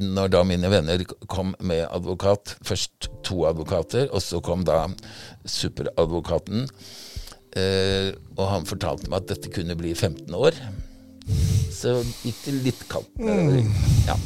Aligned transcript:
når 0.00 0.32
da 0.32 0.42
mine 0.48 0.70
venner 0.72 1.04
kom 1.30 1.54
med 1.60 1.84
advokat, 1.90 2.56
først 2.66 3.10
to 3.26 3.44
advokater, 3.48 4.08
og 4.10 4.22
så 4.24 4.40
kom 4.44 4.64
da 4.66 4.86
superadvokaten, 5.44 6.66
eh, 7.56 8.10
og 8.36 8.44
han 8.54 8.68
fortalte 8.68 9.10
meg 9.10 9.22
at 9.22 9.32
dette 9.34 9.52
kunne 9.54 9.76
bli 9.78 9.94
15 9.94 10.34
år, 10.34 10.56
så 11.70 12.00
gikk 12.24 12.44
det 12.46 12.58
litt 12.64 12.84
kaldt. 12.90 13.12
nedover. 13.20 13.64
Ja. 14.08 14.16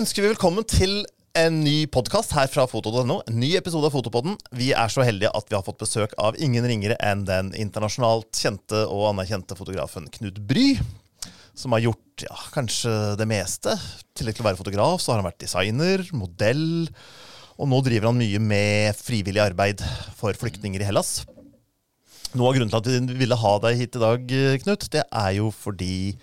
Ønsker 0.00 0.24
vi 0.24 0.30
velkommen 0.30 0.64
til 0.64 1.02
en 1.36 1.58
ny 1.60 1.82
podkast 1.92 2.32
her 2.32 2.46
fra 2.48 2.62
foto.no. 2.70 3.18
En 3.28 3.36
ny 3.36 3.50
episode 3.58 3.84
av 3.84 3.92
Fotopodden. 3.92 4.38
Vi 4.56 4.70
er 4.72 4.88
så 4.88 5.04
heldige 5.04 5.28
at 5.36 5.50
vi 5.50 5.56
har 5.58 5.64
fått 5.66 5.82
besøk 5.82 6.14
av 6.16 6.38
ingen 6.40 6.64
ringere 6.64 6.96
enn 7.04 7.26
den 7.28 7.50
internasjonalt 7.52 8.32
kjente 8.32 8.80
og 8.86 9.10
anerkjente 9.10 9.58
fotografen 9.58 10.06
Knut 10.14 10.38
Bry. 10.48 10.78
Som 11.52 11.76
har 11.76 11.84
gjort 11.84 12.24
ja, 12.24 12.38
kanskje 12.54 12.94
det 13.20 13.26
meste. 13.28 13.74
I 13.76 14.22
tillegg 14.22 14.38
til 14.38 14.46
å 14.46 14.48
være 14.48 14.60
fotograf 14.62 15.04
så 15.04 15.12
har 15.12 15.20
han 15.20 15.28
vært 15.28 15.44
designer, 15.44 16.06
modell. 16.16 16.64
Og 17.60 17.68
nå 17.68 17.82
driver 17.84 18.08
han 18.08 18.22
mye 18.22 18.40
med 18.40 18.96
frivillig 18.96 19.44
arbeid 19.44 19.84
for 20.16 20.32
flyktninger 20.32 20.80
i 20.80 20.88
Hellas. 20.88 21.26
Noe 22.32 22.48
av 22.48 22.56
grunnen 22.56 22.72
til 22.72 22.80
at 22.80 23.12
vi 23.12 23.20
ville 23.20 23.40
ha 23.42 23.54
deg 23.66 23.84
hit 23.84 24.00
i 24.00 24.04
dag, 24.06 24.34
Knut, 24.64 24.88
det 24.96 25.04
er 25.04 25.36
jo 25.42 25.52
fordi 25.52 26.16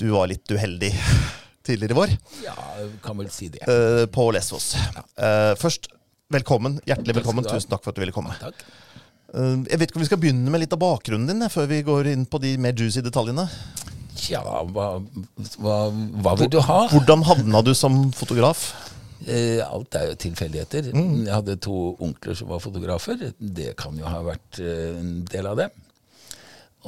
du 0.00 0.08
var 0.16 0.32
litt 0.32 0.48
uheldig 0.48 0.94
tidligere 1.66 1.94
i 1.94 1.98
vår 1.98 2.14
ja, 2.44 2.54
kan 3.04 3.18
vel 3.18 3.30
si 3.32 3.48
det. 3.52 3.64
Uh, 3.68 4.04
på 4.12 4.28
Lesvos. 4.34 4.72
Uh, 5.16 5.52
først, 5.60 5.90
velkommen. 6.32 6.80
Hjertelig 6.88 7.20
velkommen. 7.20 7.46
Tusen 7.46 7.70
takk 7.72 7.84
for 7.84 7.92
at 7.92 7.98
du 7.98 8.04
ville 8.04 8.14
komme. 8.14 8.34
Takk. 8.40 8.64
Uh, 9.32 9.62
jeg 9.70 9.80
vet 9.80 9.88
ikke 9.88 10.00
om 10.00 10.04
vi 10.04 10.10
skal 10.10 10.22
begynne 10.22 10.52
med 10.52 10.64
litt 10.64 10.76
av 10.76 10.82
bakgrunnen 10.82 11.30
din, 11.30 11.48
før 11.52 11.70
vi 11.70 11.82
går 11.86 12.12
inn 12.12 12.28
på 12.28 12.42
de 12.42 12.56
mer 12.60 12.76
juicy 12.76 13.04
detaljene. 13.04 13.48
Tja, 14.22 14.42
hva, 14.44 14.88
hva, 15.58 15.76
hva 16.22 16.34
vil 16.38 16.50
du 16.52 16.60
ha? 16.62 16.82
Hvordan 16.92 17.24
havna 17.26 17.62
du 17.64 17.72
som 17.74 18.04
fotograf? 18.14 18.68
Eh, 19.26 19.60
alt 19.62 19.94
er 19.94 20.10
jo 20.10 20.18
tilfeldigheter. 20.18 20.90
Jeg 20.92 21.30
hadde 21.32 21.56
to 21.62 21.94
onkler 22.02 22.36
som 22.38 22.50
var 22.50 22.62
fotografer. 22.62 23.30
Det 23.38 23.72
kan 23.78 23.96
jo 23.98 24.06
ha 24.08 24.20
vært 24.26 24.60
eh, 24.62 24.98
en 24.98 25.12
del 25.30 25.48
av 25.50 25.60
det. 25.60 25.68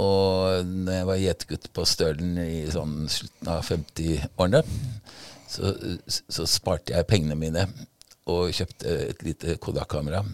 Og 0.02 0.66
når 0.66 0.96
jeg 0.96 1.08
var 1.10 1.22
gjetgutt 1.22 1.68
på 1.74 1.84
Stølen 1.86 2.38
i 2.42 2.64
sånn 2.72 3.04
slutten 3.10 3.50
av 3.52 3.62
50-årene, 3.66 4.62
så, 5.54 5.70
så 6.10 6.46
sparte 6.50 6.96
jeg 6.96 7.06
pengene 7.10 7.38
mine 7.38 7.68
og 8.30 8.50
kjøpte 8.56 8.98
et 9.12 9.22
lite 9.22 9.56
Kodak-kamera. 9.62 10.24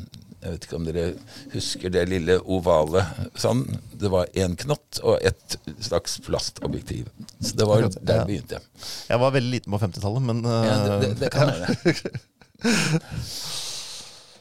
Jeg 0.40 0.54
vet 0.54 0.64
ikke 0.64 0.78
om 0.78 0.86
dere 0.86 1.04
husker 1.52 1.92
det 1.92 2.06
lille 2.08 2.38
ovale 2.48 3.02
sånn. 3.36 3.66
Det 4.00 4.08
var 4.12 4.30
én 4.32 4.54
knott 4.62 5.02
og 5.04 5.20
et 5.20 5.58
slags 5.84 6.16
plastobjektiv. 6.24 7.10
Så 7.42 7.58
det 7.60 7.66
var 7.68 7.84
der 7.98 8.24
begynte 8.24 8.56
jeg. 8.56 8.64
Jeg 9.10 9.20
var 9.20 9.34
veldig 9.36 9.52
liten 9.58 9.74
på 9.74 9.82
50-tallet, 9.82 10.24
men 10.30 10.40
uh... 10.46 10.54
Ja, 10.64 10.78
det, 10.86 10.94
det, 11.02 11.12
det 11.26 11.32
kan 11.34 11.52
være. 11.52 11.74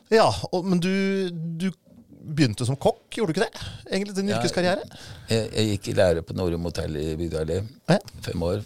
Ja, 0.09 0.25
og, 0.49 0.65
men 0.65 0.79
du, 0.81 0.89
du 1.29 1.69
begynte 2.19 2.65
som 2.67 2.75
kokk, 2.75 3.05
gjorde 3.15 3.33
du 3.33 3.39
ikke 3.39 3.47
det? 3.47 3.61
Egentlig 3.91 4.15
din 4.15 4.27
Ja. 4.29 4.39
yrkeskarriere? 4.39 4.83
Jeg, 5.29 5.51
jeg 5.53 5.69
gikk 5.79 5.87
i 5.87 5.93
lære 5.97 6.21
på 6.25 6.35
Norum 6.35 6.63
hotell 6.67 6.95
i 6.97 7.15
Bygdøy 7.15 7.39
allé 7.45 7.67
Ja. 7.89 7.99
fem 8.21 8.43
år. 8.43 8.63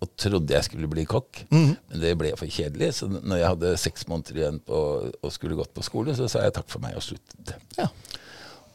Og 0.00 0.08
trodde 0.16 0.48
jeg 0.54 0.64
skulle 0.64 0.88
bli 0.88 1.04
kokk, 1.04 1.44
Mhm. 1.50 1.76
men 1.90 2.00
det 2.00 2.16
ble 2.18 2.30
for 2.36 2.46
kjedelig. 2.46 2.94
Så 2.94 3.08
når 3.08 3.36
jeg 3.36 3.48
hadde 3.48 3.76
seks 3.78 4.06
måneder 4.08 4.34
igjen 4.36 4.60
på, 4.64 5.12
og 5.22 5.32
skulle 5.32 5.56
gått 5.56 5.74
på 5.74 5.82
skole, 5.84 6.14
så 6.16 6.28
sa 6.28 6.40
jeg 6.42 6.54
takk 6.54 6.68
for 6.68 6.80
meg 6.80 6.94
og 6.96 7.02
sluttet. 7.02 7.54
Ja. 7.76 7.88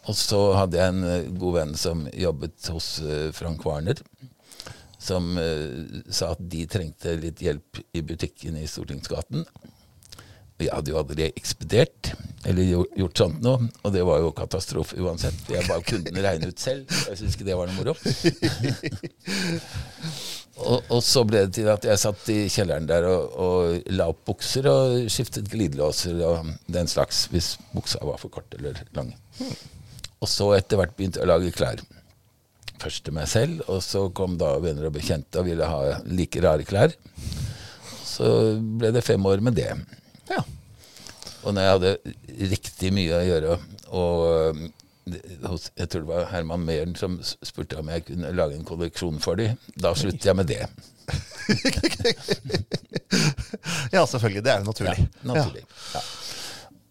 Og 0.08 0.14
så 0.14 0.54
hadde 0.56 0.78
jeg 0.78 0.88
en 0.94 1.04
eh, 1.04 1.30
god 1.40 1.54
venn 1.56 1.74
som 1.76 2.06
jobbet 2.14 2.68
hos 2.70 3.00
eh, 3.02 3.32
Frank 3.32 3.66
Warner, 3.66 3.96
som 5.00 5.36
uh, 5.38 6.02
sa 6.10 6.32
at 6.32 6.40
de 6.50 6.66
trengte 6.66 7.12
litt 7.22 7.38
hjelp 7.38 7.78
i 7.94 8.02
butikken 8.02 8.56
i 8.58 8.66
Stortingsgaten. 8.66 9.46
Jeg 10.56 10.72
hadde 10.72 10.94
jo 10.94 11.00
aldri 11.02 11.26
ekspedert 11.36 12.14
eller 12.48 12.68
gjort, 12.70 13.18
sånt 13.18 13.42
noe, 13.44 13.68
og 13.84 13.92
det 13.92 14.04
var 14.08 14.22
jo 14.24 14.30
katastrofe 14.38 14.96
uansett. 15.02 15.36
Jeg 15.52 15.66
ba 15.68 15.80
kunne 15.84 16.24
regne 16.24 16.48
ut 16.48 16.62
selv, 16.62 16.92
jeg 17.10 17.20
syns 17.20 17.36
ikke 17.36 17.48
det 17.48 17.58
var 17.60 17.68
noe 17.68 17.76
moro. 17.76 17.96
og, 20.70 20.78
og 20.94 21.02
så 21.04 21.26
ble 21.28 21.42
det 21.48 21.58
til 21.58 21.68
at 21.74 21.88
jeg 21.90 22.00
satt 22.00 22.30
i 22.32 22.38
kjelleren 22.54 22.88
der 22.88 23.08
og, 23.10 23.36
og 23.36 23.90
la 23.98 24.08
opp 24.14 24.22
bukser 24.30 24.70
og 24.72 25.10
skiftet 25.12 25.50
glidelåser 25.52 26.22
og 26.30 26.54
den 26.72 26.88
slags, 26.92 27.26
hvis 27.34 27.56
buksa 27.74 28.00
var 28.06 28.22
for 28.22 28.32
kort 28.38 28.56
eller 28.56 28.80
lang. 28.96 29.12
Og 30.22 30.32
så 30.32 30.54
etter 30.56 30.80
hvert 30.80 30.96
begynte 30.96 31.20
jeg 31.20 31.28
å 31.28 31.34
lage 31.34 31.52
klær. 31.58 31.84
Først 32.80 33.04
til 33.08 33.16
meg 33.18 33.28
selv, 33.32 33.66
og 33.72 33.84
så 33.84 34.06
kom 34.16 34.40
da 34.40 34.54
venner 34.64 34.88
og 34.88 34.96
bekjente 34.96 35.42
og 35.42 35.50
ville 35.50 35.68
ha 35.68 36.00
like 36.08 36.40
rare 36.46 36.64
klær. 36.68 36.96
Så 38.06 38.28
ble 38.80 38.94
det 38.96 39.04
fem 39.04 39.26
år 39.28 39.42
med 39.44 39.58
det. 39.58 39.74
Ja. 40.32 40.42
Og 41.46 41.54
når 41.54 41.62
jeg 41.62 41.76
hadde 41.76 41.92
riktig 42.56 42.92
mye 42.96 43.20
å 43.20 43.26
gjøre, 43.26 43.58
og 43.94 44.64
hos, 45.46 45.70
jeg 45.78 45.90
tror 45.90 46.02
det 46.02 46.10
var 46.10 46.30
Herman 46.32 46.66
Mehren 46.66 46.96
som 46.98 47.20
spurte 47.22 47.78
om 47.78 47.90
jeg 47.94 48.08
kunne 48.08 48.34
lage 48.34 48.58
en 48.58 48.66
kolleksjon 48.66 49.20
for 49.22 49.38
dem, 49.40 49.58
da 49.78 49.94
sluttet 49.98 50.26
jeg 50.26 50.38
med 50.38 50.50
det. 50.50 50.64
ja, 53.94 54.06
selvfølgelig. 54.10 54.42
Det 54.42 54.52
er 54.52 54.64
jo 54.64 54.70
naturlig. 54.72 55.08
Naturlig. 55.22 55.66
Ja. 55.94 56.02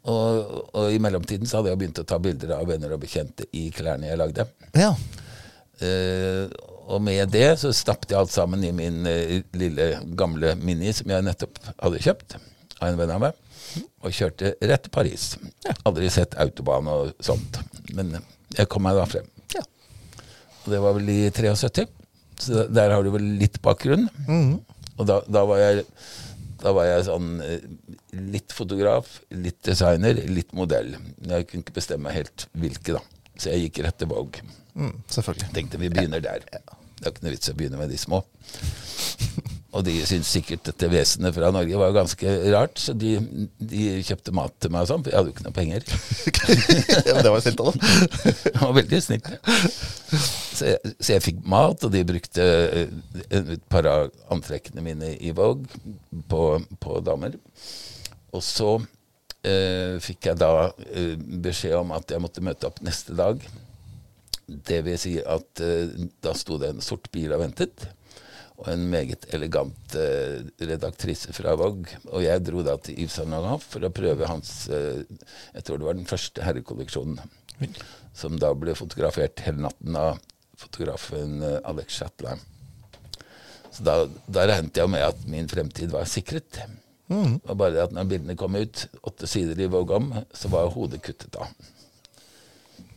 Og, 0.05 0.71
og 0.77 0.93
i 0.93 1.01
mellomtiden 1.03 1.49
så 1.49 1.59
hadde 1.59 1.73
jeg 1.73 1.81
begynt 1.81 2.03
å 2.03 2.07
ta 2.07 2.21
bilder 2.23 2.55
av 2.59 2.69
venner 2.69 2.93
og 2.95 3.03
bekjente 3.03 3.49
i 3.57 3.67
klærne 3.75 4.11
jeg 4.11 4.21
lagde. 4.21 4.47
Ja. 4.77 4.93
Uh, 5.83 6.47
og 6.85 7.01
med 7.03 7.33
det 7.35 7.57
så 7.59 7.73
stappet 7.75 8.13
jeg 8.13 8.21
alt 8.21 8.31
sammen 8.31 8.63
i 8.63 8.71
min 8.77 9.09
uh, 9.09 9.41
lille 9.59 9.87
gamle 10.15 10.55
Mini 10.61 10.93
som 10.95 11.11
jeg 11.11 11.25
nettopp 11.27 11.59
hadde 11.81 12.03
kjøpt 12.05 12.37
av 12.81 12.89
en 12.89 12.99
venn 13.01 13.15
av 13.15 13.23
meg, 13.23 13.41
og 14.05 14.15
kjørte 14.15 14.55
rett 14.61 14.87
til 14.87 14.95
Paris. 14.95 15.29
Aldri 15.87 16.11
sett 16.13 16.37
autobahn 16.43 16.91
og 16.91 17.15
sånt, 17.25 17.61
men 17.97 18.17
jeg 18.55 18.71
kom 18.71 18.85
meg 18.87 18.99
da 18.99 19.07
frem. 19.09 19.27
Ja. 19.55 19.65
Og 20.65 20.69
det 20.75 20.83
var 20.85 20.97
vel 20.99 21.11
i 21.13 21.21
73, 21.35 21.89
så 22.45 22.67
der 22.69 22.95
har 22.95 23.05
du 23.07 23.13
vel 23.15 23.35
litt 23.41 23.61
bakgrunn. 23.65 24.09
Og 24.99 25.09
da, 25.09 25.21
da 25.27 25.43
var 25.49 25.63
jeg 25.63 25.85
da 26.65 26.73
var 26.73 26.87
jeg 26.89 27.05
sånn 27.09 27.33
eh, 27.45 27.65
litt 28.33 28.55
fotograf, 28.57 29.19
litt 29.37 29.59
designer, 29.67 30.17
litt 30.33 30.55
modell. 30.57 30.95
Jeg 31.21 31.49
kunne 31.51 31.65
ikke 31.65 31.77
bestemme 31.77 32.15
helt 32.15 32.47
hvilke, 32.57 32.97
da. 32.97 33.03
Så 33.37 33.51
jeg 33.53 33.67
gikk 33.67 33.83
rett 33.85 33.99
til 34.01 34.09
Vogue. 34.09 34.45
Mm, 34.73 34.95
selvfølgelig. 35.13 35.51
Tenkte 35.57 35.81
vi 35.83 35.91
begynner 35.93 36.25
der. 36.25 36.47
Det 36.49 37.05
er 37.05 37.13
ikke 37.13 37.27
noe 37.27 37.35
vits 37.35 37.53
å 37.53 37.57
begynne 37.59 37.81
med 37.83 37.93
de 37.93 38.01
små. 38.01 38.23
Og 39.75 39.83
de 39.87 39.95
syntes 40.07 40.31
sikkert 40.31 40.63
dette 40.69 40.89
vesenet 40.93 41.35
fra 41.35 41.51
Norge 41.55 41.79
var 41.81 41.95
ganske 41.97 42.35
rart, 42.55 42.79
så 42.79 42.95
de, 42.95 43.17
de 43.59 43.87
kjøpte 44.07 44.35
mat 44.37 44.55
til 44.63 44.71
meg 44.71 44.85
og 44.85 44.91
sånn, 44.93 45.03
for 45.03 45.11
jeg 45.11 45.19
hadde 45.19 45.33
jo 45.33 45.35
ikke 45.35 45.47
noe 45.49 45.57
penger. 45.57 45.87
ja, 47.09 47.15
men 47.17 47.25
det 47.27 47.33
var 47.35 47.43
snilt 47.43 47.63
av 47.65 47.71
dem. 47.73 47.89
Det 48.45 48.55
var 48.61 48.77
veldig 48.79 49.01
snilt. 49.03 49.31
Så 50.55 50.69
jeg, 50.71 50.95
så 51.01 51.17
jeg 51.17 51.25
fikk 51.25 51.41
mat, 51.51 51.83
og 51.83 51.91
de 51.91 52.05
brukte 52.07 52.45
eh, 52.45 52.95
et 53.35 53.65
par 53.73 53.89
av 53.91 54.07
antrekkene 54.35 54.85
mine 54.85 55.11
i 55.19 55.35
Vogue 55.35 55.67
på, 56.31 56.45
på 56.79 57.01
damer. 57.05 57.35
Og 58.35 58.43
så 58.47 58.77
eh, 58.79 59.99
fikk 60.03 60.31
jeg 60.31 60.41
da 60.43 60.53
eh, 60.87 61.19
beskjed 61.19 61.77
om 61.81 61.93
at 61.99 62.15
jeg 62.15 62.23
måtte 62.23 62.45
møte 62.45 62.71
opp 62.71 62.79
neste 62.87 63.17
dag. 63.19 63.43
Det 64.47 64.81
vil 64.87 64.99
si 65.01 65.17
at 65.19 65.65
eh, 65.65 66.07
da 66.23 66.35
sto 66.37 66.59
det 66.63 66.75
en 66.75 66.85
sort 66.85 67.11
bil 67.15 67.35
og 67.35 67.43
ventet. 67.43 67.89
Og 68.65 68.71
en 68.73 68.85
meget 68.89 69.27
elegant 69.37 69.97
eh, 70.01 70.41
redaktrise 70.65 71.35
fra 71.37 71.53
Vogue. 71.61 71.99
Og 72.09 72.25
jeg 72.25 72.45
dro 72.47 72.63
da 72.65 72.79
til 72.81 72.97
Yves 73.05 73.19
Saint 73.19 73.35
Laurent 73.35 73.61
for 73.61 73.85
å 73.85 73.93
prøve 73.93 74.29
hans 74.31 74.71
eh, 74.73 75.03
Jeg 75.53 75.67
tror 75.67 75.81
det 75.81 75.89
var 75.91 75.99
den 75.99 76.09
første 76.09 76.47
herrekolleksjonen. 76.47 77.21
Som 78.17 78.39
da 78.41 78.55
ble 78.57 78.77
fotografert 78.79 79.45
hele 79.45 79.67
natten 79.67 79.99
av 80.01 80.17
fotografen 80.57 81.43
eh, 81.45 81.61
Alex 81.69 82.01
Chatelain. 82.01 82.41
Så 83.75 83.85
da, 83.85 83.99
da 84.31 84.47
regnet 84.49 84.79
jeg 84.79 84.91
med 84.91 85.03
at 85.03 85.29
min 85.29 85.51
fremtid 85.51 85.93
var 85.93 86.09
sikret. 86.09 86.63
Mm. 87.13 87.41
Og 87.43 87.55
bare 87.59 87.85
at 87.85 87.93
når 87.93 88.09
bildene 88.09 88.39
kom 88.39 88.57
ut, 88.57 88.87
åtte 89.05 89.29
sider 89.29 89.61
i 89.61 89.69
Vogue 89.69 89.99
om, 89.99 90.13
så 90.33 90.49
var 90.53 90.73
hodet 90.73 91.03
kuttet 91.05 91.37
av. 91.37 91.53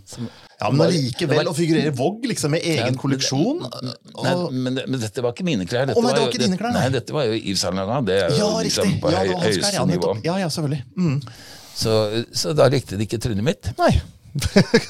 Som- 0.07 0.30
Ja, 0.62 0.69
men 0.71 0.80
det 0.80 0.86
allikevel 0.95 1.38
var- 1.44 1.50
å 1.51 1.56
figurere 1.57 1.92
Vogue 1.94 2.30
liksom 2.31 2.51
med 2.56 2.62
egen 2.63 2.77
Ja, 2.80 2.86
men- 2.86 2.95
kolleksjon 3.01 3.59
Nei, 3.59 4.33
og, 4.33 4.54
men, 4.54 4.80
men 4.88 5.00
dette 5.01 5.21
var 5.21 5.33
ikke 5.36 5.44
mine 5.45 5.65
klær. 5.68 5.86
Dette 5.89 6.00
Å, 6.00 6.04
nei, 6.06 6.13
det 6.13 6.21
var 6.21 6.25
jo- 6.25 6.31
ikke 6.31 6.44
dine 6.45 6.57
klær, 6.57 6.71
nei. 6.74 6.81
nei. 6.88 6.89
dette 6.95 7.13
var 7.13 7.25
jo 7.27 7.33
Yves 7.42 7.59
Saint 7.65 7.75
Laurent. 7.75 8.06
Det 8.07 8.15
er 8.24 8.30
jo 8.31 8.38
Ja, 8.39 8.51
liksom 8.63 8.94
på 9.04 9.12
Ja, 9.12 9.18
høy, 9.19 9.27
det 9.27 9.36
klær, 9.36 9.44
høyeste 9.51 9.74
ja, 9.74 9.86
nivå. 9.86 10.13
ja, 10.24 10.38
ja, 10.38 10.48
selvfølgelig. 10.48 10.83
Mm. 10.98 11.21
Så, 11.77 12.25
så 12.33 12.56
da 12.56 12.69
likte 12.74 12.98
de 12.98 13.06
ikke 13.06 13.19
trynet 13.21 13.44
mitt. 13.44 13.74
Nei. 13.77 13.92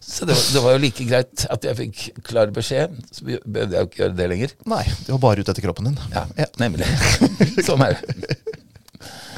Så 0.00 0.24
det 0.26 0.34
var, 0.34 0.42
det 0.52 0.60
var 0.64 0.72
jo 0.74 0.78
like 0.82 1.04
greit 1.06 1.44
at 1.54 1.64
jeg 1.64 1.76
fikk 1.78 2.00
klar 2.26 2.50
beskjed, 2.54 2.96
så 3.14 3.22
behøvde 3.24 3.76
jeg 3.76 3.84
jo 3.84 3.88
ikke 3.88 4.00
gjøre 4.02 4.16
det 4.18 4.28
lenger. 4.32 4.54
Nei, 4.66 4.82
du 5.06 5.12
var 5.14 5.20
bare 5.22 5.44
ute 5.44 5.52
etter 5.54 5.62
kroppen 5.62 5.90
din. 5.90 5.98
Ja, 6.14 6.24
Ja. 6.40 6.46
nemlig. 6.58 6.88
sånn 7.68 7.84
er 7.86 7.94
det. 7.94 8.38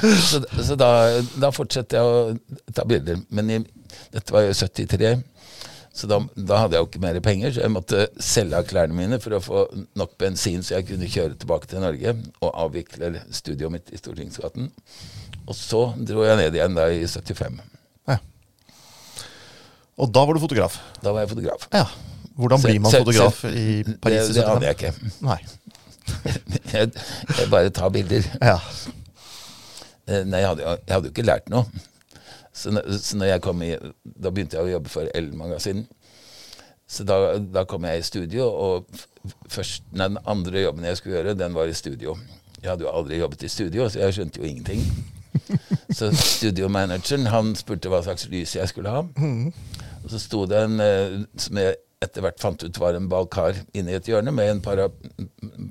Så, 0.03 0.41
så 0.67 0.75
da, 0.79 0.89
da 1.39 1.49
fortsetter 1.55 1.99
jeg 1.99 2.03
å 2.03 2.73
ta 2.75 2.83
bilder. 2.89 3.21
Men 3.31 3.49
i, 3.55 3.59
dette 4.11 4.33
var 4.35 4.43
jo 4.47 4.55
73, 4.57 5.13
så 5.93 6.07
da, 6.09 6.17
da 6.33 6.57
hadde 6.63 6.75
jeg 6.75 6.81
jo 6.83 6.87
ikke 6.89 7.01
mer 7.03 7.19
penger. 7.23 7.53
Så 7.55 7.61
jeg 7.63 7.71
måtte 7.71 8.05
selge 8.23 8.57
av 8.59 8.65
klærne 8.67 8.97
mine 8.97 9.19
for 9.23 9.37
å 9.37 9.41
få 9.45 9.63
nok 9.99 10.15
bensin 10.19 10.63
så 10.65 10.75
jeg 10.79 10.87
kunne 10.89 11.07
kjøre 11.13 11.37
tilbake 11.39 11.69
til 11.71 11.83
Norge 11.85 12.15
og 12.43 12.49
avvikle 12.65 13.13
studioet 13.31 13.75
mitt 13.77 13.93
i 13.93 13.99
Stortingsgaten. 14.01 14.71
Og 15.43 15.55
så 15.59 15.83
dro 15.99 16.25
jeg 16.25 16.39
ned 16.39 16.55
igjen 16.57 16.75
da 16.77 16.87
i 16.91 17.03
75. 17.07 17.61
Ja. 18.09 18.17
Og 20.01 20.09
da 20.15 20.23
var 20.25 20.33
du 20.35 20.41
fotograf. 20.41 20.79
Da 21.03 21.13
var 21.13 21.23
jeg 21.27 21.31
fotograf. 21.35 21.67
Ja. 21.75 21.85
Hvordan 22.33 22.63
blir 22.63 22.79
man 22.81 22.91
fotograf 22.95 23.43
se- 23.43 23.51
i 23.53 23.83
Paris 24.01 24.31
i 24.31 24.37
det 24.39 24.45
aner 24.49 24.71
jeg 24.71 24.79
ikke. 24.79 25.11
Nei. 25.29 25.39
Jeg, 26.73 26.89
jeg 27.37 27.45
bare 27.51 27.69
tar 27.71 27.91
bilder. 27.93 28.25
Ja. 28.41 28.57
Eh, 30.07 30.23
Nei, 30.27 30.43
jeg 30.43 30.51
hadde, 30.51 30.63
jeg 30.67 30.95
hadde 30.95 31.09
jo 31.09 31.13
ikke 31.13 31.27
lært 31.27 31.51
noe. 31.53 31.65
Så, 32.53 32.69
så 33.01 33.17
i 33.25 33.31
Da 33.33 34.29
begynte 34.29 34.59
jeg 34.59 34.67
å 34.67 34.73
jobbe 34.75 34.91
for 34.93 35.09
L-magasin. 35.17 35.85
Så 36.87 37.05
da, 37.07 37.37
da 37.39 37.63
kom 37.65 37.87
jeg 37.87 38.01
i 38.01 38.05
studio, 38.05 38.45
og 38.51 38.91
først, 39.49 39.85
nei, 39.95 40.11
den 40.11 40.19
andre 40.29 40.61
jobben 40.65 40.85
jeg 40.85 40.99
skulle 40.99 41.17
gjøre, 41.17 41.37
den 41.39 41.55
var 41.55 41.71
i 41.71 41.73
studio. 41.77 42.17
Jeg 42.59 42.69
hadde 42.69 42.85
jo 42.85 42.91
aldri 42.93 43.17
jobbet 43.17 43.45
i 43.47 43.49
studio, 43.51 43.87
så 43.89 44.03
jeg 44.03 44.17
skjønte 44.17 44.41
jo 44.41 44.47
ingenting. 44.47 44.83
Så 45.97 46.11
studiomanageren 46.13 47.25
han 47.33 47.51
spurte 47.57 47.89
hva 47.89 48.03
slags 48.05 48.27
lys 48.29 48.53
jeg 48.55 48.69
skulle 48.69 48.91
ha. 48.93 49.01
Og 50.03 50.11
så 50.13 50.19
sto 50.21 50.43
det 50.49 50.59
en 50.61 50.81
eh, 50.83 51.15
som 51.41 51.57
jeg 51.57 51.75
etter 52.03 52.25
hvert 52.25 52.41
fant 52.41 52.63
ut 52.63 52.79
var 52.81 52.97
en 52.97 53.09
balkar 53.09 53.57
inni 53.77 53.95
et 53.97 54.07
hjørne 54.09 54.33
med 54.35 54.51
en 54.51 54.61
para, 54.63 54.89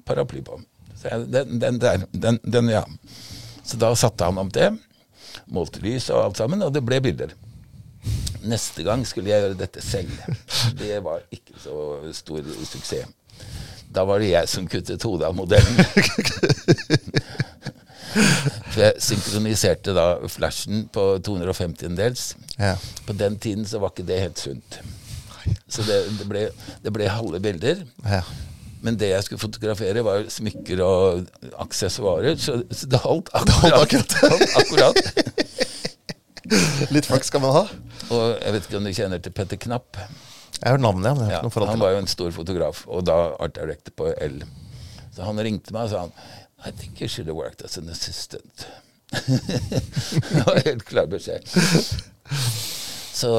paraply 0.09 0.43
på. 0.47 0.59
Så 0.97 1.11
jeg, 1.11 1.29
den, 1.35 1.59
den 1.63 1.81
der, 1.83 2.07
den, 2.13 2.39
den 2.43 2.71
ja. 2.73 2.85
Så 3.65 3.79
da 3.81 3.93
satte 3.97 4.27
han 4.27 4.39
om 4.43 4.51
det, 4.53 4.71
målte 5.53 5.81
lys 5.85 6.11
og 6.13 6.25
alt 6.27 6.41
sammen, 6.43 6.63
og 6.67 6.73
det 6.75 6.83
ble 6.85 7.01
bilder. 7.05 7.35
Neste 8.43 8.83
gang 8.83 9.05
skulle 9.07 9.31
jeg 9.31 9.45
gjøre 9.45 9.59
dette 9.61 9.83
selv. 9.85 10.11
Det 10.79 10.97
var 11.05 11.23
ikke 11.31 11.55
så 11.63 11.77
stor 12.17 12.43
suksess. 12.67 13.07
Da 13.93 14.07
var 14.09 14.23
det 14.23 14.31
jeg 14.33 14.49
som 14.49 14.67
kuttet 14.73 15.05
hodet 15.05 15.29
av 15.29 15.37
modellen. 15.37 15.77
For 18.73 18.81
jeg 18.83 19.03
synkroniserte 19.05 19.95
da 19.97 20.07
flashen 20.33 20.87
på 20.93 21.05
250-dels. 21.25 22.33
ja. 22.59 22.75
På 23.07 23.13
den 23.17 23.37
tiden 23.41 23.67
så 23.69 23.81
var 23.83 23.93
ikke 23.93 24.07
det 24.09 24.21
helt 24.21 24.41
sunt. 24.41 24.79
Så 25.69 25.83
det, 25.87 25.99
det, 26.21 26.27
ble, 26.31 26.47
det 26.85 26.93
ble 26.95 27.09
halve 27.11 27.41
bilder. 27.43 27.85
ja. 28.07 28.23
Men 28.83 28.97
det 28.99 29.13
jeg 29.13 29.27
skulle 29.27 29.43
fotografere, 29.43 30.03
var 30.05 30.25
smykker 30.33 30.81
og 30.83 31.29
aksessoarer. 31.63 32.35
Så, 32.41 32.57
så 32.75 32.89
det 32.91 33.01
holdt 33.05 33.31
akkurat. 33.39 34.17
Holdt 34.23 34.57
akkurat. 34.59 34.99
Litt 36.93 37.07
flaks 37.07 37.31
skal 37.31 37.45
man 37.45 37.55
ha. 37.55 37.63
Og 38.13 38.25
jeg 38.43 38.57
vet 38.57 38.67
ikke 38.67 38.81
om 38.81 38.89
du 38.89 38.93
kjenner 38.97 39.23
til 39.23 39.35
Petter 39.37 39.61
Knapp? 39.63 39.97
Jeg 39.97 40.67
har 40.67 40.75
hørt 40.77 40.85
navnet, 40.85 41.15
men 41.17 41.23
jeg 41.25 41.31
har 41.31 41.33
Ja, 41.33 41.39
ikke 41.39 41.49
noe 41.49 41.55
forhold 41.55 41.71
han 41.71 41.79
til 41.79 41.83
Han 41.83 41.87
var 41.87 41.95
jo 41.95 42.03
en 42.03 42.11
stor 42.11 42.35
fotograf, 42.35 42.83
og 42.91 43.07
da 43.07 43.19
art 43.43 43.55
director 43.57 43.95
på 43.99 44.11
L. 44.27 44.43
Så 45.15 45.27
han 45.27 45.41
ringte 45.47 45.75
meg 45.75 45.87
og 45.87 45.93
sa 45.95 46.03
han, 46.07 46.13
I 46.63 46.71
think 46.71 47.01
you 47.03 47.09
should 47.11 47.27
have 47.31 47.39
worked 47.39 47.65
as 47.67 47.79
an 47.79 47.89
assistant. 47.91 48.67
det 49.13 50.45
var 50.47 50.61
helt 50.65 50.85
klar 50.89 51.09
beskjed. 51.11 51.47
Så, 53.13 53.33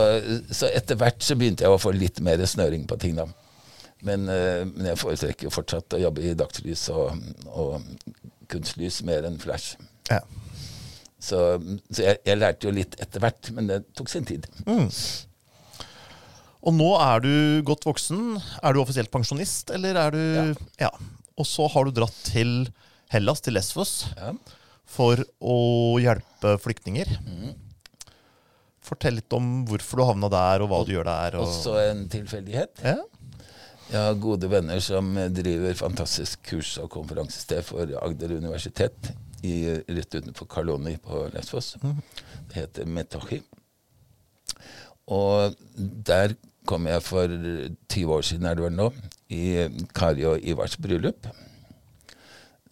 så 0.51 0.69
etter 0.69 0.99
hvert 0.99 1.23
så 1.23 1.35
begynte 1.39 1.65
jeg 1.65 1.71
å 1.73 1.79
få 1.81 1.93
litt 1.95 2.19
mer 2.23 2.43
snøring 2.47 2.83
på 2.87 2.97
ting 3.01 3.15
da. 3.17 3.25
Men, 4.03 4.27
eh, 4.29 4.63
men 4.67 4.89
jeg 4.91 4.99
foretrekker 4.99 5.53
fortsatt 5.53 5.95
å 5.95 6.01
jobbe 6.01 6.23
i 6.27 6.33
dagslys 6.37 6.89
og, 6.91 7.19
og 7.47 7.83
kunstlys 8.51 9.01
mer 9.07 9.27
enn 9.29 9.39
flash. 9.41 9.77
Ja. 10.11 10.19
Så, 11.23 11.39
så 11.87 12.03
jeg, 12.03 12.19
jeg 12.27 12.39
lærte 12.41 12.67
jo 12.67 12.73
litt 12.75 12.97
etter 12.99 13.23
hvert, 13.23 13.47
men 13.55 13.69
det 13.71 13.77
tok 13.95 14.11
sin 14.11 14.27
tid. 14.27 14.47
Og 16.63 16.75
nå 16.75 16.89
er 16.99 17.23
du 17.23 17.33
godt 17.67 17.87
voksen. 17.87 18.35
Er 18.63 18.75
du 18.75 18.81
offisielt 18.83 19.11
pensjonist, 19.11 19.71
eller 19.75 19.99
er 19.99 20.15
du 20.15 20.23
Ja. 20.81 20.91
Og 21.39 21.47
så 21.49 21.65
har 21.71 21.87
du 21.87 21.95
dratt 21.95 22.19
til 22.27 22.67
Hellas, 23.09 23.41
til 23.41 23.55
Lesvos, 23.57 24.03
Ja. 24.17 24.33
for 24.85 25.17
å 25.41 25.55
hjelpe 26.03 26.57
flyktninger. 26.61 27.09
Fortell 28.83 29.15
litt 29.17 29.33
om 29.33 29.63
hvorfor 29.65 29.97
du 29.97 30.05
havna 30.05 30.29
der, 30.29 30.61
og 30.61 30.69
hva 30.69 30.83
du 30.85 30.91
gjør 30.93 31.07
der. 31.07 31.37
Og... 31.39 31.47
Også 31.47 31.73
en 31.87 32.03
tilfeldighet. 32.11 32.83
Ja. 32.83 32.99
Jeg 33.93 34.01
har 34.01 34.15
gode 34.17 34.47
venner 34.49 34.79
som 34.81 35.11
driver 35.37 35.75
fantastisk 35.77 36.39
kurs- 36.49 36.79
og 36.81 36.89
konferansested 36.95 37.59
for 37.67 37.91
Agder 38.01 38.31
universitet 38.33 39.11
i, 39.45 39.67
rett 39.69 40.15
utenfor 40.17 40.47
Karloni 40.49 40.95
på 40.97 41.27
Lesvos. 41.35 41.75
Det 42.49 42.57
heter 42.57 42.89
Metochi. 42.89 43.37
Og 45.13 45.53
der 45.77 46.33
kom 46.65 46.89
jeg 46.89 47.05
for 47.05 47.37
20 47.93 48.15
år 48.17 48.25
siden, 48.25 48.49
er 48.49 48.57
det 48.57 48.65
vel 48.65 48.73
nå, 48.79 48.89
i 49.29 49.67
Kari 49.93 50.25
og 50.25 50.41
Ivars 50.41 50.79
bryllup. 50.81 51.29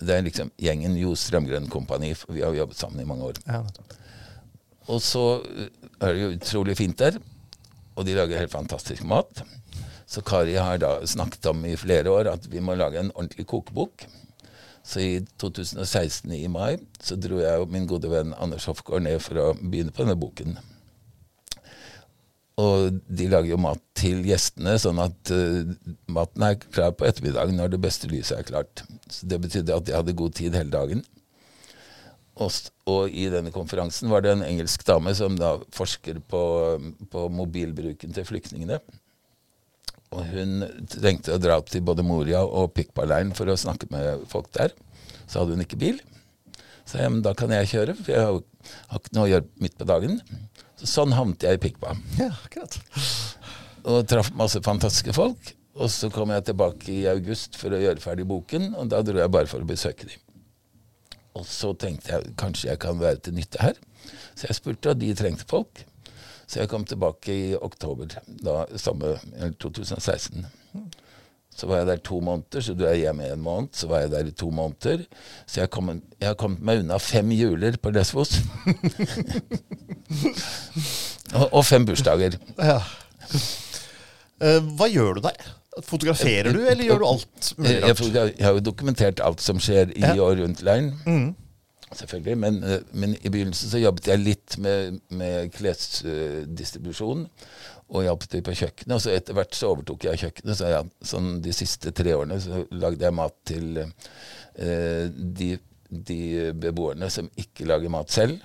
Det 0.02 0.16
er 0.16 0.26
liksom 0.26 0.50
gjengen 0.58 0.98
Jo 0.98 1.14
Strømgren 1.14 1.70
Kompani, 1.70 2.16
for 2.18 2.34
vi 2.34 2.42
har 2.42 2.58
jobbet 2.58 2.82
sammen 2.82 3.04
i 3.04 3.06
mange 3.06 3.30
år. 3.30 3.44
Ja. 3.46 3.62
Og 4.90 5.04
så 5.06 5.26
eh, 5.46 5.70
er 6.02 6.16
det 6.16 6.24
jo 6.24 6.34
utrolig 6.40 6.80
fint 6.82 6.98
der, 6.98 7.22
og 7.94 8.08
de 8.08 8.18
lager 8.18 8.42
helt 8.42 8.58
fantastisk 8.58 9.06
mat. 9.06 9.44
Så 10.12 10.24
Kari 10.28 10.58
har 10.60 10.82
da 10.82 10.98
snakket 11.08 11.46
om 11.54 11.64
i 11.66 11.78
flere 11.80 12.12
år 12.12 12.34
at 12.34 12.50
vi 12.52 12.60
må 12.60 12.76
lage 12.76 13.00
en 13.00 13.14
ordentlig 13.16 13.46
kokebok. 13.48 14.04
Så 14.84 15.00
i 15.00 15.12
2016 15.40 16.34
i 16.36 16.48
mai 16.52 16.82
så 17.00 17.16
dro 17.16 17.40
jeg 17.40 17.62
og 17.62 17.72
min 17.72 17.88
gode 17.88 18.10
venn 18.12 18.34
Anders 18.42 18.66
Hofgaard 18.68 19.06
ned 19.06 19.22
for 19.24 19.40
å 19.40 19.48
begynne 19.62 19.94
på 19.94 20.04
denne 20.04 20.18
boken. 20.20 20.58
Og 22.62 22.98
de 23.08 23.30
lager 23.32 23.54
jo 23.54 23.62
mat 23.62 23.80
til 23.98 24.26
gjestene, 24.28 24.74
sånn 24.82 25.00
at 25.02 25.32
uh, 25.32 25.72
maten 26.12 26.44
er 26.46 26.60
klar 26.60 26.92
på 26.98 27.08
ettermiddagen 27.08 27.56
når 27.58 27.72
det 27.74 27.82
beste 27.86 28.10
lyset 28.12 28.42
er 28.42 28.50
klart. 28.50 28.84
Så 29.08 29.30
Det 29.30 29.40
betydde 29.42 29.78
at 29.78 29.88
jeg 29.88 29.98
hadde 29.98 30.18
god 30.18 30.36
tid 30.38 30.58
hele 30.60 30.74
dagen. 30.74 31.06
Og, 32.42 32.52
og 32.90 33.16
i 33.16 33.30
denne 33.32 33.54
konferansen 33.54 34.12
var 34.12 34.26
det 34.26 34.34
en 34.36 34.44
engelsk 34.44 34.84
dame 34.88 35.14
som 35.16 35.38
da 35.40 35.56
forsker 35.76 36.20
på, 36.32 36.44
på 37.12 37.26
mobilbruken 37.32 38.14
til 38.18 38.28
flyktningene. 38.28 38.82
Og 40.12 40.26
hun 40.28 40.66
trengte 40.92 41.36
å 41.36 41.40
dra 41.40 41.58
opp 41.62 41.70
til 41.72 41.84
både 41.88 42.04
Moria 42.04 42.42
og 42.44 42.74
Pikpa-leiren 42.76 43.32
for 43.38 43.48
å 43.48 43.60
snakke 43.60 43.88
med 43.94 44.26
folk 44.32 44.50
der. 44.58 44.74
Så 45.24 45.40
hadde 45.40 45.56
hun 45.56 45.64
ikke 45.64 45.80
bil. 45.80 46.02
Så 46.84 47.00
jeg, 47.00 47.14
men 47.14 47.24
da 47.24 47.32
kan 47.38 47.54
jeg 47.56 47.70
kjøre, 47.72 47.96
for 47.96 48.12
jeg 48.12 48.26
har, 48.28 48.42
har 48.92 49.00
ikke 49.00 49.16
noe 49.16 49.28
å 49.30 49.32
gjøre 49.32 49.64
midt 49.64 49.78
på 49.80 49.88
dagen. 49.88 50.18
Så 50.82 50.90
sånn 50.90 51.16
havnet 51.16 51.46
jeg 51.48 51.60
i 51.60 51.62
Pikpa. 51.64 51.96
ja, 52.20 52.32
akkurat. 52.44 52.76
Og 53.88 54.04
traff 54.10 54.34
masse 54.38 54.60
fantastiske 54.66 55.16
folk. 55.16 55.54
Og 55.80 55.88
så 55.94 56.10
kom 56.12 56.34
jeg 56.34 56.50
tilbake 56.50 56.92
i 56.92 57.06
august 57.08 57.56
for 57.56 57.72
å 57.72 57.80
gjøre 57.80 58.04
ferdig 58.04 58.28
boken, 58.28 58.74
og 58.76 58.92
da 58.92 59.00
dro 59.06 59.22
jeg 59.22 59.32
bare 59.32 59.48
for 59.48 59.64
å 59.64 59.70
besøke 59.70 60.10
dem. 60.10 60.20
Og 61.40 61.46
så 61.48 61.72
tenkte 61.80 62.12
jeg 62.12 62.34
kanskje 62.40 62.74
jeg 62.74 62.82
kan 62.84 63.00
være 63.00 63.22
til 63.24 63.38
nytte 63.38 63.62
her. 63.64 63.80
Så 64.36 64.50
jeg 64.50 64.58
spurte, 64.58 64.92
og 64.92 65.00
de 65.00 65.14
trengte 65.16 65.48
folk. 65.48 65.86
Så 66.52 66.60
jeg 66.60 66.68
kom 66.72 66.84
tilbake 66.84 67.32
i 67.32 67.52
oktober 67.56 68.10
da, 68.44 68.66
samme, 68.76 69.14
2016. 69.64 70.44
Så 71.56 71.68
var 71.68 71.82
jeg 71.82 71.88
der 71.88 72.02
to 72.04 72.20
måneder, 72.24 72.64
så 72.64 72.74
du 72.76 72.84
er 72.88 72.98
hjemme 73.00 73.24
i 73.28 73.32
en 73.32 73.42
måned. 73.44 73.70
Så 73.76 73.88
var 73.88 74.04
jeg 74.04 74.12
der 74.12 74.28
i 74.28 74.34
to 74.36 74.50
måneder. 74.56 75.04
Så 75.48 75.62
jeg, 75.62 75.70
kom, 75.72 75.92
jeg 76.20 76.28
har 76.28 76.36
kommet 76.40 76.64
meg 76.68 76.82
unna 76.84 76.98
fem 77.00 77.32
juler 77.36 77.76
på 77.80 77.92
Lesvos. 77.96 78.38
og, 81.40 81.48
og 81.54 81.66
fem 81.68 81.86
bursdager. 81.88 82.36
Ja. 82.60 82.80
Uh, 84.42 84.60
hva 84.80 84.88
gjør 84.92 85.20
du 85.20 85.26
der? 85.28 85.52
Fotograferer 85.88 86.52
du, 86.52 86.64
eller 86.68 86.84
gjør 86.84 87.00
du 87.00 87.06
alt 87.08 87.52
mulig 87.58 87.70
Jeg, 87.72 87.82
jeg, 87.82 87.96
rart? 87.96 88.02
jeg, 88.16 88.34
jeg 88.40 88.46
har 88.48 88.58
jo 88.58 88.64
dokumentert 88.66 89.22
alt 89.24 89.44
som 89.44 89.60
skjer 89.64 89.94
i 89.96 90.02
Ja. 90.04 90.16
og 90.20 90.40
rundt 90.42 90.64
leiren. 90.68 90.90
Mm. 91.06 91.30
Selvfølgelig. 91.92 92.38
Men, 92.38 92.64
eh, 92.64 92.80
men 92.92 93.16
i 93.20 93.30
begynnelsen 93.30 93.72
så 93.72 93.82
jobbet 93.82 94.08
jeg 94.08 94.22
litt 94.22 94.58
med, 94.64 95.02
med 95.10 95.52
klesdistribusjon. 95.56 97.26
Og 97.92 98.06
hjalp 98.06 98.24
til 98.32 98.44
på 98.46 98.56
kjøkkenet. 98.56 98.96
Og 98.96 99.04
så 99.04 99.16
etter 99.16 99.36
hvert 99.36 99.58
så 99.58 99.74
overtok 99.74 100.08
jeg 100.08 100.22
kjøkkenet. 100.24 100.58
Så 100.58 100.72
jeg, 100.72 100.92
sånn 101.12 101.34
de 101.44 101.56
siste 101.56 101.92
tre 101.96 102.16
årene 102.16 102.40
så 102.44 102.64
lagde 102.72 103.04
jeg 103.08 103.18
mat 103.18 103.36
til 103.48 103.84
eh, 103.84 105.06
de, 105.12 105.52
de 105.92 106.22
beboerne 106.56 107.12
som 107.12 107.28
ikke 107.36 107.68
lager 107.68 107.92
mat 107.92 108.14
selv. 108.14 108.40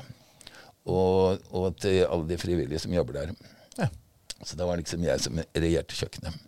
Og, 0.87 1.38
og 1.55 1.79
til 1.83 2.05
alle 2.07 2.26
de 2.31 2.38
frivillige 2.38 2.83
som 2.83 2.95
jobber 2.95 3.21
der. 3.21 3.33
Ja. 3.79 3.88
Så 4.43 4.59
da 4.59 4.67
var 4.67 4.76
det 4.76 4.87
liksom 4.87 5.07
jeg 5.07 5.23
som 5.23 5.38
regjerte 5.55 5.99
kjøkkenet. 5.99 6.43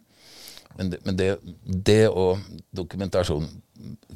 Men 0.78 0.90
det, 0.92 0.99
men 1.04 1.16
det, 1.18 1.32
det 1.90 2.04
og 2.08 2.38
dokumentasjon 2.78 3.49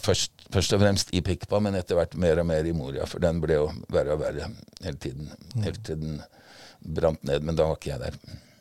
først, 0.02 0.47
først 0.54 0.75
og 0.76 0.83
fremst 0.83 1.12
i 1.14 1.23
Pikpa, 1.26 1.59
men 1.62 1.75
etter 1.78 1.99
hvert 1.99 2.14
mer 2.21 2.38
og 2.42 2.47
mer 2.49 2.66
i 2.69 2.75
Moria, 2.76 3.07
for 3.11 3.23
den 3.23 3.40
ble 3.42 3.59
jo 3.59 3.69
verre 3.92 4.14
og 4.14 4.23
verre 4.23 4.47
hele 4.85 4.99
tiden. 5.02 5.31
Helt 5.64 5.83
til 5.87 5.99
den 6.02 6.21
brant 6.83 7.23
ned, 7.26 7.42
men 7.47 7.59
da 7.59 7.66
var 7.66 7.81
ikke 7.81 7.92
jeg 7.95 8.02
der. 8.02 8.19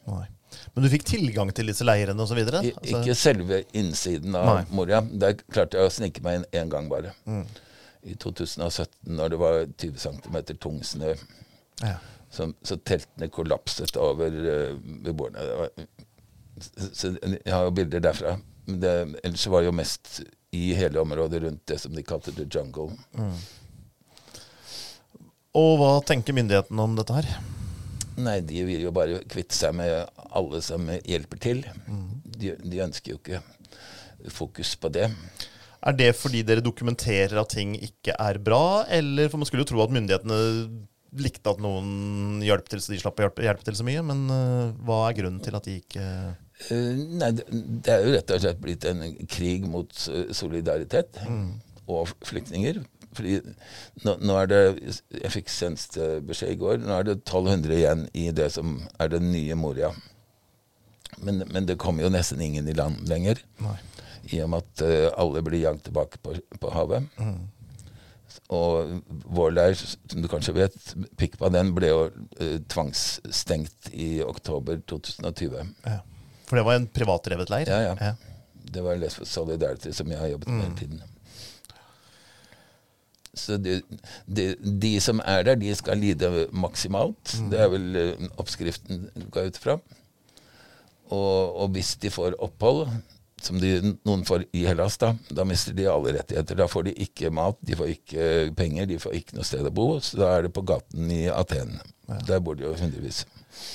Nei. 0.10 0.28
Men 0.74 0.84
du 0.84 0.90
fikk 0.92 1.06
tilgang 1.08 1.52
til 1.56 1.70
disse 1.72 1.86
leirene 1.88 2.26
osv.? 2.26 2.42
Altså. 2.44 2.72
Ikke 2.84 3.16
selve 3.16 3.62
innsiden 3.78 4.36
av 4.36 4.50
Nei. 4.50 4.64
Moria. 4.76 5.02
Der 5.02 5.38
klarte 5.46 5.80
jeg 5.80 5.90
å 5.90 5.94
snike 5.94 6.24
meg 6.26 6.42
inn 6.42 6.48
én 6.62 6.72
gang 6.74 6.90
bare. 6.92 7.14
I 8.02 8.18
2017, 8.20 8.90
når 9.14 9.34
det 9.34 9.40
var 9.42 9.60
20 9.70 10.02
cm 10.02 10.40
tung 10.58 10.82
snø. 10.86 11.14
Ja. 11.82 11.98
Så, 12.32 12.48
så 12.64 12.78
teltene 12.88 13.28
kollapset 13.32 13.98
over 14.00 14.32
uh, 14.32 14.76
beboerne. 15.06 15.46
Det 15.46 15.58
var, 15.60 15.72
så, 16.62 17.14
jeg 17.22 17.54
har 17.54 17.66
jo 17.68 17.74
bilder 17.78 18.04
derfra. 18.04 18.36
Men 18.68 18.80
Det, 18.84 18.94
ellers 19.24 19.48
var 19.48 19.64
det 19.64 19.72
jo 19.72 19.78
mest 19.80 20.22
i 20.56 20.74
hele 20.76 21.02
området 21.02 21.42
rundt 21.46 21.66
det 21.72 21.80
som 21.82 21.96
de 21.96 22.04
kalte 22.06 22.34
the 22.36 22.46
jungle. 22.46 22.92
Og 25.58 25.72
hva 25.80 25.94
tenker 26.08 26.36
myndighetene 26.36 26.84
om 26.84 26.96
dette 27.00 27.16
her? 27.16 27.30
Nei, 28.22 28.40
de 28.46 28.66
vil 28.68 28.84
jo 28.86 28.92
bare 28.96 29.22
kvitte 29.32 29.56
seg 29.56 29.76
med 29.80 30.10
alle 30.32 30.62
som 30.64 30.88
hjelper 31.00 31.40
til. 31.42 31.64
De, 32.24 32.54
de 32.60 32.84
ønsker 32.84 33.16
jo 33.16 33.22
ikke 33.22 33.42
fokus 34.32 34.76
på 34.80 34.92
det. 34.94 35.08
Er 35.82 35.96
det 35.98 36.12
fordi 36.20 36.44
dere 36.46 36.62
dokumenterer 36.64 37.40
at 37.42 37.56
ting 37.56 37.74
ikke 37.80 38.14
er 38.14 38.38
bra, 38.44 38.84
eller 38.92 39.32
for 39.32 39.42
man 39.42 39.50
skulle 39.50 39.66
jo 39.66 39.72
tro 39.72 39.82
at 39.82 39.94
myndighetene 39.96 40.38
likte 41.20 41.52
at 41.52 41.60
noen 41.64 42.40
hjalp 42.46 42.70
til, 42.72 42.80
så 42.84 42.94
de 42.94 43.00
slapp 43.02 43.20
å 43.20 43.26
hjelpe, 43.26 43.44
hjelpe 43.44 43.66
til 43.68 43.80
så 43.80 43.86
mye, 43.88 44.04
men 44.06 44.22
uh, 44.32 44.76
hva 44.86 45.04
er 45.10 45.18
grunnen 45.18 45.42
til 45.44 45.58
at 45.58 45.66
de 45.68 45.80
ikke 45.82 46.06
nei, 46.70 47.32
det, 47.38 47.46
det 47.86 47.94
er 47.94 48.06
jo 48.06 48.16
rett 48.16 48.34
og 48.36 48.44
slett 48.44 48.62
blitt 48.62 48.86
en 48.90 49.02
krig 49.26 49.66
mot 49.68 49.92
solidaritet 49.98 50.38
solidaritet 50.38 51.22
og 51.92 52.12
flyktninger. 52.26 52.82
Fordi 53.16 53.40
nå, 54.06 54.16
nå 54.24 54.36
er 54.40 54.48
det 54.48 54.62
Jeg 55.12 55.34
fikk 55.34 55.52
senest 55.52 55.98
eh, 56.00 56.20
beskjed 56.24 56.56
i 56.56 56.60
går. 56.62 56.82
Nå 56.84 56.96
er 56.96 57.08
det 57.10 57.18
1200 57.20 57.78
igjen 57.78 58.06
i 58.18 58.30
det 58.36 58.52
som 58.56 58.80
er 59.02 59.12
det 59.12 59.22
nye 59.26 59.58
Moria. 59.60 59.92
Men, 61.22 61.44
men 61.52 61.68
det 61.68 61.80
kommer 61.82 62.06
jo 62.06 62.14
nesten 62.14 62.42
ingen 62.42 62.70
i 62.72 62.78
land 62.78 63.04
lenger. 63.10 63.42
Nei. 63.62 63.78
I 64.32 64.44
og 64.46 64.54
med 64.54 64.64
at 64.64 64.86
eh, 64.86 65.10
alle 65.20 65.44
blir 65.44 65.64
jagd 65.66 65.84
tilbake 65.90 66.22
på, 66.24 66.38
på 66.62 66.72
havet. 66.72 67.10
Og 68.52 69.02
vår 69.36 69.52
leir, 69.52 69.76
som 69.76 70.24
du 70.24 70.30
kanskje 70.32 70.56
vet, 70.56 70.78
Pikpa, 71.20 71.50
den 71.52 71.74
ble 71.76 71.90
jo 71.90 72.04
uh, 72.08 72.58
tvangsstengt 72.72 73.90
i 73.92 74.22
oktober 74.24 74.80
2020. 74.88 75.74
Ja. 75.84 75.98
For 76.52 76.60
det 76.60 76.66
var 76.68 76.76
en 76.82 76.90
privatdrevet 76.92 77.48
leir? 77.54 77.70
Ja, 77.72 77.96
ja. 77.96 78.12
Det 78.72 78.84
var 78.84 79.00
Lesbos 79.00 79.32
Solidarity 79.32 79.94
som 79.96 80.12
jeg 80.12 80.20
har 80.20 80.34
jobbet 80.34 80.50
med 80.52 80.66
hele 80.66 80.76
tiden. 80.82 81.00
Så 83.40 83.56
de, 83.56 83.78
de, 84.28 84.50
de 84.60 84.92
som 85.00 85.22
er 85.24 85.46
der, 85.48 85.56
de 85.56 85.72
skal 85.80 86.02
lide 86.04 86.28
maksimalt. 86.52 87.38
Det 87.48 87.62
er 87.64 87.70
vel 87.72 87.88
eh, 87.96 88.26
oppskriften 88.36 89.06
går 89.32 89.46
jeg 89.46 89.54
ut 89.54 89.60
fra. 89.64 89.78
Og, 91.12 91.56
og 91.64 91.72
hvis 91.78 91.94
de 92.04 92.12
får 92.12 92.36
opphold, 92.44 92.90
som 93.44 93.60
de, 93.62 93.72
noen 94.08 94.24
får 94.28 94.46
i 94.58 94.64
Hellas, 94.70 94.98
da, 95.02 95.14
da 95.34 95.46
mister 95.48 95.74
de 95.78 95.88
alle 95.90 96.14
rettigheter. 96.18 96.58
Da 96.60 96.68
får 96.70 96.88
de 96.90 96.94
ikke 97.06 97.32
mat, 97.34 97.58
de 97.66 97.78
får 97.80 97.92
ikke 97.96 98.30
penger, 98.58 98.88
de 98.92 99.00
får 99.02 99.18
ikke 99.18 99.38
noe 99.38 99.48
sted 99.48 99.66
å 99.68 99.74
bo. 99.74 99.88
Så 100.04 100.20
da 100.22 100.32
er 100.38 100.48
det 100.48 100.54
på 100.56 100.64
gaten 100.68 101.12
i 101.14 101.24
Aten. 101.32 101.78
Der 102.28 102.42
bor 102.44 102.58
de 102.60 102.66
jo 102.68 102.74
hundrevis. 102.78 103.24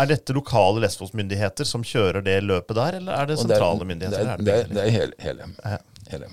Er 0.01 0.09
dette 0.11 0.35
lokale 0.37 0.81
Lesvos-myndigheter 0.85 1.69
som 1.69 1.85
kjører 1.87 2.25
det 2.25 2.39
løpet 2.45 2.77
der, 2.79 2.99
eller 3.01 3.13
er 3.23 3.29
det 3.31 3.39
sentrale 3.41 3.85
myndigheter? 3.89 4.37
Det 4.41 4.55
er, 4.63 4.69
det 4.73 4.83
er, 4.87 4.91
hele. 4.95 5.15
hele, 5.23 5.51
Ja. 5.65 5.79
hele. 6.13 6.31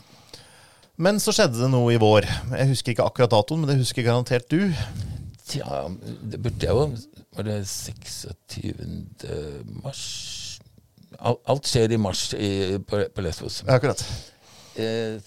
Men 0.96 1.18
så 1.20 1.34
skjedde 1.34 1.58
det 1.58 1.72
noe 1.74 1.90
i 1.96 1.98
vår. 1.98 2.28
Jeg 2.54 2.70
husker 2.70 2.94
ikke 2.94 3.06
akkurat 3.10 3.32
datoen, 3.34 3.64
men 3.64 3.72
det 3.72 3.80
husker 3.80 4.06
garantert 4.06 4.46
du. 4.52 4.70
Tja, 5.50 5.88
det 6.22 6.38
burde 6.40 6.64
jeg 6.64 6.72
jo 6.72 6.84
Var 7.36 7.48
det 7.48 7.56
26. 7.66 9.26
mars? 9.84 10.04
Al- 11.20 11.40
Alt 11.52 11.68
skjer 11.70 11.92
i 11.94 11.98
mars 12.02 12.34
i, 12.34 12.78
på, 12.88 13.04
på 13.16 13.22
Lesvos. 13.26 13.62
Akkurat. 13.68 14.04
Eh, 14.76 15.20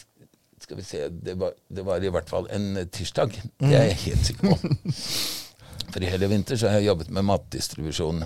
skal 0.62 0.76
vi 0.80 0.82
se 0.82 1.04
det 1.08 1.36
var, 1.38 1.52
det 1.68 1.84
var 1.86 2.02
i 2.02 2.10
hvert 2.10 2.28
fall 2.30 2.48
en 2.50 2.72
tirsdag. 2.90 3.36
Det 3.60 3.70
er 3.76 3.90
jeg 3.90 4.00
helt 4.06 4.26
sikker 4.26 4.50
på. 4.50 4.74
For 5.92 6.02
i 6.02 6.10
hele 6.10 6.28
vinter 6.28 6.58
så 6.58 6.68
har 6.72 6.80
jeg 6.80 6.88
jobbet 6.90 7.12
med 7.14 7.24
matdistribusjon 7.28 8.24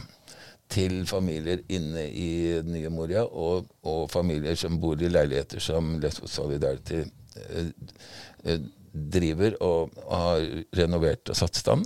til 0.71 1.00
familier 1.11 1.61
inne 1.75 2.05
i 2.14 2.29
Nye 2.64 2.90
Moria, 2.95 3.25
og, 3.26 3.67
og 3.83 4.05
familier 4.12 4.55
som 4.59 4.79
bor 4.81 5.00
i 5.02 5.11
leiligheter 5.11 5.61
som 5.62 5.97
Lesbos 6.02 6.33
Solidarity 6.38 7.00
eh, 7.02 7.73
eh, 8.47 8.61
driver 8.90 9.57
og, 9.62 9.93
og 10.07 10.14
har 10.17 10.47
renovert 10.79 11.31
og 11.35 11.38
satt 11.38 11.59
stand. 11.59 11.85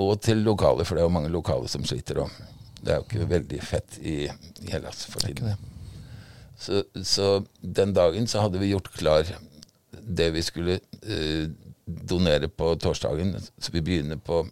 Og 0.00 0.14
til 0.24 0.40
lokale, 0.46 0.86
for 0.86 0.96
det 0.96 1.02
er 1.02 1.08
jo 1.10 1.12
mange 1.18 1.30
lokale 1.34 1.68
som 1.68 1.84
sliter 1.84 2.22
òg. 2.24 2.32
Det 2.80 2.92
er 2.92 3.00
jo 3.00 3.06
ikke 3.08 3.30
veldig 3.30 3.60
fett 3.64 3.98
i, 4.00 4.16
i 4.64 4.72
Hellas 4.72 5.04
for 5.10 5.24
tiden. 5.24 5.56
Så, 6.60 6.82
så 7.04 7.42
den 7.60 7.94
dagen 7.96 8.28
så 8.28 8.44
hadde 8.44 8.60
vi 8.60 8.72
gjort 8.72 8.92
klar 8.96 9.28
det 9.90 10.30
vi 10.34 10.42
skulle 10.44 10.78
eh, 11.02 11.50
donere 11.84 12.48
på 12.48 12.74
torsdagen. 12.80 13.36
Så 13.58 13.72
vi 13.72 13.84
begynner 13.84 14.20
på, 14.20 14.42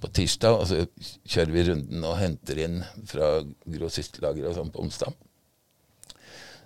på 0.00 0.10
tirsdag, 0.16 0.58
og 0.58 0.66
så 0.68 0.82
kjører 1.24 1.54
vi 1.54 1.66
runden 1.70 2.08
og 2.08 2.18
henter 2.20 2.60
inn 2.66 2.80
fra 3.08 3.36
grossistlageret 3.64 4.52
og 4.52 4.58
sånn 4.58 4.74
på 4.74 4.84
onsdag. 4.84 5.14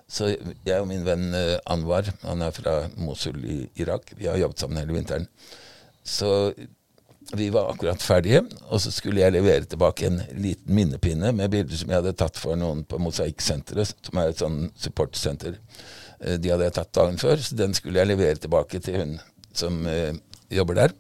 Så 0.09 0.31
jeg 0.33 0.81
og 0.81 0.89
min 0.89 1.05
venn 1.05 1.31
eh, 1.37 1.59
Anwar, 1.69 2.09
han 2.25 2.43
er 2.45 2.55
fra 2.57 2.81
Mosul 2.97 3.43
i 3.45 3.59
Irak, 3.83 4.15
vi 4.17 4.31
har 4.31 4.41
jobbet 4.41 4.65
sammen 4.65 4.81
hele 4.81 4.97
vinteren. 4.97 5.29
Så 6.09 6.31
vi 7.33 7.51
var 7.53 7.71
akkurat 7.73 8.03
ferdige, 8.03 8.41
og 8.73 8.81
så 8.81 8.91
skulle 8.95 9.21
jeg 9.21 9.35
levere 9.35 9.67
tilbake 9.69 10.07
en 10.09 10.21
liten 10.41 10.75
minnepinne 10.75 11.33
med 11.37 11.51
bilder 11.53 11.77
som 11.77 11.91
jeg 11.93 12.01
hadde 12.01 12.15
tatt 12.17 12.39
for 12.41 12.57
noen 12.57 12.85
på 12.89 13.01
Mosaikksenteret, 13.05 13.99
som 14.07 14.21
er 14.23 14.31
et 14.33 14.41
sånn 14.41 14.63
supportsenter. 14.81 15.59
Eh, 16.21 16.39
De 16.41 16.53
hadde 16.55 16.65
jeg 16.71 16.77
tatt 16.79 16.95
dagen 16.97 17.21
før, 17.21 17.37
så 17.37 17.59
den 17.59 17.77
skulle 17.77 18.01
jeg 18.01 18.09
levere 18.13 18.41
tilbake 18.41 18.81
til 18.85 18.97
hun 19.03 19.19
som 19.59 19.81
uh, 19.91 20.15
jobber 20.55 20.77
der. 20.79 20.93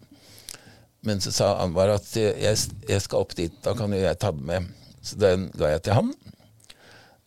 Men 1.06 1.20
så 1.22 1.30
sa 1.32 1.52
Anwar 1.62 1.92
at 1.94 2.08
jeg, 2.16 2.56
jeg 2.88 3.00
skal 3.04 3.22
opp 3.22 3.36
dit, 3.38 3.54
da 3.62 3.72
kan 3.78 3.92
jo 3.94 4.00
jeg 4.02 4.18
ta 4.18 4.32
den 4.34 4.44
med. 4.48 4.66
Så 5.00 5.16
den 5.20 5.46
ga 5.56 5.70
jeg 5.72 5.84
til 5.86 5.94
han. 5.94 6.12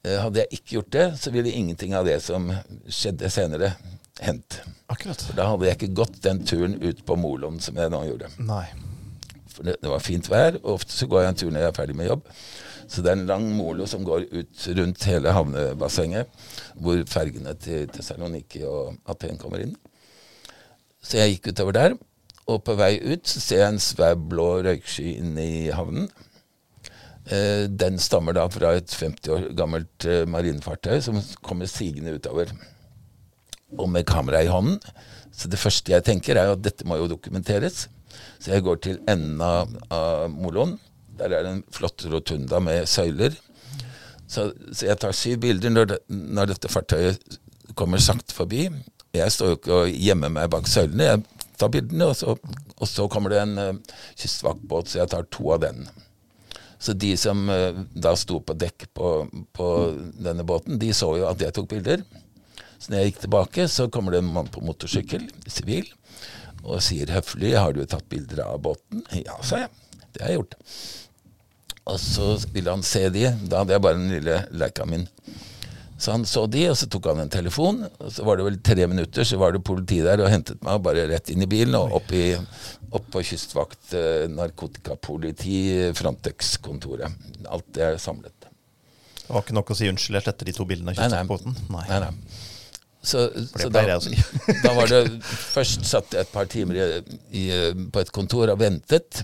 Eh, 0.03 0.17
Hadde 0.20 0.43
jeg 0.43 0.60
ikke 0.60 0.75
gjort 0.75 0.91
det, 0.93 1.08
så 1.24 1.31
ville 1.34 1.53
ingenting 1.55 1.96
av 1.98 2.05
det 2.10 2.20
som 2.25 2.51
skjedde 2.89 3.31
senere, 3.34 3.74
hendt. 4.22 4.60
Akkurat. 4.91 5.24
For 5.24 5.38
da 5.39 5.48
hadde 5.53 5.70
jeg 5.70 5.79
ikke 5.79 5.96
gått 6.03 6.20
den 6.25 6.43
turen 6.46 6.75
ut 6.84 7.05
på 7.08 7.15
moloen 7.17 7.62
som 7.63 7.79
jeg 7.79 7.89
nå 7.93 8.03
gjorde. 8.12 8.29
Nei. 8.43 8.65
For 9.62 9.70
det, 9.70 9.75
det 9.77 9.89
var 9.91 10.01
fint 10.01 10.25
vær, 10.25 10.56
og 10.63 10.80
ofte 10.80 10.96
så 10.96 11.06
går 11.06 11.22
jeg 11.22 11.32
en 11.32 11.36
tur 11.38 11.51
når 11.53 11.62
jeg 11.62 11.70
er 11.70 11.75
ferdig 11.77 11.96
med 12.00 12.08
jobb. 12.10 12.24
Så 12.89 13.03
det 13.06 13.12
er 13.12 13.20
en 13.20 13.27
lang 13.30 13.44
molo 13.53 13.86
som 13.86 14.01
går 14.01 14.25
ut 14.34 14.63
rundt 14.80 15.06
hele 15.06 15.36
havnebassenget, 15.36 16.32
hvor 16.82 17.03
fergene 17.08 17.53
til 17.62 17.86
Tessaloniki 17.94 18.63
og 18.65 18.98
Aten 19.13 19.38
kommer 19.38 19.62
inn. 19.62 19.75
Så 21.06 21.22
jeg 21.22 21.36
gikk 21.36 21.51
utover 21.53 21.77
der, 21.77 21.96
og 22.50 22.65
på 22.65 22.74
vei 22.80 22.96
ut 23.06 23.30
så 23.30 23.38
ser 23.38 23.62
jeg 23.62 23.75
en 23.75 23.80
svær 23.86 24.18
blå 24.18 24.50
røyksky 24.65 25.13
inne 25.22 25.46
i 25.46 25.62
havnen. 25.77 26.10
Eh, 27.30 27.70
den 27.70 28.01
stammer 28.01 28.34
da 28.34 28.48
fra 28.50 28.74
et 28.80 28.89
50 28.98 29.30
år 29.30 29.48
gammelt 29.62 30.10
eh, 30.10 30.25
marinefartøy 30.25 30.98
som 31.06 31.22
kommer 31.46 31.70
sigende 31.70 32.18
utover. 32.18 32.50
Og 33.77 33.86
med 33.94 34.10
kamera 34.10 34.41
i 34.41 34.50
hånden. 34.50 34.82
Så 35.32 35.48
det 35.53 35.62
første 35.62 35.94
jeg 35.94 36.10
tenker, 36.10 36.36
er 36.36 36.58
at 36.58 36.65
dette 36.65 36.89
må 36.89 36.98
jo 36.98 37.12
dokumenteres. 37.13 37.86
Så 38.41 38.53
jeg 38.56 38.65
går 38.65 38.82
til 38.84 39.00
enden 39.10 39.41
av, 39.46 39.72
av 39.94 40.27
moloen. 40.34 40.77
Der 41.20 41.34
er 41.36 41.46
det 41.46 41.56
en 41.56 41.63
flott 41.74 42.06
rotunda 42.10 42.60
med 42.63 42.88
søyler. 42.89 43.36
Så, 44.32 44.51
så 44.72 44.88
jeg 44.88 45.00
tar 45.01 45.15
syv 45.15 45.41
bilder 45.44 45.74
når, 45.74 45.89
det, 45.91 46.00
når 46.10 46.53
dette 46.53 46.72
fartøyet 46.72 47.39
kommer 47.77 48.01
sakte 48.03 48.36
forbi. 48.36 48.70
Jeg 49.15 49.34
står 49.34 49.51
jo 49.51 49.58
ikke 49.60 49.80
og 49.82 49.98
gjemmer 50.08 50.32
meg 50.32 50.51
bak 50.53 50.70
søylene. 50.72 51.10
Jeg 51.10 51.50
tar 51.60 51.72
bildene, 51.74 52.08
og 52.08 52.15
så, 52.18 52.38
og 52.77 52.89
så 52.89 53.08
kommer 53.12 53.34
det 53.34 53.41
en 53.41 53.60
uh, 53.60 54.00
kystvaktbåt, 54.15 54.91
så 54.91 55.01
jeg 55.01 55.12
tar 55.12 55.27
to 55.34 55.51
av 55.56 55.62
den. 55.65 55.86
Så 56.82 56.96
de 56.98 57.12
som 57.20 57.44
uh, 57.51 57.84
da 57.91 58.15
sto 58.18 58.39
på 58.41 58.56
dekk 58.58 58.88
på, 58.98 59.12
på 59.53 59.70
denne 60.15 60.48
båten, 60.48 60.80
de 60.82 60.94
så 60.96 61.12
jo 61.20 61.27
at 61.30 61.44
jeg 61.44 61.53
tok 61.58 61.70
bilder. 61.75 62.06
Så 62.82 62.89
når 62.89 63.01
jeg 63.01 63.12
gikk 63.12 63.24
tilbake, 63.27 63.68
så 63.70 63.89
kommer 63.94 64.15
det 64.15 64.24
en 64.24 64.32
mann 64.34 64.50
på 64.50 64.63
motorsykkel, 64.65 65.27
sivil, 65.46 65.91
og 66.63 66.82
sier 66.86 67.12
høflig 67.12 67.53
'Har 67.58 67.74
du 67.74 67.86
tatt 67.86 68.08
bilder 68.10 68.44
av 68.46 68.60
båten?' 68.62 69.06
Ja, 69.25 69.38
sa 69.41 69.63
jeg. 69.63 69.70
Det 70.13 70.22
har 70.22 70.30
jeg 70.30 70.41
gjort. 70.41 70.56
Og 71.86 72.00
så 72.00 72.27
ville 72.53 72.70
han 72.70 72.84
se 72.84 73.10
de. 73.10 73.30
Da 73.50 73.62
hadde 73.63 73.74
jeg 73.74 73.82
bare 73.82 73.98
den 73.98 74.12
lille 74.12 74.46
leika 74.51 74.86
min. 74.86 75.08
Så 76.01 76.12
han 76.15 76.25
så 76.25 76.48
de, 76.50 76.63
og 76.72 76.77
så 76.77 76.88
tok 76.89 77.12
han 77.12 77.20
en 77.22 77.30
telefon. 77.30 77.84
Og 78.01 78.12
så 78.13 78.25
var 78.25 78.38
det 78.38 78.46
vel 78.48 78.60
tre 78.65 78.88
minutter, 78.89 79.25
så 79.27 79.38
var 79.38 79.53
det 79.53 79.63
politi 79.65 80.00
der 80.01 80.24
og 80.24 80.32
hentet 80.34 80.62
meg 80.65 80.82
bare 80.82 81.08
rett 81.12 81.30
inn 81.30 81.46
i 81.46 81.50
bilen 81.50 81.77
og 81.77 81.94
opp, 82.00 82.13
i, 82.18 82.34
opp 82.89 83.10
på 83.13 83.22
kystvakt, 83.30 83.94
eh, 83.94 84.25
narkotikapoliti, 84.34 85.91
Frontex-kontoret. 85.98 87.20
Alt 87.53 87.70
det 87.77 87.86
er 87.86 88.01
samlet. 88.01 88.34
Det 89.22 89.30
var 89.30 89.46
ikke 89.46 89.56
nok 89.60 89.70
å 89.72 89.77
si 89.77 89.91
unnskyld 89.91 90.18
jeg 90.18 90.25
sletter 90.25 90.50
de 90.50 90.56
to 90.58 90.65
bildene 90.68 90.96
av 90.96 90.98
Nei, 90.98 91.22
nei. 91.22 91.38
Nei. 91.70 91.86
Nei, 91.88 92.00
nei. 92.08 92.41
Så, 93.01 93.29
så 93.58 93.70
da, 93.74 93.81
da 94.63 94.74
var 94.77 94.91
det 94.91 95.00
Først 95.25 95.88
satt 95.89 96.13
jeg 96.13 96.22
et 96.22 96.34
par 96.34 96.46
timer 96.46 96.77
i, 96.77 96.86
i, 97.34 97.46
på 97.89 98.03
et 98.03 98.12
kontor 98.13 98.51
og 98.53 98.60
ventet. 98.62 99.24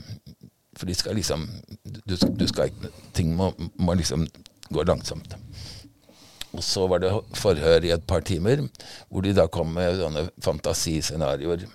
For 0.78 0.90
de 0.90 0.96
skal 0.98 1.18
liksom 1.18 1.46
du, 1.86 2.16
du 2.18 2.48
skal, 2.50 2.74
Ting 3.18 3.36
må, 3.38 3.52
må 3.78 3.98
liksom 3.98 4.26
gå 4.74 4.84
langsomt. 4.84 5.38
Og 6.58 6.64
så 6.64 6.88
var 6.90 7.02
det 7.04 7.12
forhør 7.38 7.86
i 7.86 7.94
et 7.94 8.06
par 8.08 8.24
timer, 8.26 8.64
hvor 9.10 9.26
de 9.26 9.36
da 9.38 9.48
kom 9.52 9.76
med 9.76 10.00
sånne 10.00 10.28
fantasiscenarioer. 10.44 11.68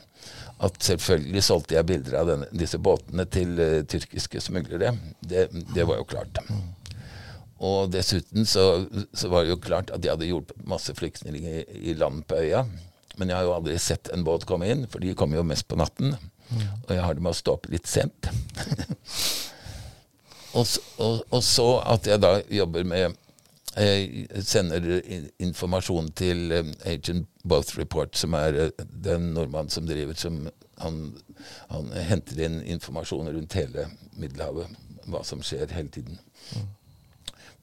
At 0.62 0.78
selvfølgelig 0.82 1.42
solgte 1.42 1.76
jeg 1.76 1.88
bilder 1.88 2.18
av 2.21 2.28
denne, 2.30 2.49
disse 2.54 2.78
båtene 2.82 3.26
til 3.30 3.54
uh, 3.59 3.80
tyrkiske 3.88 4.42
smuglere. 4.42 4.94
Det, 5.21 5.49
det, 5.75 5.87
var 5.88 6.00
jo 6.00 6.06
klart. 6.09 6.42
Og 7.62 7.92
dessuten 7.95 8.47
så, 8.49 8.87
så, 9.14 9.28
var 9.31 9.45
det 9.45 9.52
jo 9.52 9.61
klart 9.62 9.92
at 9.95 10.02
de 10.02 10.11
hadde 10.11 10.26
hjulpet 10.26 10.64
masse 10.66 10.95
flyktninger 10.99 11.47
i, 11.47 11.62
i 11.92 11.95
land 11.95 12.25
på 12.26 12.40
øya. 12.42 12.64
Men 13.21 13.31
jeg 13.31 13.38
har 13.38 13.47
jo 13.47 13.54
aldri 13.54 13.78
sett 13.78 14.11
en 14.12 14.25
båt 14.26 14.47
komme 14.49 14.71
inn, 14.73 14.87
for 14.90 15.02
de 15.02 15.14
kommer 15.19 15.38
jo 15.38 15.47
mest 15.47 15.69
på 15.71 15.78
natten. 15.78 16.16
Mm. 16.49 16.62
Og 16.88 16.95
jeg 16.97 17.04
har 17.04 17.16
det 17.16 17.25
med 17.25 17.35
å 17.35 17.38
stå 17.38 17.57
opp 17.57 17.69
litt 17.71 17.87
sent. 17.87 18.31
og, 20.59 20.66
og, 20.99 21.21
og, 21.28 21.42
så 21.45 21.69
at 21.95 22.09
jeg 22.09 22.23
da 22.25 22.38
jobber 22.50 22.88
med 22.88 23.19
jeg 23.73 24.26
sender 24.45 24.85
informasjon 25.40 26.11
til 26.12 26.52
um, 26.52 26.75
Agent 26.85 27.31
Both 27.49 27.78
Report, 27.78 28.12
som 28.21 28.35
er 28.37 28.59
uh, 28.59 28.83
den 28.85 29.31
nordmannen 29.33 29.73
som 29.73 29.87
driver 29.88 30.19
som 30.19 30.42
han, 30.83 30.99
han, 31.71 31.88
henter 31.97 32.42
inn 32.45 32.59
informasjon 32.75 33.31
rundt 33.33 33.57
hele 33.57 33.87
Middelhavet, 34.21 34.76
hva 35.09 35.23
som 35.25 35.40
skjer 35.47 35.73
hele 35.73 35.88
tiden. 35.95 36.21
Mm. 36.52 36.69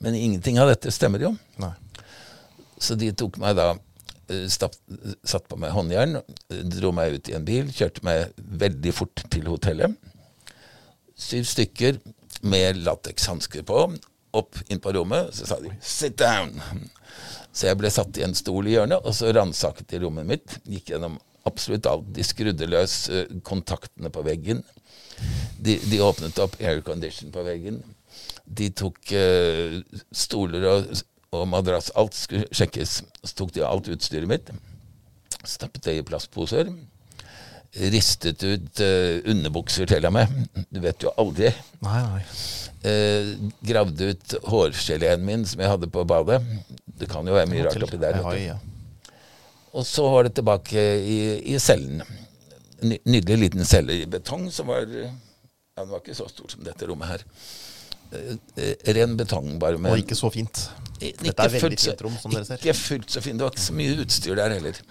Men 0.03 0.15
ingenting 0.15 0.59
av 0.61 0.71
dette 0.71 0.91
stemmer 0.95 1.23
jo. 1.23 1.33
Nei. 1.59 1.73
Så 2.79 2.95
de 2.99 3.11
tok 3.11 3.39
meg 3.41 3.57
da 3.59 3.73
uh, 3.75 4.45
stapp, 4.51 4.77
Satt 5.27 5.49
på 5.51 5.57
meg 5.59 5.73
håndjern, 5.75 6.21
dro 6.71 6.93
meg 6.95 7.17
ut 7.17 7.31
i 7.31 7.35
en 7.35 7.47
bil, 7.47 7.71
kjørte 7.75 8.05
meg 8.07 8.31
veldig 8.37 8.93
fort 8.95 9.25
til 9.33 9.49
hotellet. 9.51 9.97
Syv 11.19 11.43
stykker 11.49 11.99
med 12.47 12.79
latekshansker 12.85 13.65
på 13.67 13.83
opp 14.31 14.59
inn 14.69 14.79
på 14.79 14.93
rommet. 14.95 15.33
Så 15.35 15.49
sa 15.49 15.59
de 15.59 15.71
'sit 15.81 16.15
down'. 16.21 16.61
Så 17.51 17.67
jeg 17.67 17.77
ble 17.77 17.89
satt 17.91 18.17
i 18.17 18.23
en 18.23 18.35
stol 18.37 18.67
i 18.67 18.75
hjørnet, 18.77 19.01
og 19.03 19.13
så 19.15 19.33
ransaket 19.33 19.87
de 19.89 19.99
rommet 20.05 20.25
mitt. 20.25 20.59
Gikk 20.69 20.93
gjennom 20.93 21.17
absolutt 21.49 21.87
alt. 21.89 22.05
De 22.13 22.23
skrudde 22.23 22.69
løs 22.69 23.09
uh, 23.09 23.25
kontaktene 23.43 24.11
på 24.13 24.23
veggen. 24.23 24.63
De, 25.59 25.75
de, 25.75 25.99
åpnet 25.99 26.37
opp 26.39 26.55
aircondition 26.61 27.31
på 27.31 27.43
veggen. 27.43 27.81
De 28.49 28.69
tok 28.73 29.13
uh, 29.13 29.79
stoler 30.11 30.65
og, 30.69 30.93
og 31.35 31.47
madrass. 31.51 31.91
Alt 31.99 32.17
skulle 32.17 32.49
sjekkes. 32.55 33.01
Så 33.23 33.35
tok 33.37 33.53
de 33.55 33.65
alt 33.65 33.91
utstyret 33.93 34.29
mitt. 34.29 34.49
Stappet 35.45 35.85
det 35.85 35.99
i 35.99 36.05
plastposer 36.05 36.71
ristet 37.73 38.43
ut 38.43 38.81
uh, 38.81 39.19
underbukser 39.29 39.89
til 39.89 40.07
og 40.09 40.15
med. 40.15 40.33
Du 40.73 40.81
vet 40.83 41.05
jo 41.05 41.13
aldri. 41.21 41.51
Nei, 41.85 41.99
nei. 42.05 42.23
Uh, 42.79 43.51
gravde 43.67 44.13
ut 44.13 44.35
hårgeleen 44.47 45.23
min 45.25 45.45
som 45.47 45.61
jeg 45.61 45.71
hadde 45.73 45.91
på 45.91 46.05
badet. 46.07 46.39
Det 46.99 47.09
kan 47.11 47.27
jo 47.27 47.35
være 47.37 47.49
mye 47.51 47.67
rart 47.67 47.85
oppi 47.85 47.99
der. 48.01 48.21
Ja, 48.23 48.35
ja. 48.53 48.57
Og 49.77 49.85
så 49.85 50.07
var 50.09 50.25
det 50.25 50.33
tilbake 50.39 50.81
i, 51.05 51.19
i 51.53 51.59
cellen. 51.61 52.01
Ny, 52.81 52.95
nydelig 53.05 53.37
liten 53.43 53.67
celle 53.67 53.99
i 53.99 54.05
betong 54.07 54.47
som 54.55 54.69
var 54.71 54.85
ja, 54.87 55.09
Den 55.75 55.89
var 55.91 55.99
ikke 55.99 56.15
så 56.15 56.29
stor 56.31 56.47
som 56.51 56.63
dette 56.63 56.87
rommet 56.87 57.11
her. 57.11 57.25
Uh, 58.09 58.35
ren 58.97 59.15
betong, 59.19 59.55
bare 59.61 59.77
med 59.77 59.93
Og 59.93 60.01
ikke 60.01 60.17
så 60.17 60.31
fint. 60.33 60.63
Dette 60.99 61.45
er 61.45 61.53
veldig 61.53 61.77
fint 61.77 62.03
rom, 62.05 62.15
som 62.19 62.33
dere 62.33 62.47
ser. 62.47 62.61
Ikke 62.61 62.75
fullt 62.77 63.13
så 63.13 63.21
fint. 63.23 63.39
Det 63.39 63.45
var 63.45 63.53
ikke 63.53 63.67
så 63.67 63.77
mye 63.77 63.97
utstyr 64.03 64.39
der 64.39 64.55
heller. 64.57 64.81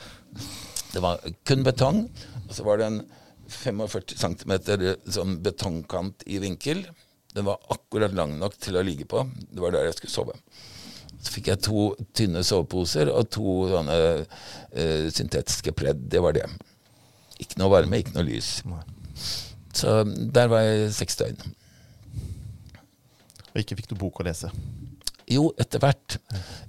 Det 0.93 1.03
var 1.05 1.25
kun 1.49 1.65
betong. 1.67 2.05
Og 2.47 2.55
så 2.57 2.65
var 2.65 2.81
det 2.81 2.89
en 2.89 3.03
45 3.49 4.17
cm 4.23 4.55
sånn 5.19 5.37
betongkant 5.45 6.25
i 6.29 6.41
vinkel. 6.43 6.85
Den 7.35 7.49
var 7.49 7.61
akkurat 7.75 8.15
lang 8.17 8.39
nok 8.41 8.57
til 8.61 8.79
å 8.79 8.85
ligge 8.87 9.09
på. 9.09 9.25
Det 9.51 9.63
var 9.63 9.75
der 9.75 9.89
jeg 9.89 9.99
skulle 9.99 10.15
sove. 10.15 10.39
Så 11.19 11.35
fikk 11.35 11.51
jeg 11.51 11.63
to 11.67 11.91
tynne 12.17 12.45
soveposer 12.47 13.11
og 13.11 13.29
to 13.35 13.59
sånne 13.73 13.99
uh, 13.99 15.07
syntetiske 15.13 15.75
pledd. 15.77 16.07
Det 16.13 16.23
var 16.25 16.37
det. 16.39 16.47
Ikke 17.43 17.61
noe 17.61 17.73
varme, 17.75 18.01
ikke 18.01 18.15
noe 18.17 18.27
lys. 18.27 18.61
Så 19.77 20.01
der 20.07 20.51
var 20.51 20.65
jeg 20.65 20.93
seks 20.97 21.19
døgn. 21.21 21.57
Og 23.59 23.65
ikke 23.65 23.81
fikk 23.81 23.89
du 23.91 23.97
bok 23.99 24.21
å 24.23 24.25
lese? 24.29 24.53
Jo, 25.27 25.49
etter 25.59 25.83
hvert. 25.83 26.15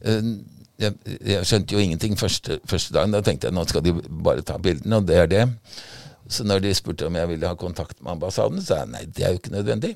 Uh, 0.01 0.39
jeg, 0.81 0.95
jeg, 1.05 1.45
skjønte 1.45 1.75
jo 1.75 1.83
ingenting 1.83 2.15
første, 2.17 2.57
første, 2.65 2.95
dagen. 2.95 3.13
Da 3.13 3.21
tenkte 3.21 3.45
jeg 3.45 3.53
nå 3.53 3.65
skal 3.69 3.85
de 3.85 3.93
bare 4.09 4.41
ta 4.41 4.57
bildene, 4.57 4.97
og 4.97 5.05
det 5.05 5.19
er 5.21 5.29
det. 5.29 5.43
Så 6.29 6.45
når 6.49 6.63
de 6.65 6.73
spurte 6.73 7.05
om 7.05 7.17
jeg 7.19 7.29
ville 7.29 7.51
ha 7.51 7.57
kontakt 7.59 7.99
med 8.01 8.15
ambassaden, 8.15 8.57
sa 8.65 8.81
jeg 8.81 8.93
nei, 8.95 9.03
det 9.05 9.25
er 9.25 9.35
jo 9.35 9.41
ikke 9.43 9.53
nødvendig. 9.53 9.93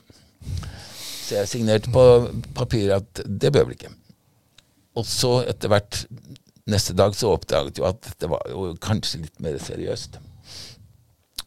Så 1.23 1.39
jeg 1.39 1.49
signerte 1.49 1.93
på 1.93 2.05
papiret 2.53 3.01
at 3.01 3.25
det 3.25 3.49
bør 3.55 3.71
vi 3.71 3.79
ikke. 3.79 3.93
Og 5.01 5.09
så 5.09 5.39
etter 5.49 5.73
hvert 5.73 6.03
neste 6.69 6.93
dag 6.93 7.17
så 7.17 7.33
oppdaget 7.33 7.81
jo 7.81 7.89
at 7.89 8.05
det 8.21 8.29
var 8.29 8.45
jo 8.53 8.69
kanskje 8.81 9.23
litt 9.25 9.41
mer 9.41 9.57
seriøst. 9.61 10.21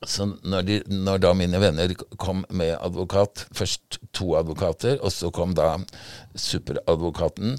Så 0.06 0.28
når, 0.46 0.66
de, 0.66 0.78
når, 0.86 1.20
da 1.24 1.32
mine 1.34 1.60
venner 1.60 1.94
kom 2.22 2.44
med 2.54 2.76
advokat, 2.78 3.46
først 3.56 3.98
to 4.14 4.36
advokater, 4.38 5.00
og 5.02 5.12
så 5.12 5.32
kom 5.34 5.54
da 5.58 5.72
superadvokaten, 6.38 7.56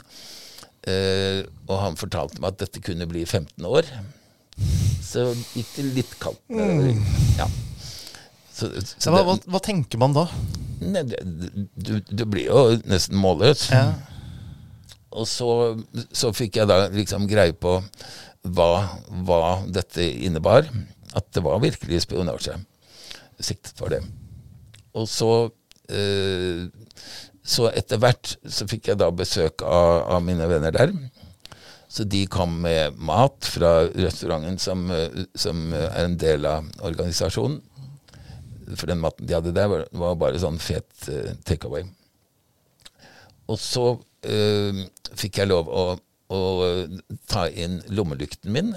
eh, 0.87 1.43
og 1.67 1.75
han 1.83 1.99
fortalte 1.99 2.39
meg 2.39 2.55
at 2.55 2.61
dette 2.63 2.83
kunne 2.85 3.09
bli 3.09 3.25
15 3.25 3.67
år. 3.67 3.91
Så 5.03 5.29
gikk 5.55 5.73
det 5.75 5.87
litt 5.99 6.13
kaldt. 6.23 6.41
Mm. 6.47 7.03
Ja. 7.37 7.47
Så, 8.57 8.71
så 8.81 9.13
hva, 9.13 9.21
hva, 9.27 9.35
hva, 9.45 9.61
tenker 9.61 9.99
man 10.01 10.15
da? 10.15 10.25
Ne, 10.81 11.03
du, 11.05 11.97
du, 12.01 12.23
blir 12.25 12.47
jo 12.47 12.61
nesten 12.89 13.19
målløs. 13.21 13.67
Ja. 13.73 13.91
Og 15.17 15.27
så, 15.29 15.49
så, 16.11 16.31
fikk 16.35 16.59
jeg 16.59 16.69
da 16.69 16.87
liksom 16.93 17.27
greie 17.29 17.53
på 17.53 17.77
hva, 18.47 18.71
hva 19.27 19.41
dette 19.73 20.03
innebar. 20.03 20.67
At 21.17 21.29
det 21.33 21.43
var 21.45 21.63
virkelig 21.63 22.03
spionasje. 22.05 22.57
Siktet 23.39 23.77
for 23.77 23.93
det. 23.93 24.03
Og 24.97 25.09
så 25.09 25.31
eh, 25.89 26.67
så 27.47 27.69
etter 27.71 28.01
hvert 28.03 28.33
så 28.43 28.67
fikk 28.67 28.89
jeg 28.91 28.99
da 28.99 29.07
besøk 29.15 29.63
av, 29.63 30.01
av, 30.17 30.23
mine 30.25 30.49
venner 30.51 30.73
der. 30.75 30.91
Så 31.87 32.03
de 32.03 32.25
kom 32.27 32.57
med 32.65 32.97
mat 32.99 33.47
fra 33.47 33.85
restauranten 33.87 34.59
som, 34.59 34.83
som 35.31 35.61
er 35.71 36.01
en 36.03 36.17
del 36.19 36.43
av 36.49 36.67
organisasjonen. 36.83 37.61
For 38.75 38.91
den 38.91 38.99
maten 38.99 39.29
de 39.29 39.37
hadde 39.37 39.53
der, 39.55 39.71
var, 39.71 39.85
var 39.95 40.19
bare 40.19 40.41
sånn 40.43 40.59
fet 40.59 41.07
uh, 41.07 41.31
takeaway. 41.47 41.85
Og 43.47 43.55
så 43.63 43.85
uh, 43.95 44.81
fikk 45.15 45.39
jeg 45.39 45.47
lov 45.47 45.71
å, 45.71 45.85
å, 46.35 46.41
ta 47.31 47.45
inn 47.47 47.79
lommelykten 47.87 48.51
min. 48.51 48.73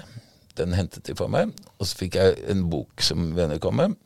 Den 0.61 0.77
hentet 0.77 1.07
de 1.09 1.17
for 1.17 1.31
meg. 1.31 1.51
Og 1.79 1.89
så 1.89 2.03
fikk 2.03 2.19
jeg 2.19 2.37
en 2.53 2.67
bok 2.71 3.03
som 3.05 3.31
venner 3.37 3.61
kom 3.61 3.79
med, 3.81 3.97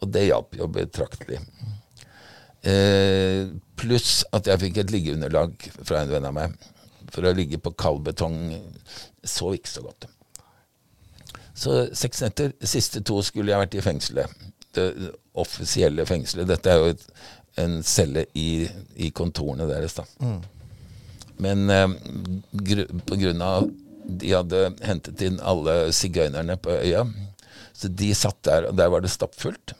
og 0.00 0.12
det 0.12 0.26
hjalp 0.28 0.56
jo 0.58 0.68
betraktelig. 0.72 1.40
Eh, 2.66 3.48
Pluss 3.80 4.20
at 4.36 4.48
jeg 4.48 4.60
fikk 4.66 4.82
et 4.82 4.92
liggeunderlag 4.92 5.54
fra 5.78 6.02
en 6.02 6.12
venn 6.12 6.28
av 6.28 6.36
meg. 6.36 6.56
For 7.10 7.26
å 7.26 7.34
ligge 7.34 7.60
på 7.62 7.72
kald 7.78 8.04
betong 8.06 8.36
så 9.26 9.54
ikke 9.56 9.70
så 9.70 9.84
godt. 9.86 10.06
Så 11.56 11.82
seks 11.96 12.22
netter. 12.24 12.54
Siste 12.64 13.02
to 13.04 13.18
skulle 13.24 13.52
jeg 13.52 13.64
vært 13.64 13.76
i 13.76 13.84
fengselet. 13.84 14.48
Det 14.76 14.86
offisielle 15.40 16.06
fengselet. 16.08 16.48
Dette 16.48 16.72
er 16.72 16.80
jo 16.80 16.94
et, 16.94 17.04
en 17.60 17.80
celle 17.84 18.24
i, 18.38 18.64
i 18.96 19.10
kontorene 19.16 19.66
deres, 19.68 19.96
da. 19.98 20.06
Mm. 20.22 20.40
Men 21.40 21.72
eh, 21.72 21.96
gru, 22.68 22.84
på 23.08 23.18
grunn 23.20 23.44
av 23.44 23.68
de 24.20 24.32
hadde 24.34 24.64
hentet 24.86 25.22
inn 25.26 25.38
alle 25.40 25.92
sigøynerne 25.96 26.56
på 26.62 26.74
øya, 26.80 27.04
så 27.76 27.88
de 27.88 28.10
satt 28.16 28.42
der, 28.46 28.68
og 28.70 28.76
der 28.78 28.90
var 28.92 29.04
det 29.04 29.12
stappfullt. 29.12 29.76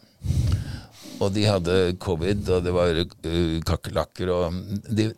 Og 1.20 1.34
de 1.34 1.42
hadde 1.44 1.74
covid, 2.00 2.46
og 2.48 2.62
det 2.64 2.72
var 2.72 2.96
uh, 2.96 3.56
kakerlakker 3.68 4.30
og 4.32 4.54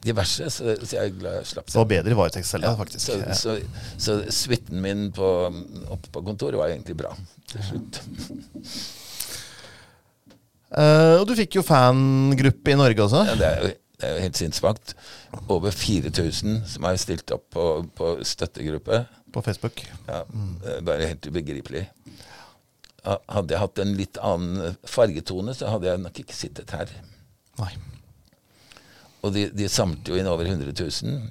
diverse. 0.02 0.48
Så, 0.50 0.74
så 0.82 0.96
jeg 0.96 1.12
slapp 1.46 1.70
seg. 1.70 1.76
Det 1.76 1.78
var 1.78 1.90
bedre 1.92 2.40
i 2.40 2.42
selv, 2.46 2.66
ja, 2.66 2.72
faktisk. 2.78 3.04
Så, 3.06 3.18
ja. 3.20 3.36
så, 3.38 3.54
så 4.02 4.16
suiten 4.34 4.82
min 4.82 5.12
på, 5.14 5.28
oppe 5.86 6.10
på 6.10 6.24
kontoret 6.26 6.58
var 6.58 6.74
egentlig 6.74 6.98
bra 6.98 7.14
til 7.52 7.68
slutt. 7.68 8.02
Uh, 10.72 11.20
og 11.20 11.26
du 11.28 11.36
fikk 11.36 11.60
jo 11.60 11.66
fangruppe 11.66 12.72
i 12.72 12.76
Norge 12.80 13.04
også? 13.04 13.22
Ja, 13.28 13.38
det 13.38 13.48
er 13.52 13.62
jo, 13.62 13.72
det 14.02 14.08
er 14.08 14.16
jo 14.16 14.22
helt 14.24 14.38
sinnssvakt. 14.40 14.96
Over 15.46 15.70
4000 15.70 16.64
som 16.66 16.86
har 16.88 16.98
stilt 16.98 17.30
opp 17.34 17.44
på, 17.54 17.66
på 17.94 18.16
støttegruppe. 18.26 19.04
På 19.32 19.42
Facebook. 19.46 19.84
Ja, 20.08 20.24
Bare 20.82 21.06
helt 21.12 21.28
ubegripelig. 21.30 21.86
Hadde 23.06 23.54
jeg 23.54 23.62
hatt 23.62 23.78
en 23.82 23.94
litt 23.98 24.18
annen 24.18 24.76
fargetone, 24.86 25.54
så 25.54 25.70
hadde 25.70 25.88
jeg 25.88 26.02
nok 26.02 26.18
ikke 26.22 26.36
sittet 26.36 26.74
her. 26.74 26.90
Nei. 27.62 27.72
Og 29.22 29.30
de, 29.34 29.46
de 29.54 29.70
samlet 29.70 30.10
jo 30.10 30.18
inn 30.18 30.30
over 30.30 30.50
100 30.50 30.74
000. 30.74 31.22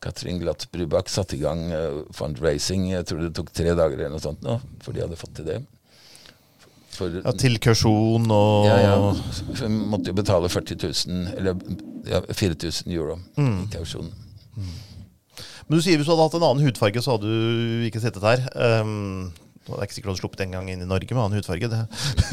Katrin 0.00 0.40
Glatt 0.40 0.68
Brubakk 0.72 1.10
satte 1.12 1.36
i 1.36 1.42
gang 1.42 1.68
uh, 1.72 2.04
fundraising. 2.16 2.88
Jeg 2.94 3.08
tror 3.08 3.24
det 3.24 3.34
tok 3.36 3.52
tre 3.52 3.74
dager 3.74 3.98
eller 3.98 4.14
noe 4.16 4.22
sånt 4.24 4.44
nå, 4.46 4.60
for 4.84 4.96
de 4.96 5.04
hadde 5.04 5.18
fått 5.20 5.36
til 5.40 5.48
det. 5.48 5.58
For, 6.98 7.20
Ja, 7.20 7.32
til 7.38 7.60
kausjon 7.62 8.24
og 8.32 8.64
ja, 8.66 8.76
ja, 8.82 8.94
Hun 9.60 9.74
måtte 9.92 10.10
jo 10.10 10.16
betale 10.18 10.48
40 10.50 10.78
000, 10.82 11.34
eller 11.38 11.58
ja, 12.08 12.20
4000 12.28 12.92
euro 12.94 13.18
Mm. 13.36 13.58
i 13.64 13.68
kausjon. 13.76 14.08
Men 15.68 15.76
du 15.76 15.82
sier 15.84 15.98
hvis 16.00 16.06
du 16.08 16.12
hadde 16.14 16.24
hatt 16.24 16.34
en 16.38 16.46
annen 16.48 16.64
hudfarge, 16.64 17.02
så 17.04 17.14
hadde 17.16 17.28
du 17.28 17.84
ikke 17.88 18.00
sittet 18.02 18.24
her. 18.24 18.40
Um, 18.56 19.30
det 19.68 19.74
er 19.76 19.82
ikke 19.84 19.96
sikkert 19.98 20.08
du 20.08 20.12
hadde 20.14 20.20
sluppet 20.22 20.42
en 20.46 20.54
gang 20.56 20.68
inn 20.72 20.80
i 20.80 20.88
Norge 20.88 21.12
med 21.12 21.20
annen 21.20 21.36
hudfarge. 21.42 21.68
Det, 21.68 21.80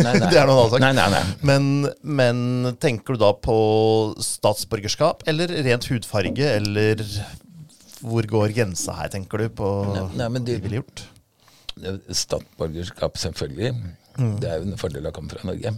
Nei, 0.06 0.14
nei. 0.16 0.30
det 0.32 0.40
er 0.40 0.48
noe 0.48 0.62
annet 0.62 0.72
sak. 0.78 0.84
Nei, 0.86 0.94
nei, 0.96 1.08
nei. 1.12 1.24
Men, 1.44 1.66
men 2.22 2.78
tenker 2.80 3.18
du 3.18 3.26
da 3.26 3.34
på 3.36 3.58
statsborgerskap 4.24 5.26
eller 5.28 5.52
rent 5.68 5.90
hudfarge, 5.92 6.48
eller 6.62 7.04
hvor 8.06 8.24
går 8.32 8.54
grensa 8.56 8.96
her, 9.02 9.12
tenker 9.12 9.44
du, 9.44 9.50
på 9.60 9.68
Nei, 9.92 10.06
nei, 10.22 10.30
men 10.38 10.48
det 10.48 10.62
ville 10.64 10.80
gjort? 10.80 11.04
Statsborgerskap, 12.16 13.18
selvfølgelig. 13.20 13.74
Mm. 14.16 14.36
Det 14.40 14.50
er 14.50 14.62
jo 14.62 14.70
en 14.72 14.80
fordel 14.80 15.08
å 15.10 15.14
komme 15.16 15.32
fra 15.36 15.44
Norge. 15.48 15.76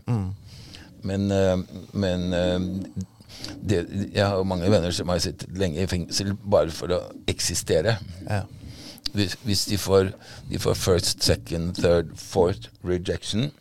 Men, 1.07 1.27
eh, 1.33 1.57
men 1.97 2.27
eh, 2.37 3.05
det, 3.61 3.83
jeg 4.13 4.23
har 4.23 4.43
mange 4.47 4.69
venner 4.71 4.93
som 4.95 5.09
har 5.11 5.21
sittet 5.23 5.57
lenge 5.57 5.83
i 5.83 5.89
fengsel 5.89 6.33
bare 6.43 6.73
for 6.73 6.93
å 6.95 7.01
eksistere. 7.29 7.97
Ja. 8.27 8.43
Hvis, 9.13 9.37
hvis 9.47 9.65
de, 9.69 9.77
får, 9.81 10.11
de 10.49 10.59
får 10.61 10.75
first, 10.77 11.23
second, 11.23 11.75
third, 11.77 12.11
fourth 12.19 12.69
rejection, 12.85 13.51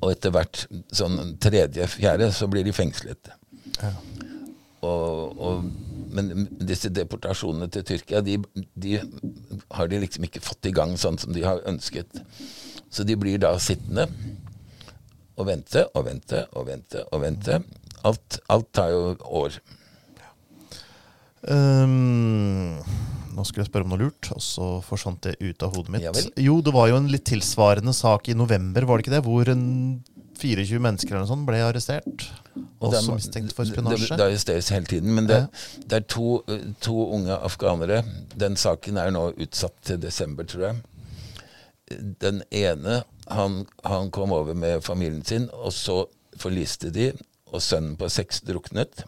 og 0.00 0.14
etter 0.14 0.32
hvert 0.32 0.64
sånn 0.96 1.36
tredje, 1.42 1.86
fjerde, 1.92 2.30
så 2.32 2.48
blir 2.50 2.64
de 2.64 2.74
fengslet. 2.74 3.32
Ja. 3.80 3.92
Og, 4.80 5.36
og, 5.36 5.64
men 6.10 6.46
disse 6.64 6.88
deportasjonene 6.92 7.68
til 7.72 7.84
Tyrkia, 7.84 8.22
de, 8.24 8.38
de 8.80 8.96
har 9.76 9.90
de 9.90 10.00
liksom 10.00 10.24
ikke 10.26 10.42
fått 10.44 10.70
i 10.70 10.74
gang 10.76 10.96
sånn 11.00 11.20
som 11.20 11.34
de 11.36 11.44
har 11.44 11.60
ønsket. 11.68 12.22
Så 12.90 13.04
de 13.06 13.16
blir 13.20 13.40
da 13.42 13.52
sittende 13.60 14.08
og 15.36 15.46
vente 15.48 15.84
og 15.94 16.06
vente 16.08 16.46
og 16.56 16.66
vente 16.68 17.04
og 17.12 17.22
vente. 17.22 17.60
Alt, 18.04 18.38
alt 18.48 18.68
tar 18.76 18.90
jo 18.94 19.16
år. 19.42 19.58
Um, 21.40 22.76
nå 23.32 23.44
skulle 23.48 23.64
jeg 23.64 23.70
spørre 23.70 23.86
om 23.86 23.92
noe 23.94 24.02
lurt, 24.02 24.28
og 24.34 24.42
så 24.44 24.66
forsvant 24.84 25.22
det 25.24 25.36
ut 25.40 25.62
av 25.64 25.72
hodet 25.76 25.94
mitt. 25.94 26.04
Ja 26.04 26.12
jo, 26.44 26.58
det 26.64 26.74
var 26.76 26.90
jo 26.90 26.98
en 27.00 27.08
litt 27.12 27.24
tilsvarende 27.30 27.94
sak 27.96 28.28
i 28.28 28.36
november, 28.36 28.84
var 28.88 28.98
det 29.00 29.06
ikke 29.06 29.14
det? 29.16 29.22
Hvor 29.24 29.48
en 29.52 29.64
24 30.40 30.80
mennesker 30.80 31.12
eller 31.14 31.24
noe 31.26 31.30
sånt 31.34 31.46
ble 31.48 31.60
arrestert. 31.64 32.26
Og 32.80 32.90
det 32.92 32.96
er 32.96 33.02
Også 33.02 33.12
ma- 33.12 33.16
mistenkt 33.18 33.52
for 33.56 33.64
Det, 33.68 33.72
spionasje. 33.74 34.16
det 34.16 34.24
arresteres 34.26 34.70
hele 34.72 34.88
tiden. 34.88 35.12
Men 35.16 35.26
det, 35.28 35.40
det 35.84 35.98
er 36.00 36.06
to, 36.08 36.40
to 36.80 36.94
unge 37.16 37.36
afghanere. 37.36 38.02
Den 38.40 38.56
saken 38.60 38.96
er 39.00 39.12
nå 39.12 39.26
utsatt 39.36 39.76
til 39.84 40.00
desember, 40.00 40.48
tror 40.48 40.64
jeg. 40.70 40.80
Den 42.24 42.40
ene 42.54 43.02
han, 43.28 43.60
han 43.84 44.08
kom 44.14 44.32
over 44.32 44.56
med 44.56 44.80
familien 44.84 45.24
sin, 45.28 45.48
og 45.52 45.72
så 45.76 46.02
forliste 46.40 46.88
de, 46.94 47.10
og 47.50 47.64
sønnen 47.64 47.96
på 48.00 48.08
seks 48.12 48.42
druknet. 48.46 49.04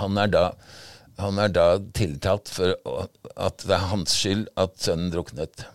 Han 0.00 0.18
er 0.20 0.30
da, 0.32 0.44
han 1.20 1.40
er 1.42 1.52
da 1.54 1.66
tiltalt 1.96 2.50
for 2.52 2.76
at 3.36 3.64
det 3.64 3.74
er 3.76 3.90
hans 3.92 4.16
skyld 4.18 4.46
at 4.60 4.78
sønnen 4.82 5.12
druknet. 5.14 5.66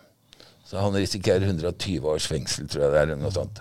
Så 0.68 0.80
han 0.80 0.96
risikerer 0.96 1.44
120 1.44 2.08
års 2.08 2.26
fengsel, 2.30 2.68
tror 2.70 2.86
jeg 2.86 2.94
det 2.94 3.02
er, 3.02 3.14
noe 3.20 3.34
sånt. 3.34 3.60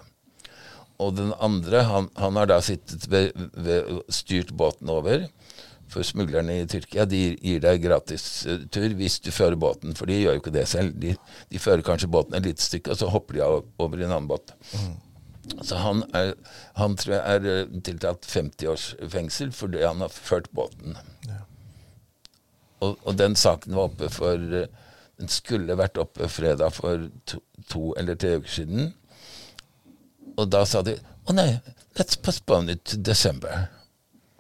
Og 1.01 1.15
den 1.17 1.34
andre, 1.41 1.81
han, 1.89 2.07
han 2.15 2.38
har 2.38 2.47
da 2.51 2.62
sittet 2.63 3.07
ved, 3.12 3.34
ved 3.57 4.03
styrt 4.13 4.53
båten 4.57 4.91
over. 4.93 5.25
For 5.91 6.07
smuglerne 6.07 6.62
i 6.62 6.67
Tyrkia 6.71 7.03
de 7.10 7.19
gir 7.36 7.60
deg 7.63 7.81
gratis 7.84 8.45
eh, 8.47 8.91
hvis 8.95 9.17
du 9.25 9.31
fører 9.36 9.60
båten. 9.60 9.95
For 9.97 10.07
de 10.07 10.21
gjør 10.21 10.38
jo 10.38 10.43
ikke 10.43 10.53
det 10.55 10.67
selv. 10.71 10.93
De, 11.01 11.15
de 11.51 11.60
fører 11.60 11.84
kanskje 11.84 12.12
båten 12.12 12.38
et 12.38 12.47
lite 12.47 12.63
stykke, 12.63 12.93
og 12.93 13.01
så 13.01 13.10
hopper 13.12 13.39
de 13.39 13.47
over 13.49 13.97
i 13.97 14.05
en 14.05 14.13
annen 14.13 14.29
båt. 14.29 14.53
Så 15.65 15.75
han, 15.82 16.04
er, 16.13 16.34
han 16.77 16.93
tror 17.01 17.15
jeg 17.15 17.36
er 17.36 17.47
eh, 17.49 17.80
tiltalt 17.88 18.25
50 18.30 18.67
års 18.69 18.84
fengsel 19.10 19.49
fordi 19.56 19.82
han 19.84 20.04
har 20.04 20.12
ført 20.13 20.51
båten. 20.54 20.97
Og, 22.82 22.97
og 23.06 23.17
den 23.17 23.36
saken 23.38 23.75
var 23.77 23.89
oppe 23.91 24.10
for 24.13 24.38
eh, 24.62 24.67
Den 25.21 25.30
skulle 25.30 25.75
vært 25.77 25.99
oppe 26.01 26.25
fredag 26.34 26.71
for 26.73 27.04
to, 27.30 27.38
to 27.69 27.91
eller 27.99 28.15
tre 28.17 28.36
uker 28.39 28.49
siden. 28.49 28.88
Og 30.38 30.47
da 30.49 30.63
sa 30.65 30.82
de 30.86 30.95
å 31.30 31.36
nei, 31.38 31.60
let's 31.99 32.17
postpone 32.17 32.73
it 32.73 32.82
to 32.89 32.97
December. 33.06 33.67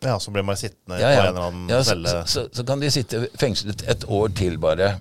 Ja, 0.01 0.15
så 0.17 0.31
blir 0.33 0.41
man 0.47 0.57
sittende 0.57 0.97
Ja, 0.97 1.11
ja. 1.13 1.19
på 1.19 1.27
en 1.27 1.29
eller 1.35 1.47
annen 1.51 1.69
Ja, 1.69 1.83
så, 1.83 1.91
celle. 1.91 2.09
så, 2.09 2.23
så, 2.25 2.47
så 2.57 2.65
kan 2.65 2.81
de 2.81 2.89
sitte 2.89 3.19
fengslet 3.37 3.83
et 3.93 4.07
år 4.09 4.33
til, 4.39 4.57
bare. 4.63 4.95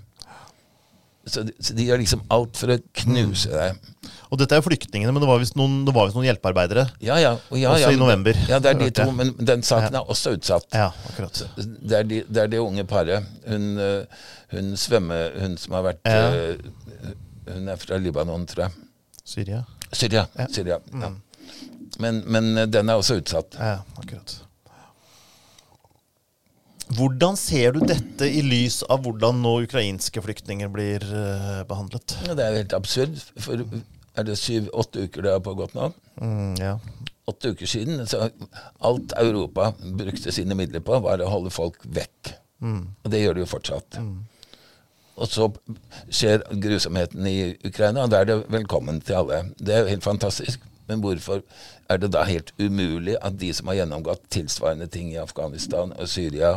Så, 1.25 1.47
de- 1.49 1.55
så 1.65 1.73
de 1.79 1.87
gjør 1.89 2.03
liksom 2.03 2.27
alt 2.37 2.61
for 2.61 2.75
å 2.75 2.77
knuse 3.01 3.49
deg. 3.55 3.81
Og 4.31 4.39
dette 4.39 4.55
er 4.55 4.61
jo 4.61 4.67
flyktningene, 4.69 5.11
men 5.11 5.23
det 5.25 5.27
var 5.27 5.41
visst 5.43 5.57
noen, 5.59 5.81
var 5.91 6.13
noen 6.15 6.27
hjelpearbeidere. 6.29 6.85
Ja, 7.03 7.17
ja. 7.19 7.33
Og 7.51 7.59
ja, 7.59 7.73
Også 7.75 7.89
ja, 7.89 7.95
i 7.97 7.99
november, 7.99 8.37
Ja, 8.49 8.61
det 8.63 8.71
er 8.71 8.79
de 8.79 8.91
to, 8.95 9.09
men 9.17 9.33
den 9.39 9.65
saken 9.67 9.97
er 9.99 10.07
også 10.15 10.37
utsatt. 10.37 10.69
Ja, 10.77 10.93
akkurat. 11.11 11.41
Det 11.59 11.97
er, 11.99 12.07
de, 12.07 12.21
det 12.29 12.45
er 12.45 12.53
det 12.53 12.61
unge 12.63 12.85
paret. 12.87 13.27
Hun, 13.49 13.67
øh, 13.83 14.05
hun 14.55 14.71
svømme... 14.79 15.19
Hun 15.41 15.57
som 15.59 15.75
har 15.79 15.89
vært 15.91 16.07
Ja. 16.07 16.31
øh, 16.31 16.71
Hun 17.51 17.67
er 17.73 17.81
fra 17.83 17.99
Libanon, 17.99 18.47
tror 18.47 18.69
jeg. 18.69 18.71
Syria. 19.27 19.65
Syria. 19.93 20.27
Ja. 20.39 20.47
Mm. 20.47 20.53
Syria 20.55 20.79
ja. 21.03 21.11
Men, 21.99 22.23
men 22.31 22.53
øh, 22.59 22.69
den 22.71 22.89
er 22.89 23.01
også 23.03 23.19
utsatt. 23.19 23.59
Ja, 23.59 23.81
akkurat. 23.99 24.37
Hvordan 26.91 27.37
ser 27.39 27.75
du 27.77 27.85
dette 27.87 28.27
i 28.27 28.41
lys 28.43 28.81
av 28.91 29.03
hvordan 29.05 29.39
nå 29.45 29.53
ukrainske 29.65 30.23
flyktninger 30.25 30.71
blir 30.75 31.05
eh, 31.07 31.61
behandlet? 31.69 32.17
Ja, 32.27 32.35
det 32.39 32.47
er 32.47 32.57
helt 32.63 32.75
absurd. 32.75 33.19
For 33.39 33.63
er 34.19 34.27
det 34.27 34.39
syv-åtte 34.41 35.07
uker 35.07 35.27
det 35.27 35.35
har 35.37 35.45
pågått 35.45 35.77
nå? 35.77 35.91
Mm, 36.21 36.55
ja. 36.61 36.75
Åtte 37.31 37.53
uker 37.55 37.67
siden. 37.71 38.03
Så 38.11 38.29
alt 38.79 39.15
Europa 39.21 39.73
brukte 39.81 40.33
sine 40.35 40.57
midler 40.59 40.83
på, 40.85 40.99
var 41.05 41.23
å 41.23 41.31
holde 41.31 41.53
folk 41.55 41.85
vekk. 41.85 42.35
Og 43.05 43.13
det 43.13 43.23
gjør 43.23 43.39
de 43.39 43.45
jo 43.45 43.51
fortsatt. 43.51 44.01
Og 45.21 45.29
så 45.29 45.47
skjer 46.09 46.43
grusomheten 46.63 47.27
i 47.29 47.53
Ukraina, 47.67 48.05
og 48.05 48.13
da 48.13 48.23
er 48.23 48.31
det 48.31 48.39
velkommen 48.53 49.01
til 49.05 49.21
alle. 49.21 49.43
Det 49.61 49.75
er 49.75 49.85
jo 49.85 49.93
helt 49.95 50.07
fantastisk. 50.07 50.65
Men 50.89 51.05
hvorfor 51.05 51.43
er 51.91 52.01
det 52.03 52.11
da 52.15 52.25
helt 52.27 52.51
umulig 52.59 53.15
at 53.23 53.37
de 53.39 53.53
som 53.55 53.71
har 53.71 53.83
gjennomgått 53.83 54.25
tilsvarende 54.33 54.89
ting 54.91 55.13
i 55.13 55.21
Afghanistan 55.23 55.93
og 55.95 56.09
Syria 56.11 56.57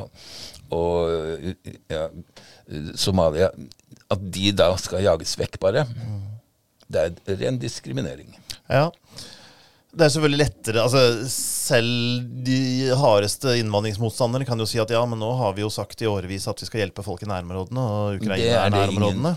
og 0.74 1.54
ja, 1.92 2.08
Somalia, 2.98 3.52
at 4.10 4.24
de 4.34 4.52
da 4.58 4.72
skal 4.82 5.06
jages 5.06 5.36
vekk, 5.38 5.60
bare? 5.62 5.86
Det 6.94 7.06
er 7.06 7.40
ren 7.46 7.62
diskriminering. 7.62 8.36
ja. 8.70 8.90
Det 9.94 10.08
er 10.08 10.10
selvfølgelig 10.10 10.40
lettere 10.42 10.82
altså 10.82 11.02
Selv 11.30 12.24
de 12.48 12.56
hardeste 12.98 13.52
innvandringsmotstanderne 13.62 14.48
kan 14.48 14.58
jo 14.58 14.66
si 14.66 14.80
at 14.82 14.90
ja, 14.90 15.04
men 15.06 15.22
nå 15.22 15.30
har 15.38 15.54
vi 15.54 15.62
jo 15.62 15.70
sagt 15.70 16.02
i 16.02 16.10
årevis 16.10 16.48
at 16.50 16.64
vi 16.64 16.66
skal 16.66 16.82
hjelpe 16.82 17.06
folk 17.06 17.22
i 17.22 17.30
nærområdene, 17.30 17.84
og 17.84 18.18
Ukraina 18.18 18.40
er 18.42 18.58
er 18.58 18.74
det 18.74 18.80
nærområdene. 18.80 19.36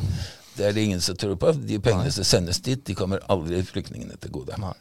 Det 0.57 0.65
er 0.65 0.73
det 0.73 0.87
ingen 0.89 1.03
som 1.05 1.19
tror 1.21 1.37
på. 1.37 1.53
De 1.61 1.77
pengene 1.85 2.11
som 2.15 2.25
sendes 2.25 2.63
dit, 2.65 2.81
de 2.89 2.97
kommer 2.97 3.21
aldri 3.29 3.61
flyktningene 3.69 4.17
til 4.17 4.33
gode. 4.33 4.57
Nei. 4.63 4.73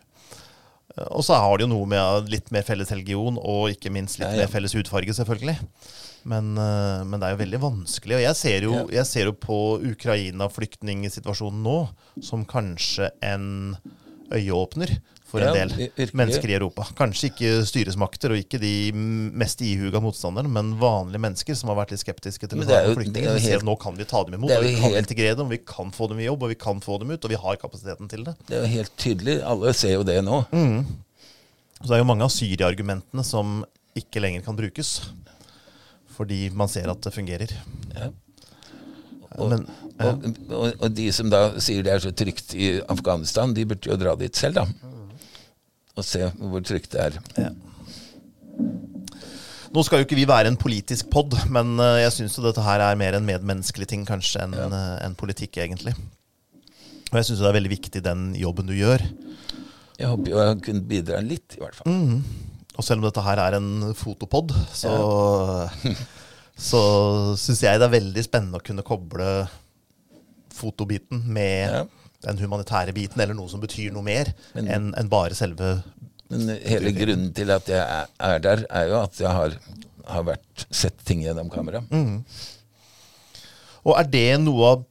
Og 1.12 1.24
så 1.28 1.36
har 1.36 1.58
det 1.58 1.66
jo 1.66 1.72
noe 1.74 1.88
med 1.90 2.30
litt 2.32 2.52
mer 2.56 2.64
felles 2.64 2.92
religion, 2.94 3.40
og 3.42 3.72
ikke 3.74 3.92
minst 3.92 4.20
litt 4.22 4.30
Ja, 4.30 4.36
ja. 4.38 4.46
mer 4.46 4.52
felles 4.54 4.76
hudfarge, 4.78 5.16
selvfølgelig. 5.18 5.58
Men, 6.26 6.54
eh, 6.58 7.02
men 7.06 7.20
det 7.20 7.28
er 7.28 7.36
jo 7.36 7.42
veldig 7.44 7.60
vanskelig. 7.64 8.16
Og 8.20 8.24
jeg 8.24 8.36
ser 8.40 8.68
jo, 8.68 8.78
jeg 8.94 9.06
ser 9.10 9.28
jo 9.30 9.36
på 9.36 9.58
Ukraina-flyktningsituasjonen 9.92 11.62
nå 11.66 11.76
som 12.24 12.46
kanskje 12.48 13.12
en 13.26 13.76
øyeåpner 14.34 14.96
for 15.36 15.46
en 15.46 15.58
del 15.60 15.70
vir- 15.76 15.92
virkelig. 16.00 16.16
mennesker 16.22 16.50
i 16.52 16.56
Europa. 16.58 16.86
Kanskje 16.98 17.30
ikke 17.32 17.52
styresmakter 17.70 18.34
og 18.36 18.40
ikke 18.42 18.60
de 18.64 18.72
mest 18.96 19.62
ihuga 19.62 20.02
motstanderne, 20.04 20.50
men 20.52 20.74
vanlige 20.82 21.22
mennesker 21.28 21.56
som 21.60 21.70
har 21.74 21.78
vært 21.84 21.92
litt 21.96 22.04
skeptiske 22.04 22.48
til 22.50 22.64
å 22.64 22.68
ta 22.70 22.80
er 22.82 22.96
flyktninger. 22.96 23.36
er 23.36 23.40
helt- 23.46 23.64
nå 23.68 23.76
kan 23.80 23.96
vi 24.00 24.04
ta 24.10 24.24
dem 24.24 24.40
imot, 24.40 24.50
vi 24.64 24.74
kan 24.76 24.90
helt- 24.92 25.02
integrere 25.04 25.36
dem, 25.38 25.50
vi 25.50 25.58
kan 25.60 25.92
få 25.92 26.08
dem 26.10 26.20
i 26.20 26.26
jobb, 26.30 26.44
og 26.44 26.50
vi 26.50 26.56
kan 26.56 26.80
få 26.82 27.00
dem 27.00 27.12
ut, 27.12 27.24
og 27.26 27.30
vi 27.30 27.36
har 27.36 27.56
kapasiteten 27.58 28.10
til 28.10 28.24
det. 28.24 28.36
Det 28.48 28.58
er 28.58 28.62
jo 28.68 28.74
helt 28.80 28.96
tydelig. 28.98 29.38
Alle 29.44 29.74
ser 29.74 29.94
jo 30.00 30.04
det 30.04 30.24
nå. 30.24 30.46
Så 31.84 31.88
det 31.92 31.98
er 32.00 32.04
jo 32.06 32.08
mange 32.08 32.24
av 32.24 32.30
Syria-argumentene 32.32 33.24
som 33.24 33.66
ikke 33.96 34.22
lenger 34.24 34.42
kan 34.46 34.56
brukes. 34.56 35.02
Fordi 36.16 36.50
man 36.56 36.70
ser 36.72 36.88
at 36.90 37.02
det 37.02 37.12
fungerer. 37.14 37.52
Ja. 37.94 38.10
Og, 39.38 39.50
Men, 39.52 39.66
og, 40.00 40.24
og, 40.50 40.74
og 40.80 40.94
de 40.96 41.10
som 41.12 41.30
da 41.30 41.50
sier 41.60 41.84
det 41.84 41.92
er 41.92 42.00
så 42.00 42.12
trygt 42.16 42.54
i 42.56 42.80
Afghanistan, 42.88 43.54
de 43.54 43.66
burde 43.68 43.90
jo 43.92 43.98
dra 44.00 44.14
dit 44.16 44.34
selv, 44.40 44.56
da. 44.62 44.64
Og 45.96 46.04
se 46.04 46.28
hvor 46.36 46.64
trygt 46.66 46.92
det 46.96 47.06
er. 47.06 47.20
Nå 49.76 49.84
skal 49.84 50.00
jo 50.00 50.08
ikke 50.08 50.18
vi 50.18 50.28
være 50.28 50.52
en 50.52 50.60
politisk 50.60 51.10
pod, 51.12 51.34
men 51.52 51.76
eh, 51.84 52.02
jeg 52.06 52.14
syns 52.16 52.38
dette 52.44 52.64
her 52.64 52.84
er 52.84 53.00
mer 53.00 53.18
en 53.18 53.26
medmenneskelig 53.28 53.90
ting 53.92 54.06
kanskje 54.08 54.46
enn 54.46 54.56
ja. 54.56 54.68
en 55.04 55.18
politikk, 55.20 55.60
egentlig. 55.60 55.96
Og 57.12 57.18
jeg 57.20 57.28
syns 57.28 57.42
det 57.44 57.50
er 57.50 57.58
veldig 57.58 57.74
viktig 57.74 58.04
den 58.06 58.30
jobben 58.40 58.72
du 58.72 58.76
gjør. 58.76 59.04
Jeg 59.96 60.12
håper 60.12 60.32
jo 60.32 60.40
jeg 60.40 60.62
kunne 60.64 60.88
bidra 60.88 61.20
litt, 61.24 61.58
i 61.58 61.64
hvert 61.64 61.78
fall. 61.80 61.92
Og 62.76 62.84
selv 62.84 63.00
om 63.02 63.08
dette 63.08 63.24
her 63.24 63.40
er 63.40 63.58
en 63.60 63.70
fotopod, 63.96 64.52
så, 64.76 64.96
så 66.70 66.82
syns 67.40 67.64
jeg 67.64 67.80
det 67.80 67.88
er 67.88 67.96
veldig 67.98 68.26
spennende 68.26 68.60
å 68.60 68.66
kunne 68.66 68.84
koble 68.88 69.30
fotobiten 70.56 71.24
med 71.36 71.72
Ja. 71.72 71.86
Den 72.26 72.38
humanitære 72.42 72.94
biten, 72.98 73.22
eller 73.22 73.38
noe 73.38 73.50
som 73.52 73.62
betyr 73.64 73.94
noe 73.96 74.04
mer 74.06 74.34
enn 74.58 74.92
en 74.98 75.10
bare 75.12 75.36
selve 75.38 75.76
Men 76.30 76.48
hele 76.66 76.92
grunnen 76.98 77.32
til 77.38 77.52
at 77.54 77.68
jeg 77.70 77.78
er- 77.80 78.10
er 78.20 78.40
der, 78.42 78.66
er 78.70 78.88
jo 78.90 79.00
at 79.04 79.20
jeg 79.22 79.30
har, 79.30 79.54
har 80.10 80.24
vært, 80.26 80.66
sett 80.74 80.98
ting 81.06 81.22
gjennom 81.22 81.52
kamera. 81.54 81.84
Og 83.86 83.94
er 84.00 84.08
det 84.10 84.28
noe 84.42 84.70
av 84.74 84.84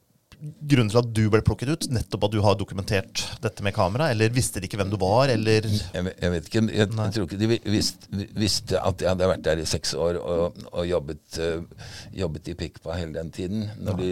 grunnen 0.68 0.90
til 0.92 0.98
at 1.00 1.08
du 1.16 1.22
ble 1.32 1.40
plukket 1.42 1.70
ut? 1.72 1.86
Nettopp 1.94 2.26
at 2.28 2.34
du 2.34 2.40
har 2.44 2.54
dokumentert 2.60 3.22
dette 3.42 3.64
med 3.64 3.74
kamera? 3.74 4.10
Eller 4.12 4.30
visste 4.34 4.60
de 4.60 4.68
ikke 4.68 4.78
hvem 4.78 4.90
du 4.92 4.98
var, 5.00 5.30
eller 5.32 5.64
Jeg, 5.66 6.04
vet- 6.04 6.20
jeg 6.22 6.30
vet 6.34 6.50
ikke, 6.50 6.62
jeg, 6.68 6.90
jeg 6.92 7.14
tror 7.16 7.26
ikke 7.26 7.40
de 7.40 7.48
visste, 7.72 8.28
visste 8.36 8.78
at 8.80 9.00
jeg 9.02 9.08
hadde 9.10 9.30
vært 9.32 9.42
der 9.46 9.62
i 9.64 9.64
seks 9.66 9.94
år 9.98 10.20
og, 10.20 10.60
og 10.72 10.86
jobbet, 10.86 11.40
eh, 11.40 11.88
jobbet 12.20 12.52
i 12.52 12.54
Pikpa 12.60 12.94
hele 13.00 13.16
den 13.18 13.30
tiden, 13.34 13.66
når, 13.80 13.98
de, 13.98 14.10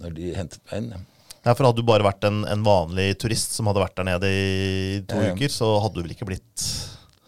når 0.00 0.16
de 0.16 0.32
hentet 0.38 0.60
meg 0.72 0.82
inn. 0.82 1.06
Ja, 1.46 1.54
for 1.54 1.68
hadde 1.68 1.78
du 1.78 1.86
bare 1.86 2.02
vært 2.02 2.26
en, 2.26 2.42
en 2.50 2.66
vanlig 2.66 3.12
turist 3.22 3.54
som 3.54 3.68
hadde 3.70 3.84
vært 3.84 3.96
der 4.00 4.08
nede 4.08 4.30
i 4.34 5.00
to 5.06 5.20
Ja, 5.20 5.30
ja. 5.30 5.36
uker, 5.36 5.52
så 5.52 5.76
hadde 5.84 6.00
du 6.00 6.06
vel 6.06 6.16
ikke 6.16 6.26
blitt 6.28 6.66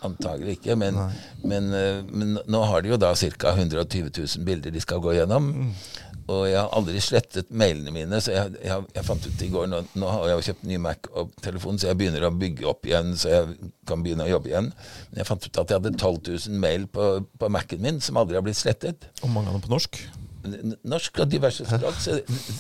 Antagelig 0.07 0.61
ikke, 0.61 0.77
men, 0.79 0.95
men, 1.43 1.73
eh, 1.75 2.05
men 2.07 2.37
nå 2.47 2.59
har 2.71 2.85
de 2.85 2.93
jo 2.93 2.99
da 3.03 3.09
ca. 3.19 3.51
120 3.51 4.13
000 4.15 4.45
bilder 4.47 4.71
de 4.71 4.83
skal 4.83 5.01
gå 5.03 5.17
gjennom. 5.17 5.49
Og 6.29 6.45
jeg 6.47 6.59
har 6.61 6.71
aldri 6.77 7.01
slettet 7.03 7.51
mailene 7.51 7.91
mine, 7.91 8.21
så 8.23 8.35
jeg, 8.35 8.61
jeg, 8.63 8.85
jeg 8.95 9.07
fant 9.09 9.27
ut 9.27 9.43
i 9.43 9.49
går 9.51 9.67
nå, 9.73 9.81
nå 9.99 10.13
har 10.13 10.29
jeg 10.29 10.37
jo 10.37 10.47
kjøpt 10.51 10.69
ny 10.71 10.79
Mac 10.85 11.11
og 11.19 11.33
telefon, 11.43 11.81
så 11.81 11.89
jeg 11.89 11.99
begynner 11.99 12.29
å 12.29 12.31
bygge 12.31 12.69
opp 12.71 12.87
igjen, 12.87 13.15
så 13.19 13.33
jeg 13.33 13.73
kan 13.89 14.05
begynne 14.05 14.29
å 14.29 14.33
jobbe 14.37 14.53
igjen. 14.53 14.71
Men 15.11 15.23
jeg 15.23 15.31
fant 15.33 15.49
ut 15.49 15.61
at 15.65 15.73
jeg 15.75 15.81
hadde 15.81 15.95
12 15.97 16.21
000 16.47 16.63
mail 16.63 16.87
på, 16.95 17.11
på 17.41 17.51
Mac-en 17.59 17.83
min 17.83 17.99
som 18.05 18.23
aldri 18.23 18.39
har 18.39 18.47
blitt 18.47 18.61
slettet. 18.61 19.11
Og 19.25 19.33
mange 19.35 19.51
av 19.51 19.59
dem 19.59 19.67
på 19.67 19.73
norsk. 19.73 19.99
Norsk 20.89 21.23
og 21.23 21.31
diverse 21.33 21.67
språk, 21.67 21.99
så 22.03 22.19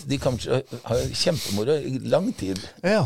de 0.09 0.18
kommer 0.22 0.42
til 0.42 0.57
å 0.57 0.81
ha 0.88 0.98
kjempemoro 1.12 1.79
i 1.79 1.98
lang 2.11 2.31
tid. 2.38 2.61
Ja, 2.85 3.05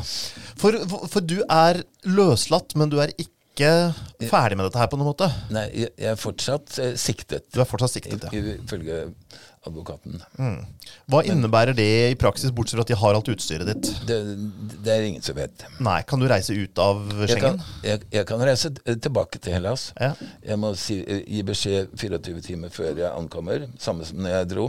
for, 0.61 0.79
for 1.11 1.25
du 1.25 1.40
er 1.47 1.83
løslatt, 2.09 2.77
men 2.79 2.92
du 2.92 2.99
er 3.03 3.14
ikke 3.16 3.31
ferdig 3.58 4.56
med 4.58 4.66
dette 4.68 4.80
her 4.80 4.90
på 4.90 4.98
noen 4.98 5.12
måte? 5.12 5.28
Nei, 5.52 5.66
jeg, 5.84 5.92
er 5.98 6.18
fortsatt 6.20 6.78
eh, 6.82 6.94
siktet, 7.00 7.50
Du 7.52 7.60
er 7.60 7.68
fortsatt 7.68 7.92
siktet, 7.94 8.28
ja. 8.32 8.44
ifølge 8.56 9.06
advokaten. 9.62 10.18
Hva 11.10 11.20
innebærer 11.28 11.76
det 11.76 11.86
i 12.10 12.16
praksis, 12.18 12.50
bortsett 12.54 12.80
fra 12.80 12.84
at 12.86 12.90
de 12.90 12.96
har 12.98 13.18
alt 13.18 13.30
utstyret 13.30 13.68
ditt? 13.68 13.90
Det, 14.08 14.16
det 14.82 14.90
er 14.94 15.06
ingen 15.06 15.22
som 15.22 15.38
vet. 15.38 15.64
Nei, 15.84 16.00
kan 16.08 16.22
du 16.22 16.26
reise 16.30 16.56
ut 16.56 16.82
av 16.82 17.04
Jeg 17.28 17.38
kan, 17.42 17.62
jeg, 17.86 18.02
jeg 18.10 18.26
kan 18.26 18.42
reise 18.42 18.72
tilbake 18.74 19.38
til 19.42 19.54
Hellas. 19.54 19.90
Ja. 20.00 20.12
Jeg 20.42 20.58
må 20.58 20.72
si, 20.78 20.98
gi 21.06 21.44
beskjed 21.46 21.94
24 21.94 22.42
timer 22.48 22.74
før 22.74 22.90
jeg 22.90 23.10
ankommer, 23.12 23.68
samme 23.82 24.08
som 24.08 24.22
når 24.24 24.36
jeg 24.38 24.52
dro. 24.56 24.68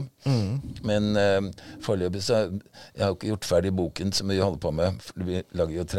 Men 0.86 1.14
uh, 1.18 1.68
foreløpig 1.84 2.22
så 2.24 2.46
Jeg 2.46 3.02
har 3.02 3.16
ikke 3.16 3.34
gjort 3.34 3.50
ferdig 3.50 3.74
boken 3.76 4.14
som 4.14 4.30
vi 4.30 4.42
holder 4.44 4.62
på 4.62 4.76
med. 4.78 5.14
Vi 5.26 5.42
lager 5.58 5.80
jo 5.80 5.90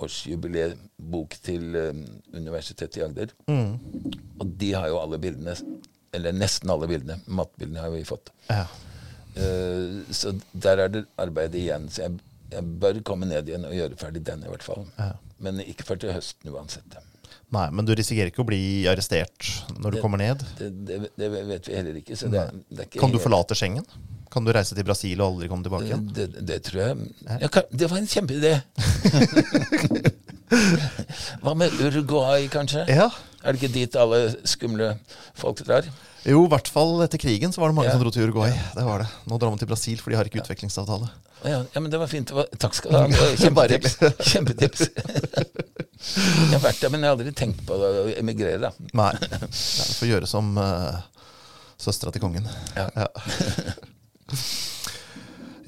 30-årsjubileebok 0.00 1.36
til 1.44 1.76
um, 1.76 2.04
Universitetet 2.34 3.00
i 3.00 3.04
Agder. 3.04 3.34
Og 4.40 4.46
de 4.60 4.72
har 4.74 4.88
jo 4.88 5.00
alle 5.00 5.18
bildene, 5.22 5.54
eller 6.16 6.32
nesten 6.36 6.70
alle 6.72 6.88
bildene. 6.90 7.20
Mattbildene 7.26 7.84
har 7.84 7.92
vi 7.94 8.04
fått. 8.08 8.32
Ja. 8.48 8.64
Uh, 9.36 10.00
så 10.10 10.34
der 10.52 10.86
er 10.86 10.88
det 10.88 11.04
arbeid 11.20 11.54
igjen. 11.54 11.88
Så 11.90 12.06
jeg, 12.06 12.18
jeg 12.52 12.78
bør 12.82 13.02
komme 13.06 13.28
ned 13.30 13.48
igjen 13.48 13.68
og 13.68 13.76
gjøre 13.76 14.00
ferdig 14.00 14.24
den, 14.26 14.44
i 14.44 14.50
hvert 14.52 14.66
fall. 14.66 14.86
Ja. 14.98 15.12
Men 15.40 15.60
ikke 15.64 15.86
før 15.88 16.02
til 16.02 16.14
høsten 16.16 16.52
uansett. 16.52 16.98
Nei, 17.50 17.64
men 17.74 17.82
du 17.88 17.94
risikerer 17.98 18.30
ikke 18.30 18.44
å 18.44 18.46
bli 18.46 18.60
arrestert 18.86 19.42
når 19.76 19.90
du 19.90 19.96
Det- 19.96 20.02
kommer 20.04 20.18
ned? 20.22 20.38
Det, 20.58 20.68
det, 20.86 20.98
det 21.18 21.28
vet 21.48 21.66
vi 21.66 21.74
heller 21.74 21.94
ikke. 21.98 22.14
Ikke 22.14 23.00
Kan 23.00 23.10
du 23.10 23.18
forlate 23.18 23.54
Schengen? 23.58 23.82
Kan 24.30 24.44
du 24.46 24.52
reise 24.54 24.74
til 24.78 24.84
Brasil 24.86 25.18
og 25.20 25.32
aldri 25.34 25.48
komme 25.50 25.64
tilbake 25.66 25.86
igjen? 25.90 26.06
det, 26.46 26.60
tror 26.62 26.80
jeg 26.84 26.96
jeg 27.40 27.50
kan, 27.50 27.62
Det 27.74 27.90
var 27.90 27.98
en 27.98 28.06
kjempeidé! 28.06 28.60
Hva 31.42 31.54
med 31.58 31.74
Uruguay, 31.82 32.46
kanskje? 32.50 32.84
Ja. 32.90 33.08
Er 33.42 33.52
det 33.54 33.60
ikke 33.62 33.72
dit 33.74 33.96
alle 33.98 34.18
skumle 34.48 34.92
folk 35.38 35.62
drar? 35.66 35.86
Jo, 36.26 36.42
i 36.44 36.50
hvert 36.52 36.68
fall 36.68 36.98
etter 37.04 37.20
krigen 37.22 37.52
så 37.54 37.62
var 37.62 37.70
det 37.72 37.76
mange 37.78 37.88
Ja. 37.88 37.94
som 37.96 38.02
dro 38.04 38.10
til 38.12 38.26
Uruguay. 38.28 38.52
Det 38.76 38.84
var 38.84 38.98
det. 39.04 39.08
Nå 39.30 39.38
drar 39.40 39.50
man 39.54 39.58
til 39.58 39.70
Brasil, 39.70 39.96
for 40.02 40.10
de 40.12 40.16
har 40.18 40.28
ikke 40.28 40.42
utvekslingsavtale. 40.42 41.08
Ja, 41.44 41.62
ja, 41.72 41.80
men 41.80 41.90
det 41.92 41.98
var 42.00 42.10
fint. 42.10 42.32
Takk 42.60 42.74
skal 42.76 42.92
du 42.92 42.98
ha. 42.98 43.28
Kjempetips. 43.40 43.96
Kjempetips. 44.32 44.82
Jeg 46.00 46.52
har 46.54 46.62
vært 46.64 46.80
der, 46.82 46.90
men 46.92 47.02
jeg 47.04 47.10
har 47.10 47.16
aldri 47.16 47.32
tenkt 47.36 47.62
på 47.68 47.76
å 47.76 47.92
emigrere. 48.16 48.58
da. 48.68 48.70
Nei, 48.96 49.12
Du 49.20 49.46
får 49.52 50.08
gjøre 50.10 50.28
som 50.28 50.52
uh, 50.60 51.00
søstera 51.80 52.12
til 52.14 52.22
kongen. 52.24 52.46
Ja. 52.76 52.86
Ja. 52.96 53.08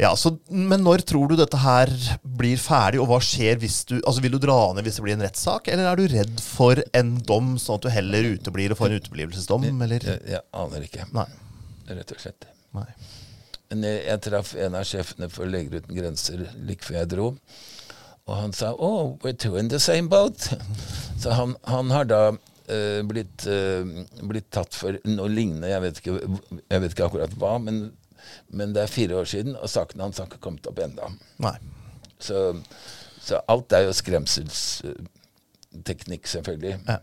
ja, 0.05 0.11
så, 0.17 0.35
Men 0.49 0.85
når 0.85 1.05
tror 1.09 1.33
du 1.33 1.37
dette 1.41 1.61
her 1.63 1.93
blir 2.23 2.61
ferdig, 2.61 3.01
og 3.03 3.09
hva 3.11 3.21
skjer 3.25 3.61
hvis 3.63 3.83
du 3.89 3.97
Altså, 4.01 4.23
Vil 4.25 4.37
du 4.37 4.41
dra 4.43 4.59
ned 4.77 4.87
hvis 4.87 5.01
det 5.01 5.07
blir 5.07 5.17
en 5.17 5.25
rettssak, 5.25 5.69
eller 5.73 5.91
er 5.91 6.01
du 6.01 6.07
redd 6.13 6.41
for 6.45 6.81
en 6.97 7.17
dom, 7.29 7.55
sånn 7.61 7.81
at 7.81 7.89
du 7.89 7.93
heller 7.93 8.33
uteblir 8.37 8.73
og 8.75 8.81
får 8.81 8.93
en 8.93 9.03
uteblivelsesdom, 9.03 9.69
eller? 9.89 10.09
Jeg, 10.13 10.25
jeg 10.37 10.45
aner 10.65 10.87
ikke, 10.89 11.09
Nei. 11.17 11.29
rett 11.93 12.17
og 12.17 12.25
slett. 12.25 12.49
Nei. 12.77 12.89
Men 13.73 13.87
jeg, 13.89 14.03
jeg 14.05 14.21
traff 14.27 14.51
en 14.61 14.75
av 14.77 14.83
sjefene 14.85 15.31
for 15.33 15.49
Leger 15.49 15.81
uten 15.81 15.97
grenser 15.97 16.43
like 16.69 16.85
før 16.85 16.99
jeg 16.99 17.09
dro. 17.15 17.29
Og 18.29 18.35
han 18.37 18.53
sa 18.55 18.77
oh, 18.77 19.17
we're 19.25 19.33
two 19.33 19.57
in 19.57 19.73
the 19.73 19.81
same 19.81 20.13
boat. 20.13 20.53
Så 21.23 21.33
han, 21.39 21.57
han 21.65 21.91
har 21.91 22.05
da 22.11 22.37
eh, 22.69 23.01
blitt, 23.09 23.47
eh, 23.49 23.81
blitt 24.29 24.51
tatt 24.53 24.77
for 24.77 24.93
noe 25.09 25.29
lignende. 25.33 25.73
Jeg 25.73 25.81
vet 25.87 25.97
ikke, 26.03 26.21
jeg 26.69 26.81
vet 26.85 26.93
ikke 26.93 27.09
akkurat 27.09 27.33
hva, 27.41 27.57
men, 27.65 27.97
men 28.53 28.77
det 28.77 28.85
er 28.85 28.93
fire 28.93 29.17
år 29.23 29.27
siden, 29.33 29.57
og 29.57 29.73
saken 29.73 30.05
hans 30.05 30.21
har 30.21 30.29
ikke 30.29 30.45
kommet 30.45 30.69
opp 30.69 30.77
ennå. 30.85 31.09
Så, 32.23 32.39
så 33.25 33.35
alt 33.51 33.73
er 33.73 33.89
jo 33.89 33.97
skremselsteknikk, 33.97 36.29
selvfølgelig. 36.37 36.77
Ja. 36.93 37.01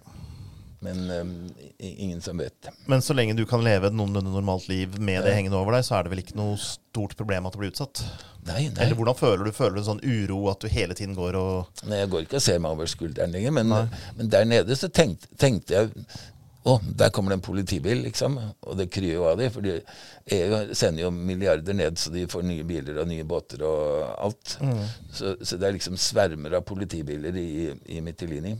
Men 0.79 1.09
um, 1.11 1.31
ingen 1.77 2.21
som 2.23 2.39
vet. 2.39 2.69
Men 2.87 3.01
så 3.03 3.13
lenge 3.17 3.35
du 3.35 3.43
kan 3.49 3.63
leve 3.63 3.89
et 3.89 3.95
noenlunde 3.95 4.31
normalt 4.31 4.69
liv 4.71 4.95
med 4.99 5.25
det 5.27 5.33
hengende 5.35 5.59
over 5.59 5.75
deg, 5.75 5.83
så 5.87 5.97
er 5.97 6.07
det 6.07 6.13
vel 6.13 6.23
ikke 6.23 6.37
noe 6.39 6.55
stort 6.61 7.17
problem 7.19 7.49
at 7.49 7.55
du 7.55 7.59
blir 7.59 7.73
utsatt? 7.73 7.99
Nei, 8.47 8.69
nei. 8.71 8.85
Eller 8.85 8.95
hvordan 8.95 9.17
føler 9.19 9.43
du? 9.43 9.51
Føler 9.55 9.75
du 9.75 9.83
en 9.83 9.89
sånn 9.91 10.03
uro 10.07 10.45
at 10.53 10.63
du 10.63 10.71
hele 10.71 10.95
tiden 10.95 11.17
går 11.17 11.35
og 11.39 11.83
Nei, 11.83 11.99
jeg 12.05 12.11
går 12.13 12.25
ikke 12.25 12.39
og 12.39 12.45
ser 12.47 12.63
meg 12.63 12.77
over 12.77 12.89
skulderen 12.89 13.35
lenger, 13.35 13.55
men, 13.59 13.75
men 14.15 14.31
der 14.31 14.47
nede 14.47 14.79
så 14.79 14.87
tenkte, 14.87 15.27
tenkte 15.39 15.75
jeg 15.75 15.91
å, 16.67 16.75
der 16.83 17.11
kommer 17.15 17.31
det 17.31 17.39
en 17.39 17.43
politibil, 17.45 18.01
liksom. 18.03 18.35
Og 18.67 18.75
det 18.77 18.89
kryr 18.91 19.13
jo 19.13 19.27
av 19.29 19.37
dem. 19.39 19.51
for 19.53 19.63
EU 19.63 20.57
sender 20.75 21.05
jo 21.05 21.11
milliarder 21.15 21.75
ned, 21.75 21.97
så 21.97 22.11
de 22.13 22.25
får 22.29 22.43
nye 22.45 22.65
biler 22.67 22.99
og 22.99 23.07
nye 23.09 23.23
båter 23.27 23.63
og 23.65 24.03
alt. 24.27 24.57
Så, 25.15 25.37
så 25.39 25.59
det 25.59 25.69
er 25.69 25.77
liksom 25.77 25.95
svermer 25.99 26.57
av 26.59 26.65
politibiler 26.67 27.35
i, 27.39 27.71
i 27.95 28.01
Mytilini. 28.05 28.57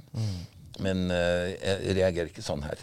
Men 0.83 1.09
eh, 1.11 1.55
jeg 1.59 1.97
reagerer 1.99 2.31
ikke 2.31 2.45
sånn 2.45 2.63
her. 2.65 2.81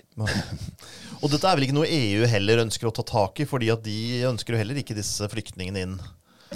Og 1.23 1.31
dette 1.33 1.49
er 1.49 1.57
vel 1.57 1.67
ikke 1.69 1.79
noe 1.79 1.89
EU 1.89 2.27
heller 2.29 2.65
ønsker 2.67 2.91
å 2.91 2.95
ta 2.95 3.05
tak 3.07 3.41
i, 3.41 3.49
fordi 3.49 3.71
at 3.73 3.85
de 3.87 4.27
ønsker 4.29 4.55
jo 4.55 4.61
heller 4.61 4.81
ikke 4.83 4.97
disse 4.99 5.29
flyktningene 5.33 5.85
inn. 5.87 5.97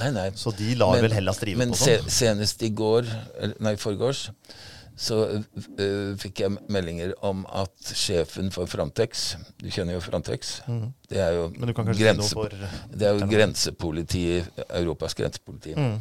Nei, 0.01 0.11
nei. 0.15 0.27
Så 0.39 0.53
de 0.57 0.75
lar 0.79 1.01
vel 1.03 1.13
Hellas 1.13 1.41
drive 1.41 1.59
men 1.61 1.73
på 1.75 1.81
sånn. 1.81 2.05
Men 2.05 2.15
senest 2.15 2.63
i 2.65 2.71
går, 2.77 3.09
nei, 3.65 3.75
forgårs, 3.81 4.29
så 5.01 5.17
uh, 5.33 6.13
fikk 6.21 6.43
jeg 6.43 6.57
meldinger 6.73 7.15
om 7.25 7.47
at 7.57 7.93
sjefen 7.97 8.51
for 8.53 8.69
Frontex 8.69 9.31
Du 9.57 9.71
kjenner 9.73 9.95
jo 9.95 10.03
Frontex? 10.05 10.59
Det 11.09 11.23
er 11.25 11.39
jo, 11.39 11.47
Mm. 11.51 11.71
Men 11.73 11.95
grense, 11.97 12.35
for 12.37 12.53
det 12.53 13.07
er 13.09 13.17
jo 13.17 13.29
grensepoliti, 13.31 14.25
Europas 14.69 15.17
grensepoliti. 15.17 15.73
Mm. 15.77 15.97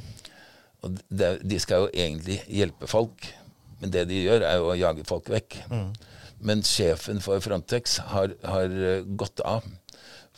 Og 0.84 1.00
det, 1.08 1.30
de 1.48 1.60
skal 1.64 1.86
jo 1.86 1.90
egentlig 1.94 2.42
hjelpe 2.48 2.88
folk, 2.92 3.30
men 3.80 3.94
det 3.94 4.06
de 4.10 4.24
gjør, 4.24 4.46
er 4.46 4.60
jo 4.60 4.72
å 4.72 4.80
jage 4.80 5.06
folk 5.08 5.30
vekk. 5.32 5.60
Mm. 5.72 5.92
Men 6.40 6.64
sjefen 6.64 7.20
for 7.24 7.42
Frontex 7.44 8.00
har, 8.14 8.34
har 8.48 8.72
øh, 8.72 9.08
gått 9.20 9.44
av. 9.48 9.68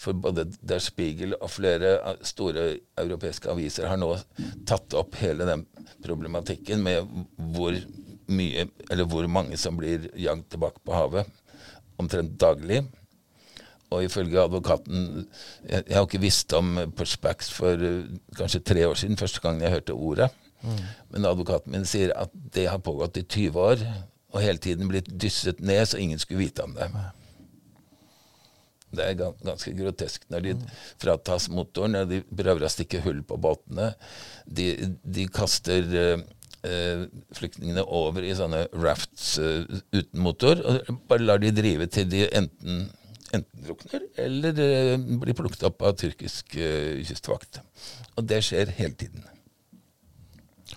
For 0.01 0.17
både 0.17 0.47
Der 0.65 0.81
Spiegel 0.81 1.35
og 1.37 1.51
flere 1.53 2.15
store 2.25 2.71
europeiske 2.97 3.51
aviser 3.51 3.89
har 3.89 3.99
nå 4.01 4.15
tatt 4.69 4.95
opp 4.97 5.19
hele 5.21 5.45
den 5.45 5.67
problematikken 6.01 6.81
med 6.81 7.05
hvor 7.53 7.75
mye, 8.31 8.65
eller 8.89 9.05
hvor 9.11 9.27
mange 9.29 9.59
som 9.61 9.77
blir 9.77 10.09
jagd 10.17 10.47
tilbake 10.49 10.81
på 10.85 10.95
havet. 10.95 11.29
Omtrent 12.01 12.33
daglig. 12.41 12.81
Og 13.91 14.05
ifølge 14.05 14.39
advokaten 14.39 15.25
Jeg, 15.67 15.83
jeg 15.83 15.95
har 15.97 16.05
ikke 16.07 16.21
visst 16.23 16.53
om 16.55 16.77
pushbacks 16.95 17.51
for 17.51 17.75
uh, 17.75 18.07
kanskje 18.37 18.63
tre 18.63 18.87
år 18.87 18.95
siden, 18.95 19.19
første 19.19 19.43
gang 19.43 19.61
jeg 19.61 19.75
hørte 19.75 19.93
ordet. 19.93 20.31
Men 21.11 21.27
advokaten 21.29 21.73
min 21.73 21.87
sier 21.89 22.13
at 22.17 22.33
det 22.53 22.67
har 22.69 22.83
pågått 22.83 23.17
i 23.17 23.25
20 23.25 23.61
år, 23.61 23.85
og 24.31 24.43
hele 24.43 24.61
tiden 24.63 24.91
blitt 24.91 25.09
dysset 25.21 25.59
ned, 25.59 25.83
så 25.89 25.99
ingen 25.99 26.19
skulle 26.21 26.45
vite 26.45 26.63
om 26.63 26.75
det. 26.77 26.87
Det 28.91 29.05
er 29.07 29.17
ganske 29.19 29.71
grotesk 29.75 30.25
når 30.31 30.45
de 30.45 30.53
fratas 30.99 31.47
motoren, 31.51 31.95
og 32.01 32.11
de 32.11 32.21
prøver 32.27 32.67
å 32.67 32.71
stikke 32.71 33.03
hull 33.05 33.21
på 33.27 33.39
båtene. 33.39 33.93
De, 34.45 34.67
de 35.03 35.27
kaster 35.31 35.87
eh, 35.95 36.23
eh, 36.67 37.05
flyktningene 37.37 37.85
over 37.87 38.25
i 38.27 38.33
sånne 38.35 38.65
rafts 38.83 39.37
eh, 39.39 39.63
uten 39.95 40.23
motor, 40.23 40.59
og 40.59 41.05
bare 41.07 41.27
lar 41.27 41.41
de 41.43 41.53
drive 41.55 41.87
til 41.93 42.09
de 42.11 42.25
enten, 42.27 42.83
enten 43.31 43.67
drukner 43.67 44.07
eller 44.19 44.59
eh, 44.67 44.95
blir 45.23 45.39
plukket 45.39 45.69
opp 45.71 45.87
av 45.87 45.95
tyrkisk 46.01 46.57
eh, 46.59 46.99
kystvakt. 47.07 47.63
Og 48.17 48.27
det 48.27 48.43
skjer 48.47 48.75
hele 48.75 48.97
tiden. 48.99 49.23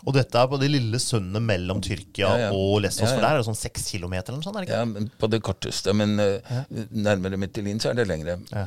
Og 0.02 0.14
dette 0.16 0.40
er 0.40 0.48
på 0.50 0.58
det 0.60 0.68
lille 0.72 0.98
sundet 1.02 1.42
mellom 1.42 1.80
Tyrkia 1.84 2.28
Ja, 2.28 2.38
ja. 2.46 2.52
og 2.52 2.80
Lesvos, 2.82 3.06
Ja, 3.08 3.14
for 3.14 3.22
der 3.24 3.36
er 3.36 3.42
det 3.42 3.46
sånn 3.48 3.58
seks 3.58 3.86
kilometer 3.94 4.32
eller 4.32 4.40
noe 4.42 4.46
sånt? 4.48 4.56
er 4.58 4.64
det 4.64 4.68
ikke? 4.70 4.80
Ja, 4.80 4.88
men 4.90 5.10
på 5.22 5.30
det 5.32 5.40
korteste. 5.46 5.94
Men 5.96 6.16
eh, 6.20 6.64
nærmere 6.90 7.38
Mytilin 7.40 7.80
så 7.82 7.92
er 7.92 8.00
det 8.00 8.08
lengre. 8.10 8.38
Ja. 8.50 8.66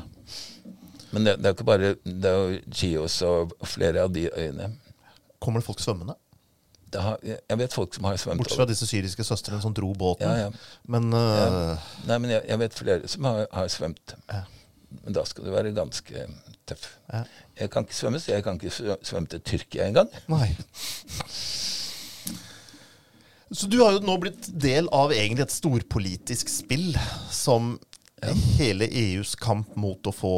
Men 1.11 1.23
det, 1.27 1.37
det 1.39 1.45
er 1.47 1.53
jo 1.53 1.55
ikke 1.57 1.67
bare 1.69 1.91
Det 2.03 2.31
er 2.31 2.37
jo 2.37 2.61
Chios 2.75 3.21
og 3.27 3.53
flere 3.67 4.01
av 4.07 4.11
de 4.15 4.25
øyene. 4.31 4.71
Kommer 5.39 5.61
det 5.61 5.67
folk 5.69 5.79
svømmende? 5.83 6.15
Det 6.87 7.01
har, 7.03 7.17
jeg 7.23 7.57
vet 7.59 7.73
folk 7.75 7.95
som 7.97 8.05
har 8.07 8.15
svømt 8.15 8.39
Bortsett 8.39 8.61
fra 8.61 8.65
disse 8.69 8.87
syriske 8.87 9.23
søstrene 9.27 9.59
som 9.61 9.73
dro 9.75 9.89
båten. 9.93 10.23
Ja, 10.23 10.47
ja. 10.47 10.83
Men 10.87 11.09
øh, 11.13 11.73
Nei, 12.07 12.17
men 12.23 12.31
jeg, 12.31 12.45
jeg 12.47 12.59
vet 12.61 12.77
flere 12.79 13.09
som 13.11 13.27
har, 13.27 13.41
har 13.51 13.67
svømt. 13.67 14.13
Men 15.03 15.15
da 15.17 15.25
skal 15.27 15.43
du 15.43 15.51
være 15.51 15.73
ganske 15.75 16.23
tøff. 16.67 16.85
Jeg 17.59 17.69
kan 17.73 17.83
ikke 17.83 17.95
svømme, 17.95 18.19
så 18.23 18.31
jeg 18.37 18.43
kan 18.45 18.55
ikke 18.55 18.95
svømme 19.03 19.27
til 19.27 19.43
Tyrkia 19.43 19.89
engang. 19.91 20.07
Så 23.57 23.65
du 23.71 23.79
har 23.81 23.95
jo 23.95 24.03
nå 24.05 24.17
blitt 24.21 24.51
del 24.53 24.85
av 24.93 25.09
egentlig 25.15 25.47
et 25.47 25.55
storpolitisk 25.55 26.49
spill 26.51 26.91
som 27.33 27.75
hele 28.57 28.85
EUs 28.85 29.33
kamp 29.41 29.73
mot 29.79 30.09
å 30.09 30.13
få 30.13 30.33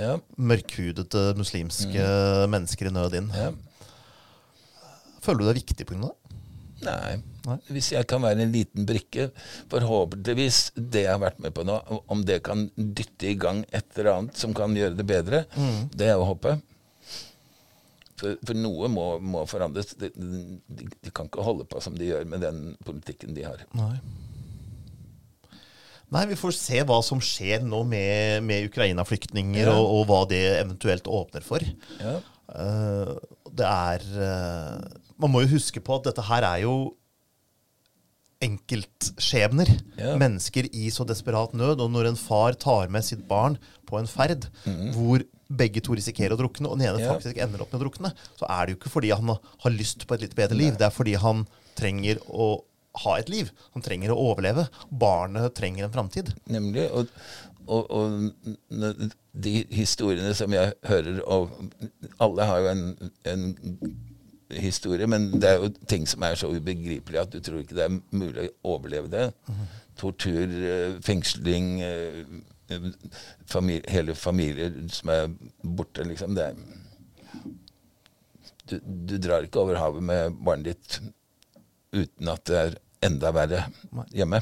Ja, 0.00 0.16
mørkhudete 0.40 1.34
muslimske 1.38 2.06
mennesker 2.50 2.88
i 2.88 2.94
nød 2.94 3.18
inn. 3.20 3.28
ja. 3.36 3.52
Føler 5.24 5.40
du 5.40 5.46
deg 5.48 5.60
viktig 5.62 5.86
pga. 5.88 6.08
det? 6.10 6.40
Nei. 6.84 7.12
Nei. 7.46 7.54
Hvis 7.72 7.92
jeg 7.94 8.04
kan 8.08 8.20
være 8.20 8.42
en 8.44 8.52
liten 8.52 8.84
brikke, 8.88 9.30
forhåpentligvis 9.72 10.72
det 10.76 11.04
jeg 11.06 11.12
har 11.14 11.22
vært 11.22 11.38
med 11.40 11.54
på 11.56 11.64
nå, 11.64 11.78
om 12.12 12.24
det 12.28 12.42
kan 12.44 12.66
dytte 12.76 13.30
i 13.30 13.34
gang 13.40 13.62
et 13.72 13.86
eller 13.96 14.10
annet 14.18 14.36
som 14.40 14.52
kan 14.56 14.74
gjøre 14.76 14.96
det 14.98 15.06
bedre, 15.08 15.44
det 15.96 16.10
er 16.10 16.20
å 16.20 16.26
håpe. 16.28 16.58
For, 18.46 18.56
noe 18.58 18.88
må, 18.92 19.06
må 19.20 19.44
forandres. 19.50 19.94
De, 20.00 20.10
de, 20.16 20.88
de 21.04 21.12
kan 21.14 21.28
ikke 21.30 21.44
holde 21.46 21.66
på 21.70 21.80
som 21.84 21.96
de 21.98 22.08
gjør 22.12 22.24
med 22.30 22.42
den 22.44 22.62
politikken 22.86 23.34
de 23.36 23.44
har. 23.46 23.64
Nei. 23.78 23.96
Nei, 26.14 26.26
vi 26.30 26.36
får 26.38 26.52
se 26.54 26.82
hva 26.86 26.98
som 27.02 27.18
skjer 27.24 27.64
nå 27.66 27.80
med, 27.88 28.44
med 28.46 28.68
Ukraina-flyktninger, 28.68 29.66
Ja. 29.66 29.72
og, 29.80 29.88
og 29.98 30.04
hva 30.10 30.20
det 30.30 30.42
eventuelt 30.60 31.08
åpner 31.10 31.42
for. 31.46 31.64
Ja. 31.98 32.18
Uh, 32.44 33.14
det 33.56 33.64
er 33.64 34.02
uh, 34.20 34.82
Man 35.16 35.32
må 35.32 35.40
jo 35.46 35.54
huske 35.56 35.80
på 35.80 35.96
at 35.96 36.04
dette 36.10 36.22
her 36.28 36.44
er 36.44 36.60
jo 36.66 36.74
enkeltskjebner. 38.44 39.70
Ja. 39.98 40.14
Mennesker 40.20 40.68
i 40.76 40.90
så 40.92 41.06
desperat 41.08 41.54
nød. 41.56 41.80
Og 41.80 41.90
når 41.94 42.10
en 42.12 42.18
far 42.20 42.56
tar 42.60 42.90
med 42.92 43.06
sitt 43.06 43.24
barn 43.30 43.56
på 43.88 43.98
en 44.00 44.10
ferd 44.10 44.48
hvor 44.94 45.24
begge 45.48 45.82
to 45.84 45.96
risikerer 45.96 46.36
å 46.36 46.40
drukne, 46.40 46.70
og 46.70 46.78
den 46.78 46.88
ene. 46.88 47.02
Ja. 47.02 47.14
faktisk 47.16 47.40
ender 47.42 47.64
opp 47.64 47.72
med 47.74 47.82
å 47.82 47.84
drukne, 47.86 48.12
så 48.38 48.48
er 48.48 48.66
det 48.66 48.74
jo 48.74 48.80
ikke 48.80 48.94
fordi 48.94 49.12
han 49.14 49.34
har 49.34 49.74
lyst 49.74 50.06
på 50.06 50.16
et 50.16 50.26
litt 50.26 50.38
bedre 50.38 50.58
liv. 50.58 50.78
Det 50.78 50.88
er 50.88 50.94
fordi 50.94 51.16
han 51.20 51.44
trenger 51.78 52.22
å 52.28 52.54
ha 53.04 53.16
et 53.18 53.32
liv. 53.32 53.50
Han 53.74 53.82
trenger 53.84 54.14
å 54.14 54.20
overleve. 54.30 54.68
Barnet 54.90 55.54
trenger 55.58 55.86
en 55.86 55.94
framtid. 55.94 56.30
Nemlig. 56.50 56.86
Og, 56.94 57.10
og, 57.66 57.90
og 57.90 59.10
de 59.32 59.54
historiene 59.74 60.34
som 60.36 60.52
jeg 60.54 60.74
hører 60.86 61.22
og 61.24 61.54
Alle 62.22 62.46
har 62.46 62.60
jo 62.62 62.70
en, 62.70 62.84
en 63.32 63.46
historie, 64.60 65.08
men 65.10 65.32
det 65.40 65.50
er 65.50 65.62
jo 65.62 65.72
ting 65.90 66.06
som 66.08 66.22
er 66.26 66.38
så 66.38 66.50
ubegripelige 66.52 67.22
at 67.22 67.32
du 67.32 67.40
tror 67.42 67.62
ikke 67.62 67.76
det 67.78 67.86
er 67.88 67.96
mulig 68.14 68.48
å 68.48 68.76
overleve 68.76 69.10
det. 69.10 69.28
Tortur, 69.98 70.50
eh, 70.50 70.96
fengsling, 71.02 71.80
eh, 71.82 72.24
familie, 73.50 73.84
hele 73.92 74.14
familier 74.18 74.76
som 74.92 75.12
er 75.14 75.28
borte, 75.62 76.06
liksom. 76.08 76.34
Det 76.38 76.52
du, 78.64 78.78
du 78.80 79.18
drar 79.20 79.44
ikke 79.44 79.60
over 79.60 79.76
havet 79.76 80.04
med 80.04 80.36
barnet 80.44 80.72
ditt 80.72 81.00
uten 81.94 82.30
at 82.32 82.44
det 82.48 82.60
er 82.60 82.76
enda 83.04 83.32
verre 83.36 83.66
hjemme. 84.16 84.40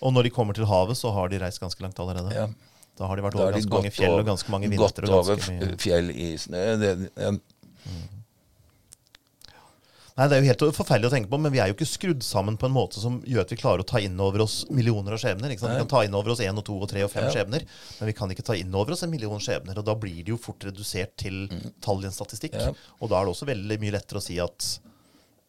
Og 0.00 0.12
når 0.14 0.28
de 0.28 0.34
kommer 0.34 0.56
til 0.56 0.68
havet, 0.70 0.98
så 0.98 1.10
har 1.16 1.32
de 1.32 1.40
reist 1.42 1.60
ganske 1.62 1.82
langt 1.82 1.98
allerede. 1.98 2.34
Ja. 2.36 2.46
Da 2.98 3.08
har 3.08 3.18
de 3.18 3.24
vært 3.24 3.38
over 3.40 3.56
ganske 3.56 3.72
mange 3.72 3.90
fjell 3.94 4.14
og 4.14 4.28
ganske 4.28 4.52
mange 4.52 4.70
vintre. 4.70 5.08
Gått 5.08 5.16
over 5.16 5.74
fjell 5.80 6.12
i 6.12 6.28
snø. 6.38 6.62
Det, 6.78 6.92
det, 7.08 7.32
Nei, 10.12 10.26
Det 10.28 10.36
er 10.36 10.42
jo 10.42 10.48
helt 10.50 10.62
forferdelig 10.76 11.08
å 11.08 11.12
tenke 11.14 11.30
på, 11.32 11.38
men 11.40 11.52
vi 11.54 11.60
er 11.62 11.70
jo 11.70 11.76
ikke 11.76 11.88
skrudd 11.88 12.24
sammen 12.26 12.58
på 12.60 12.68
en 12.68 12.74
måte 12.74 13.00
som 13.00 13.14
gjør 13.24 13.46
at 13.46 13.52
vi 13.54 13.56
klarer 13.60 13.80
å 13.80 13.88
ta 13.88 14.00
inn 14.02 14.18
over 14.20 14.44
oss 14.44 14.58
millioner 14.68 15.14
av 15.16 15.22
skjebner. 15.22 15.54
Vi 15.54 15.56
kan 15.56 15.88
ta 15.88 16.02
inn 16.04 16.16
over 16.18 16.34
oss 16.34 16.42
én 16.44 16.58
og 16.58 16.66
to 16.68 16.76
og 16.76 16.90
tre 16.90 17.04
og 17.06 17.10
fem 17.10 17.24
Ja. 17.24 17.30
skjebner, 17.32 17.64
men 18.00 18.10
vi 18.10 18.12
kan 18.18 18.28
ikke 18.34 18.44
ta 18.44 18.56
inn 18.58 18.74
over 18.74 18.92
oss 18.92 19.02
en 19.06 19.10
million 19.10 19.40
skjebner. 19.40 19.78
Og 19.78 19.86
da 19.88 19.94
blir 19.94 20.20
det 20.20 20.34
jo 20.34 20.36
fort 20.36 20.60
redusert 20.68 21.16
til 21.16 21.48
tall 21.80 22.04
i 22.04 22.10
en 22.10 22.12
statistikk. 22.12 22.52
Mm. 22.52 22.60
Ja. 22.60 22.74
Og 23.00 23.08
da 23.08 23.20
er 23.20 23.24
det 23.24 23.32
også 23.32 23.48
veldig 23.48 23.80
mye 23.80 23.96
lettere 23.96 24.20
å 24.20 24.26
si 24.26 24.36
at 24.38 24.78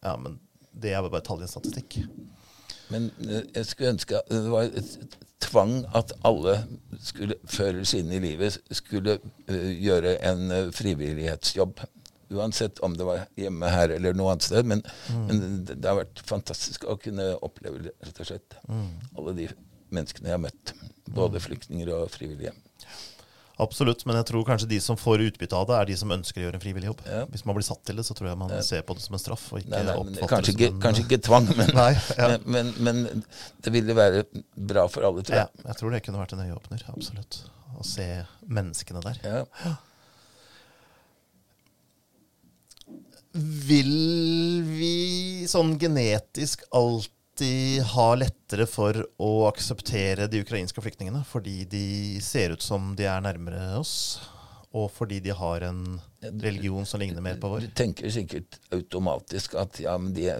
ja, 0.04 0.16
men 0.16 0.38
det 0.72 0.94
er 0.94 1.04
bare 1.04 1.20
tall 1.24 1.40
i 1.40 1.46
en 1.48 1.52
statistikk. 1.52 2.00
men 2.90 3.10
eh, 3.28 3.42
jeg 3.54 3.66
skulle 3.66 3.92
ønske 3.94 4.20
det 4.28 4.50
var 4.52 4.64
et 4.64 5.18
tvang 5.44 5.84
at 5.94 6.12
alle 6.24 6.56
skulle, 7.00 7.36
før 7.44 7.68
eller 7.68 7.84
siden 7.88 8.12
i 8.12 8.20
livet 8.20 8.58
skulle 8.72 9.18
eh, 9.48 9.70
gjøre 9.84 10.16
en 10.24 10.50
eh, 10.50 10.70
frivillighetsjobb. 10.72 11.84
Uansett 12.34 12.80
om 12.84 12.96
det 12.98 13.06
var 13.08 13.24
hjemme 13.38 13.70
her 13.72 13.94
eller 13.96 14.16
noe 14.18 14.34
annet 14.34 14.46
sted. 14.48 14.66
Men, 14.68 14.82
men 15.14 15.40
det, 15.64 15.78
det 15.78 15.90
har 15.90 16.00
vært 16.02 16.22
fantastisk 16.26 16.86
å 16.90 16.98
kunne 17.00 17.30
oppleve 17.46 17.86
det, 17.86 17.94
rett 18.04 18.20
og 18.24 18.30
slett. 18.32 18.58
Alle 19.14 19.36
de 19.38 19.48
menneskene 19.94 20.30
jeg 20.32 20.38
har 20.38 20.44
møtt. 20.44 20.74
Både 21.14 21.42
flyktninger 21.44 21.90
og 21.94 22.08
frivillige. 22.14 22.54
Absolutt, 23.62 24.00
men 24.02 24.16
jeg 24.18 24.26
tror 24.26 24.42
kanskje 24.48 24.66
de 24.66 24.80
som 24.82 24.96
får 24.98 25.22
utbytte 25.28 25.54
av 25.54 25.68
det, 25.68 25.74
er 25.78 25.86
de 25.92 25.96
som 26.00 26.10
ønsker 26.10 26.40
å 26.40 26.46
gjøre 26.48 26.58
en 26.58 26.62
frivillig 26.64 26.88
jobb. 26.88 27.02
Ja. 27.06 27.20
Hvis 27.30 27.44
man 27.46 27.54
blir 27.54 27.66
satt 27.66 27.84
til 27.86 28.00
det, 28.00 28.02
så 28.08 28.16
tror 28.18 28.32
jeg 28.32 28.38
man 28.40 28.50
ser 28.66 28.82
på 28.86 28.96
det 28.98 29.04
som 29.04 29.14
en 29.14 29.22
straff. 29.22 29.44
og 29.52 29.60
ikke 29.60 29.70
Nei, 29.76 29.82
nei, 29.86 29.94
men 29.94 30.16
oppfatter 30.16 30.32
kanskje, 30.32 30.54
det 30.54 30.56
ikke, 30.58 30.70
som 30.72 30.74
en... 30.74 30.82
kanskje 30.82 31.04
ikke 31.04 31.18
tvang, 31.28 31.46
men, 31.60 31.70
Nei, 31.78 31.92
ja. 32.18 32.28
men, 32.56 32.72
men, 32.82 33.02
men 33.06 33.22
det 33.62 33.74
ville 33.76 33.94
være 33.94 34.24
bra 34.72 34.88
for 34.90 35.06
alle, 35.06 35.22
tror 35.22 35.38
Ja, 35.38 35.46
jeg. 35.46 35.68
jeg 35.70 35.78
tror 35.80 35.94
det 35.94 36.02
kunne 36.08 36.22
vært 36.24 36.34
en 36.34 36.42
øyeåpner. 36.48 36.82
Absolutt. 36.96 37.38
Å 37.78 37.86
se 37.86 38.08
menneskene 38.58 39.04
der. 39.06 39.22
Ja. 39.22 39.76
Vil 43.34 44.62
vi 44.62 45.46
sånn 45.50 45.74
genetisk 45.80 46.62
alltid 46.74 47.82
ha 47.94 48.06
lettere 48.14 48.66
for 48.70 49.00
å 49.18 49.30
akseptere 49.48 50.28
de 50.30 50.44
ukrainske 50.44 50.82
flyktningene 50.84 51.24
fordi 51.26 51.64
de 51.66 51.86
ser 52.22 52.54
ut 52.54 52.62
som 52.62 52.92
de 52.94 53.08
er 53.10 53.24
nærmere 53.24 53.72
oss, 53.80 54.20
og 54.74 54.86
fordi 54.94 55.18
de 55.22 55.34
har 55.34 55.66
en 55.66 55.80
religion 56.42 56.86
som 56.86 57.02
ligner 57.02 57.22
mer 57.26 57.40
på 57.42 57.50
vår? 57.50 57.66
Du 57.66 57.74
tenker 57.74 58.10
sikkert 58.14 58.60
automatisk 58.74 59.58
at 59.58 59.82
ja, 59.82 59.96
men 59.98 60.14
de, 60.14 60.30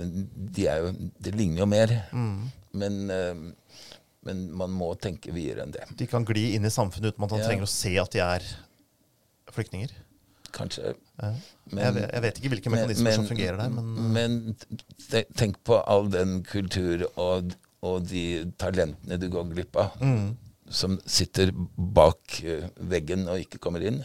de 0.54 0.68
jo 0.70 0.94
Det 1.22 1.34
ligner 1.34 1.64
jo 1.64 1.68
mer. 1.70 1.96
Mm. 2.14 2.38
Men, 2.78 3.02
uh, 3.10 3.90
men 4.26 4.46
man 4.62 4.74
må 4.74 4.92
tenke 4.98 5.34
videre 5.34 5.66
enn 5.66 5.74
det. 5.74 5.86
De 5.98 6.06
kan 6.10 6.26
gli 6.26 6.52
inn 6.54 6.66
i 6.66 6.72
samfunnet 6.74 7.14
uten 7.14 7.26
at 7.26 7.30
man 7.34 7.42
Ja. 7.42 7.50
trenger 7.50 7.66
å 7.66 7.74
se 7.74 7.94
at 7.98 8.14
de 8.14 8.22
er 8.22 8.46
flyktninger. 9.54 9.90
Kanskje. 10.54 10.94
Ja. 11.18 11.32
Men- 11.70 11.82
jeg, 11.84 11.94
vet, 11.96 12.08
jeg 12.12 12.24
vet 12.24 12.38
ikke 12.40 12.52
hvilke 12.54 12.72
mekanismer 12.74 13.16
som 13.18 13.28
fungerer 13.28 13.58
der, 13.58 13.74
men 13.74 14.14
men 14.14 14.38
tenk 15.38 15.60
på 15.66 15.80
all 15.82 16.08
den 16.12 16.40
kultur 16.46 17.06
og, 17.14 17.54
og 17.84 18.08
de 18.10 18.24
talentene 18.60 19.18
du 19.20 19.28
går 19.32 19.50
glipp 19.54 19.78
av. 19.82 19.96
Mm. 20.00 20.34
Som 20.74 20.96
sitter 21.04 21.50
bak 21.76 22.38
eh, 22.40 22.70
veggen 22.88 23.26
og 23.28 23.42
ikke 23.42 23.60
kommer 23.60 23.82
inn. 23.84 23.98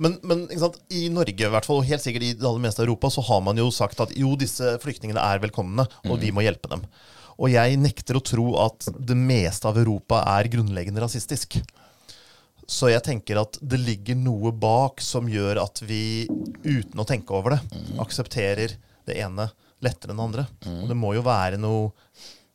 Men, 0.00 0.16
men 0.24 0.46
sant? 0.58 0.78
i 0.88 1.04
Norge, 1.12 1.34
i 1.36 1.50
hvert 1.52 1.66
fall, 1.68 1.82
og 1.82 1.88
helt 1.90 2.02
sikkert 2.04 2.24
i 2.24 2.32
det 2.38 2.46
aller 2.46 2.62
meste 2.64 2.80
av 2.80 2.88
Europa, 2.88 3.10
så 3.12 3.24
har 3.26 3.42
man 3.44 3.60
jo 3.60 3.68
sagt 3.74 4.00
at 4.00 4.14
jo, 4.16 4.32
disse 4.40 4.76
flyktningene 4.82 5.20
er 5.20 5.42
velkomne, 5.42 5.84
og 6.08 6.16
vi 6.22 6.32
må 6.34 6.44
hjelpe 6.46 6.70
dem. 6.72 6.86
Og 7.36 7.52
jeg 7.52 7.78
nekter 7.80 8.16
å 8.18 8.24
tro 8.24 8.46
at 8.64 8.88
det 8.96 9.16
meste 9.18 9.68
av 9.68 9.78
Europa 9.80 10.22
er 10.38 10.50
grunnleggende 10.52 11.02
rasistisk. 11.04 11.58
Så 12.70 12.90
jeg 12.92 13.02
tenker 13.04 13.40
at 13.42 13.58
det 13.60 13.80
ligger 13.82 14.16
noe 14.18 14.52
bak 14.54 15.00
som 15.02 15.26
gjør 15.30 15.60
at 15.64 15.82
vi, 15.86 16.26
uten 16.64 17.00
å 17.02 17.06
tenke 17.08 17.34
over 17.34 17.56
det, 17.56 17.60
aksepterer 18.02 18.76
det 19.08 19.18
ene 19.18 19.48
lettere 19.82 20.14
enn 20.14 20.20
det 20.20 20.26
andre. 20.28 20.46
Og 20.82 20.88
det 20.92 20.96
må 20.98 21.12
jo 21.16 21.24
være 21.26 21.58
noe 21.60 21.90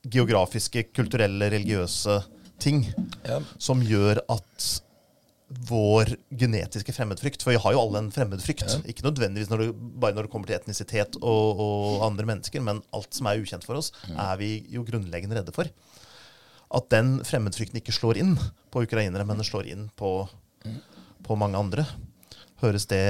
geografiske, 0.08 0.86
kulturelle, 0.96 1.50
religiøse 1.52 2.22
ting 2.63 2.86
Ja. 3.28 3.41
som 3.60 3.82
gjør 3.84 4.22
at 4.34 4.67
vår 5.70 6.10
genetiske 6.36 6.91
fremmedfrykt 6.91 7.43
For 7.46 7.54
vi 7.54 7.60
har 7.63 7.72
jo 7.72 7.80
alle 7.80 8.02
en 8.02 8.10
fremmedfrykt. 8.12 8.82
Ikke 8.89 9.05
nødvendigvis 9.05 9.47
når 9.51 9.62
du, 9.62 9.74
bare 9.74 10.16
når 10.18 10.28
det 10.28 10.32
kommer 10.34 10.49
til 10.49 10.58
etnisitet 10.58 11.16
og, 11.22 11.62
og 11.64 12.01
andre 12.08 12.26
mennesker, 12.28 12.64
men 12.64 12.82
alt 12.95 13.14
som 13.16 13.30
er 13.32 13.39
ukjent 13.43 13.64
for 13.68 13.80
oss, 13.80 13.93
er 14.12 14.36
vi 14.41 14.49
jo 14.74 14.84
grunnleggende 14.88 15.38
redde 15.39 15.53
for. 15.55 15.70
At 16.76 16.89
den 16.91 17.20
fremmedfrykten 17.24 17.80
ikke 17.80 17.93
slår 17.95 18.18
inn 18.20 18.34
på 18.74 18.82
ukrainere, 18.84 19.24
men 19.26 19.38
den 19.39 19.47
slår 19.47 19.70
inn 19.72 19.86
på, 19.95 20.09
på 21.24 21.38
mange 21.39 21.55
andre. 21.59 21.86
Høres 22.63 22.86
det 22.91 23.03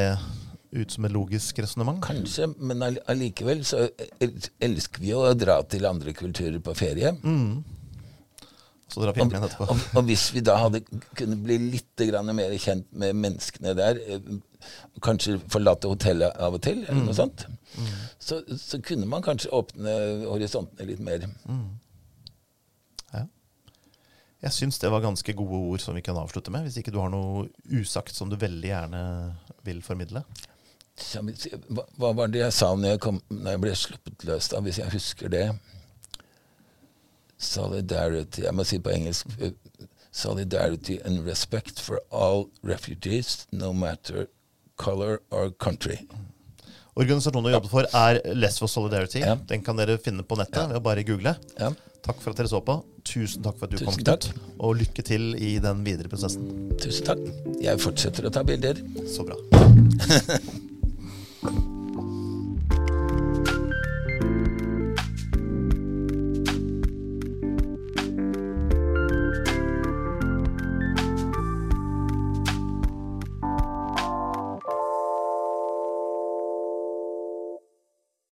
ut 0.78 0.92
som 0.94 1.06
et 1.08 1.14
logisk 1.16 1.58
resonnement? 1.64 2.02
Kanskje, 2.04 2.50
men 2.60 2.84
all- 2.86 3.00
allikevel 3.10 3.64
så 3.66 3.88
elsker 4.22 5.02
vi 5.02 5.14
jo 5.14 5.24
å 5.26 5.34
dra 5.40 5.62
til 5.64 5.88
andre 5.90 6.14
kulturer 6.14 6.60
på 6.62 6.76
ferie. 6.78 7.14
Så 8.88 9.02
dra 9.04 9.12
på 9.16 9.20
hjem 9.20 9.32
igjen 9.34 9.48
etterpå. 9.48 9.66
Og, 9.74 9.82
og 10.00 10.06
hvis 10.08 10.28
vi 10.36 10.44
da 10.48 10.54
hadde 10.62 10.84
kunnet 11.18 11.42
bli 11.44 11.58
litt 11.74 12.04
grann 12.08 12.30
mer 12.38 12.54
kjent 12.62 12.86
med 12.96 13.18
menneskene 13.20 13.74
der, 13.76 13.98
eh, 14.06 14.30
kanskje 15.04 15.40
forlate 15.52 15.90
hotellet 15.92 16.38
av 16.40 16.56
og 16.56 16.62
til, 16.64 16.84
eller 16.86 17.04
noe 17.10 17.16
sånt, 17.18 17.44
så, 18.20 18.40
så 18.58 18.80
kunne 18.84 19.10
man 19.10 19.26
kanskje 19.26 19.52
åpne 19.56 19.98
horisontene 20.30 20.88
litt 20.92 21.04
mer. 21.04 21.26
Ja. 21.28 21.58
Jeg 24.44 24.54
syns 24.54 24.78
det 24.78 24.92
var 24.94 25.02
ganske 25.02 25.34
gode 25.34 25.60
ord 25.72 25.82
som 25.82 25.96
vi 25.98 26.04
kan 26.06 26.18
avslutte 26.20 26.52
med. 26.54 26.68
Hvis 26.68 26.78
ikke 26.78 26.94
du 26.94 27.00
har 27.02 27.10
noe 27.10 27.48
usagt 27.74 28.14
som 28.16 28.30
du 28.30 28.38
veldig 28.38 28.70
gjerne 28.70 29.02
vil 29.66 29.82
formidle. 29.86 30.22
Hva, 30.98 32.12
var 32.14 32.30
det 32.34 32.42
jeg 32.42 32.54
sa 32.54 32.72
når 32.74 32.96
jeg, 32.96 33.02
kom, 33.02 33.20
når 33.30 33.54
jeg 33.54 33.62
ble 33.66 33.74
sluppet 33.78 34.26
løs, 34.30 34.50
da, 34.54 34.62
hvis 34.66 34.80
jeg 34.82 34.94
husker 34.94 35.34
det? 35.34 35.46
Solidarity 37.38 38.42
Jeg 38.48 38.58
må 38.58 38.64
si 38.66 38.80
på 38.82 38.90
engelsk 38.90 39.30
Solidarity 40.10 40.98
and 41.06 41.28
respect 41.28 41.78
for 41.80 42.02
all 42.10 42.48
refugees, 42.66 43.46
no 43.52 43.72
matter 43.74 44.26
color 44.78 45.20
or 45.30 45.52
country. 45.52 45.98
Organisasjonen 46.98 47.46
du 47.46 47.52
jobber 47.54 47.70
for, 47.70 47.86
er 47.94 48.20
Less 48.34 48.58
for 48.62 48.68
Solidarity. 48.72 49.20
Ja. 49.22 49.36
Den 49.50 49.62
kan 49.66 49.78
dere 49.78 49.98
finne 50.02 50.24
på 50.26 50.36
nettet 50.40 50.70
ved 50.72 50.80
å 50.80 50.84
bare 50.84 51.04
google. 51.06 51.36
Ja. 51.60 51.70
Takk 52.08 52.22
for 52.24 52.34
at 52.34 52.38
dere 52.42 52.50
så 52.50 52.62
på. 52.66 52.80
Tusen 53.08 53.44
takk 53.46 53.58
for 53.60 53.66
at 53.68 53.76
du 53.76 53.82
Tusen 53.82 53.94
kom. 53.94 54.04
Knut. 54.04 54.24
Og 54.58 54.78
lykke 54.82 55.02
til 55.06 55.24
i 55.38 55.58
den 55.64 55.78
videre 55.86 56.10
prosessen. 56.12 56.44
Tusen 56.82 57.06
takk. 57.12 57.22
Jeg 57.62 57.76
fortsetter 57.84 58.24
å 58.30 58.32
ta 58.34 58.42
bilder. 58.48 58.76
Så 59.14 59.22
bra. 59.28 59.38